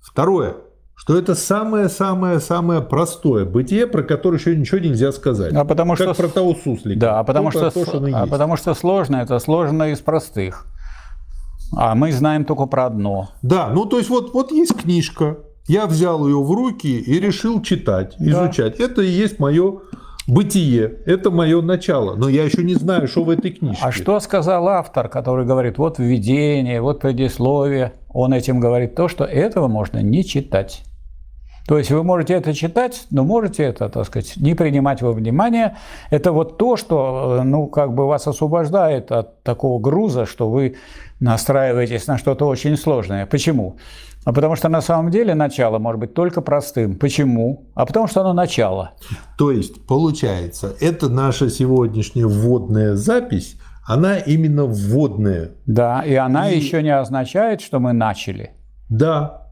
Второе, 0.00 0.56
что 1.08 1.16
это 1.16 1.34
самое-самое-самое 1.34 2.82
простое 2.82 3.46
бытие, 3.46 3.86
про 3.86 4.02
которое 4.02 4.36
еще 4.36 4.54
ничего 4.54 4.78
нельзя 4.78 5.10
сказать. 5.10 5.54
А 5.54 5.64
потому 5.64 5.94
как 5.94 6.14
что... 6.14 6.14
про 6.14 6.28
того 6.28 6.54
суслика. 6.54 7.00
Да, 7.00 7.18
а 7.18 7.24
потому, 7.24 7.50
что, 7.50 7.70
то, 7.70 7.86
что 7.86 8.06
а 8.12 8.26
потому 8.26 8.58
что 8.58 8.74
сложно, 8.74 9.16
это 9.16 9.38
сложно 9.38 9.90
из 9.90 10.00
простых. 10.00 10.66
А 11.74 11.94
мы 11.94 12.12
знаем 12.12 12.44
только 12.44 12.66
про 12.66 12.84
одно. 12.84 13.30
Да, 13.40 13.70
ну 13.72 13.86
то 13.86 13.96
есть 13.96 14.10
вот, 14.10 14.34
вот 14.34 14.52
есть 14.52 14.76
книжка, 14.76 15.38
я 15.66 15.86
взял 15.86 16.26
ее 16.26 16.42
в 16.42 16.50
руки 16.50 17.00
и 17.00 17.18
решил 17.18 17.62
читать, 17.62 18.14
изучать. 18.18 18.76
Да. 18.76 18.84
Это 18.84 19.00
и 19.00 19.08
есть 19.08 19.38
мое 19.38 19.80
бытие, 20.26 20.92
это 21.06 21.30
мое 21.30 21.62
начало. 21.62 22.16
Но 22.16 22.28
я 22.28 22.44
еще 22.44 22.62
не 22.62 22.74
знаю, 22.74 23.08
что 23.08 23.24
в 23.24 23.30
этой 23.30 23.52
книжке. 23.52 23.82
А 23.82 23.92
что 23.92 24.20
сказал 24.20 24.68
автор, 24.68 25.08
который 25.08 25.46
говорит, 25.46 25.78
вот 25.78 25.98
введение, 25.98 26.82
вот 26.82 27.00
предисловие. 27.00 27.94
Он 28.10 28.34
этим 28.34 28.60
говорит 28.60 28.94
то, 28.94 29.08
что 29.08 29.24
этого 29.24 29.68
можно 29.68 30.02
не 30.02 30.22
читать. 30.22 30.84
То 31.68 31.76
есть 31.76 31.90
вы 31.90 32.02
можете 32.02 32.32
это 32.32 32.54
читать, 32.54 33.06
но 33.10 33.24
можете 33.24 33.62
это, 33.62 33.90
так 33.90 34.06
сказать, 34.06 34.38
не 34.38 34.54
принимать 34.54 35.02
во 35.02 35.12
внимание. 35.12 35.76
Это 36.08 36.32
вот 36.32 36.56
то, 36.56 36.78
что, 36.78 37.42
ну, 37.44 37.66
как 37.66 37.92
бы 37.92 38.06
вас 38.06 38.26
освобождает 38.26 39.12
от 39.12 39.42
такого 39.42 39.78
груза, 39.78 40.24
что 40.24 40.48
вы 40.48 40.76
настраиваетесь 41.20 42.06
на 42.06 42.16
что-то 42.16 42.46
очень 42.46 42.74
сложное. 42.78 43.26
Почему? 43.26 43.76
А 44.24 44.32
потому 44.32 44.56
что 44.56 44.70
на 44.70 44.80
самом 44.80 45.10
деле 45.10 45.34
начало 45.34 45.78
может 45.78 46.00
быть 46.00 46.14
только 46.14 46.40
простым. 46.40 46.96
Почему? 46.96 47.66
А 47.74 47.84
потому 47.84 48.06
что 48.06 48.22
оно 48.22 48.32
начало. 48.32 48.92
То 49.36 49.50
есть, 49.50 49.86
получается, 49.86 50.74
это 50.80 51.10
наша 51.10 51.50
сегодняшняя 51.50 52.26
вводная 52.26 52.94
запись, 52.96 53.56
она 53.86 54.16
именно 54.16 54.64
вводная. 54.64 55.50
Да, 55.66 56.00
и 56.00 56.14
она 56.14 56.48
и... 56.50 56.56
еще 56.56 56.82
не 56.82 56.96
означает, 56.96 57.60
что 57.60 57.78
мы 57.78 57.92
начали. 57.92 58.52
Да. 58.88 59.48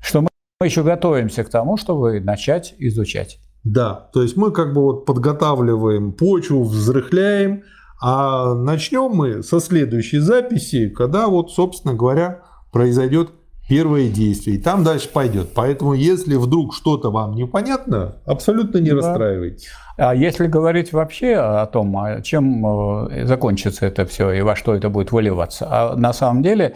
Что 0.00 0.22
мы 0.22 0.31
еще 0.64 0.82
готовимся 0.82 1.44
к 1.44 1.48
тому, 1.48 1.76
чтобы 1.76 2.20
начать 2.20 2.74
изучать. 2.78 3.38
Да, 3.64 4.08
то 4.12 4.22
есть 4.22 4.36
мы 4.36 4.50
как 4.50 4.74
бы 4.74 4.82
вот 4.82 5.06
подготавливаем 5.06 6.12
почву, 6.12 6.64
взрыхляем, 6.64 7.62
а 8.00 8.54
начнем 8.54 9.12
мы 9.12 9.42
со 9.42 9.60
следующей 9.60 10.18
записи, 10.18 10.88
когда 10.88 11.28
вот, 11.28 11.52
собственно 11.52 11.94
говоря, 11.94 12.42
произойдет 12.72 13.30
первое 13.68 14.08
действие, 14.08 14.56
и 14.56 14.60
там 14.60 14.82
дальше 14.82 15.08
пойдет. 15.08 15.50
Поэтому, 15.54 15.94
если 15.94 16.34
вдруг 16.34 16.74
что-то 16.74 17.10
вам 17.10 17.34
непонятно, 17.34 18.16
абсолютно 18.26 18.78
не 18.78 18.90
да. 18.90 18.96
расстраивайтесь. 18.96 19.68
А 19.96 20.14
если 20.14 20.46
говорить 20.46 20.92
вообще 20.92 21.36
о 21.36 21.66
том, 21.66 22.22
чем 22.22 23.06
э, 23.08 23.26
закончится 23.26 23.86
это 23.86 24.04
все 24.06 24.32
и 24.32 24.42
во 24.42 24.56
что 24.56 24.74
это 24.74 24.88
будет 24.88 25.12
выливаться, 25.12 25.68
а 25.70 25.96
на 25.96 26.12
самом 26.12 26.42
деле 26.42 26.74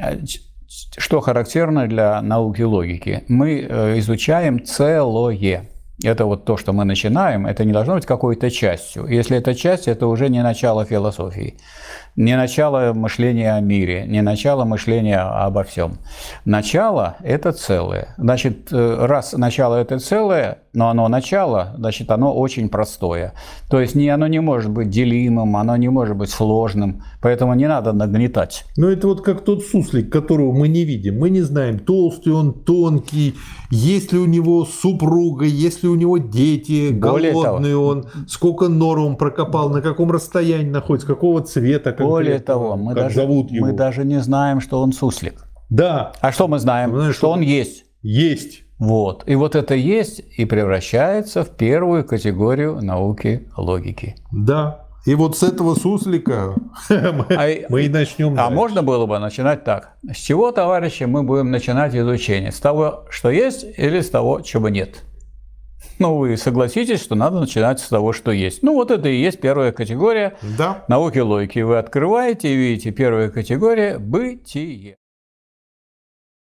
э, 0.00 0.18
что 0.68 1.20
характерно 1.20 1.86
для 1.86 2.20
науки 2.22 2.62
логики? 2.62 3.24
Мы 3.28 3.60
э, 3.60 3.98
изучаем 3.98 4.64
целое. 4.64 5.68
Это 6.04 6.26
вот 6.26 6.44
то, 6.44 6.56
что 6.56 6.72
мы 6.72 6.84
начинаем, 6.84 7.46
это 7.46 7.64
не 7.64 7.72
должно 7.72 7.94
быть 7.94 8.06
какой-то 8.06 8.50
частью. 8.50 9.06
Если 9.06 9.36
это 9.36 9.54
часть, 9.54 9.88
это 9.88 10.06
уже 10.06 10.28
не 10.28 10.42
начало 10.42 10.84
философии 10.84 11.56
не 12.16 12.36
начало 12.36 12.92
мышления 12.94 13.54
о 13.54 13.60
мире, 13.60 14.04
не 14.06 14.22
начало 14.22 14.64
мышления 14.64 15.18
обо 15.20 15.62
всем. 15.62 15.98
Начало– 16.44 17.16
это 17.22 17.52
целое. 17.52 18.14
Значит, 18.18 18.72
э, 18.72 19.06
раз 19.06 19.32
начало– 19.32 19.74
это 19.76 19.98
целое, 19.98 20.58
но 20.72 20.90
оно 20.90 21.08
начало, 21.08 21.74
значит, 21.76 22.10
оно 22.10 22.34
очень 22.34 22.68
простое. 22.68 23.32
То 23.70 23.80
есть 23.80 23.94
не, 23.94 24.08
оно 24.08 24.26
не 24.26 24.40
может 24.40 24.70
быть 24.70 24.90
делимым, 24.90 25.56
оно 25.56 25.76
не 25.76 25.88
может 25.88 26.16
быть 26.16 26.30
сложным, 26.30 27.02
поэтому 27.20 27.54
не 27.54 27.66
надо 27.66 27.92
нагнетать. 27.92 28.64
Но 28.76 28.88
это 28.88 29.08
вот 29.08 29.22
как 29.22 29.44
тот 29.44 29.64
суслик, 29.64 30.12
которого 30.12 30.52
мы 30.52 30.68
не 30.68 30.84
видим. 30.84 31.18
Мы 31.18 31.30
не 31.30 31.42
знаем, 31.42 31.78
толстый 31.78 32.32
он, 32.32 32.52
тонкий, 32.52 33.34
есть 33.70 34.12
ли 34.12 34.18
у 34.18 34.26
него 34.26 34.64
супруга, 34.64 35.44
есть 35.44 35.82
ли 35.82 35.88
у 35.88 35.94
него 35.94 36.18
дети, 36.18 36.90
голодный 36.90 37.76
он, 37.76 38.06
сколько 38.26 38.68
нор 38.68 38.98
он 38.98 39.16
прокопал, 39.16 39.70
на 39.70 39.82
каком 39.82 40.10
расстоянии 40.10 40.70
находится, 40.70 41.06
какого 41.06 41.42
цвета. 41.42 41.92
Более 42.08 42.38
того, 42.38 42.76
мы, 42.76 42.94
даже, 42.94 43.14
зовут 43.14 43.50
его. 43.50 43.66
мы 43.66 43.72
даже 43.72 44.04
не 44.04 44.20
знаем, 44.20 44.60
что 44.60 44.80
он 44.80 44.92
суслик. 44.92 45.46
Да. 45.70 46.12
А 46.20 46.32
что 46.32 46.48
мы 46.48 46.58
знаем? 46.58 46.90
Знаешь, 46.90 47.14
что, 47.14 47.18
что 47.18 47.30
он 47.30 47.40
есть. 47.40 47.84
Есть. 48.02 48.62
Вот. 48.78 49.24
И 49.26 49.34
вот 49.34 49.56
это 49.56 49.74
есть 49.74 50.20
и 50.36 50.44
превращается 50.44 51.44
в 51.44 51.50
первую 51.50 52.04
категорию 52.04 52.80
науки 52.80 53.48
логики. 53.56 54.14
Да. 54.32 54.84
И 55.04 55.14
вот 55.14 55.38
с 55.38 55.42
этого 55.42 55.74
суслика 55.74 56.54
мы, 56.90 57.26
а, 57.30 57.66
мы 57.68 57.84
и 57.84 57.88
начнем. 57.88 58.34
А 58.34 58.36
дальше. 58.36 58.54
можно 58.54 58.82
было 58.82 59.06
бы 59.06 59.18
начинать 59.18 59.64
так. 59.64 59.94
С 60.12 60.16
чего, 60.16 60.52
товарищи, 60.52 61.04
мы 61.04 61.22
будем 61.22 61.50
начинать 61.50 61.94
изучение? 61.96 62.52
С 62.52 62.60
того, 62.60 63.04
что 63.10 63.30
есть, 63.30 63.64
или 63.78 64.00
с 64.00 64.10
того, 64.10 64.42
чего 64.42 64.68
нет? 64.68 65.02
Ну, 65.98 66.16
вы 66.16 66.36
согласитесь, 66.36 67.02
что 67.02 67.14
надо 67.14 67.40
начинать 67.40 67.80
с 67.80 67.88
того, 67.88 68.12
что 68.12 68.30
есть. 68.30 68.62
Ну, 68.62 68.74
вот 68.74 68.90
это 68.90 69.08
и 69.08 69.16
есть 69.16 69.40
первая 69.40 69.72
категория 69.72 70.36
да. 70.56 70.84
науки 70.88 71.18
логики. 71.18 71.58
Вы 71.58 71.78
открываете 71.78 72.52
и 72.52 72.56
видите 72.56 72.92
первая 72.92 73.30
категория– 73.30 73.98
бытие. 73.98 74.96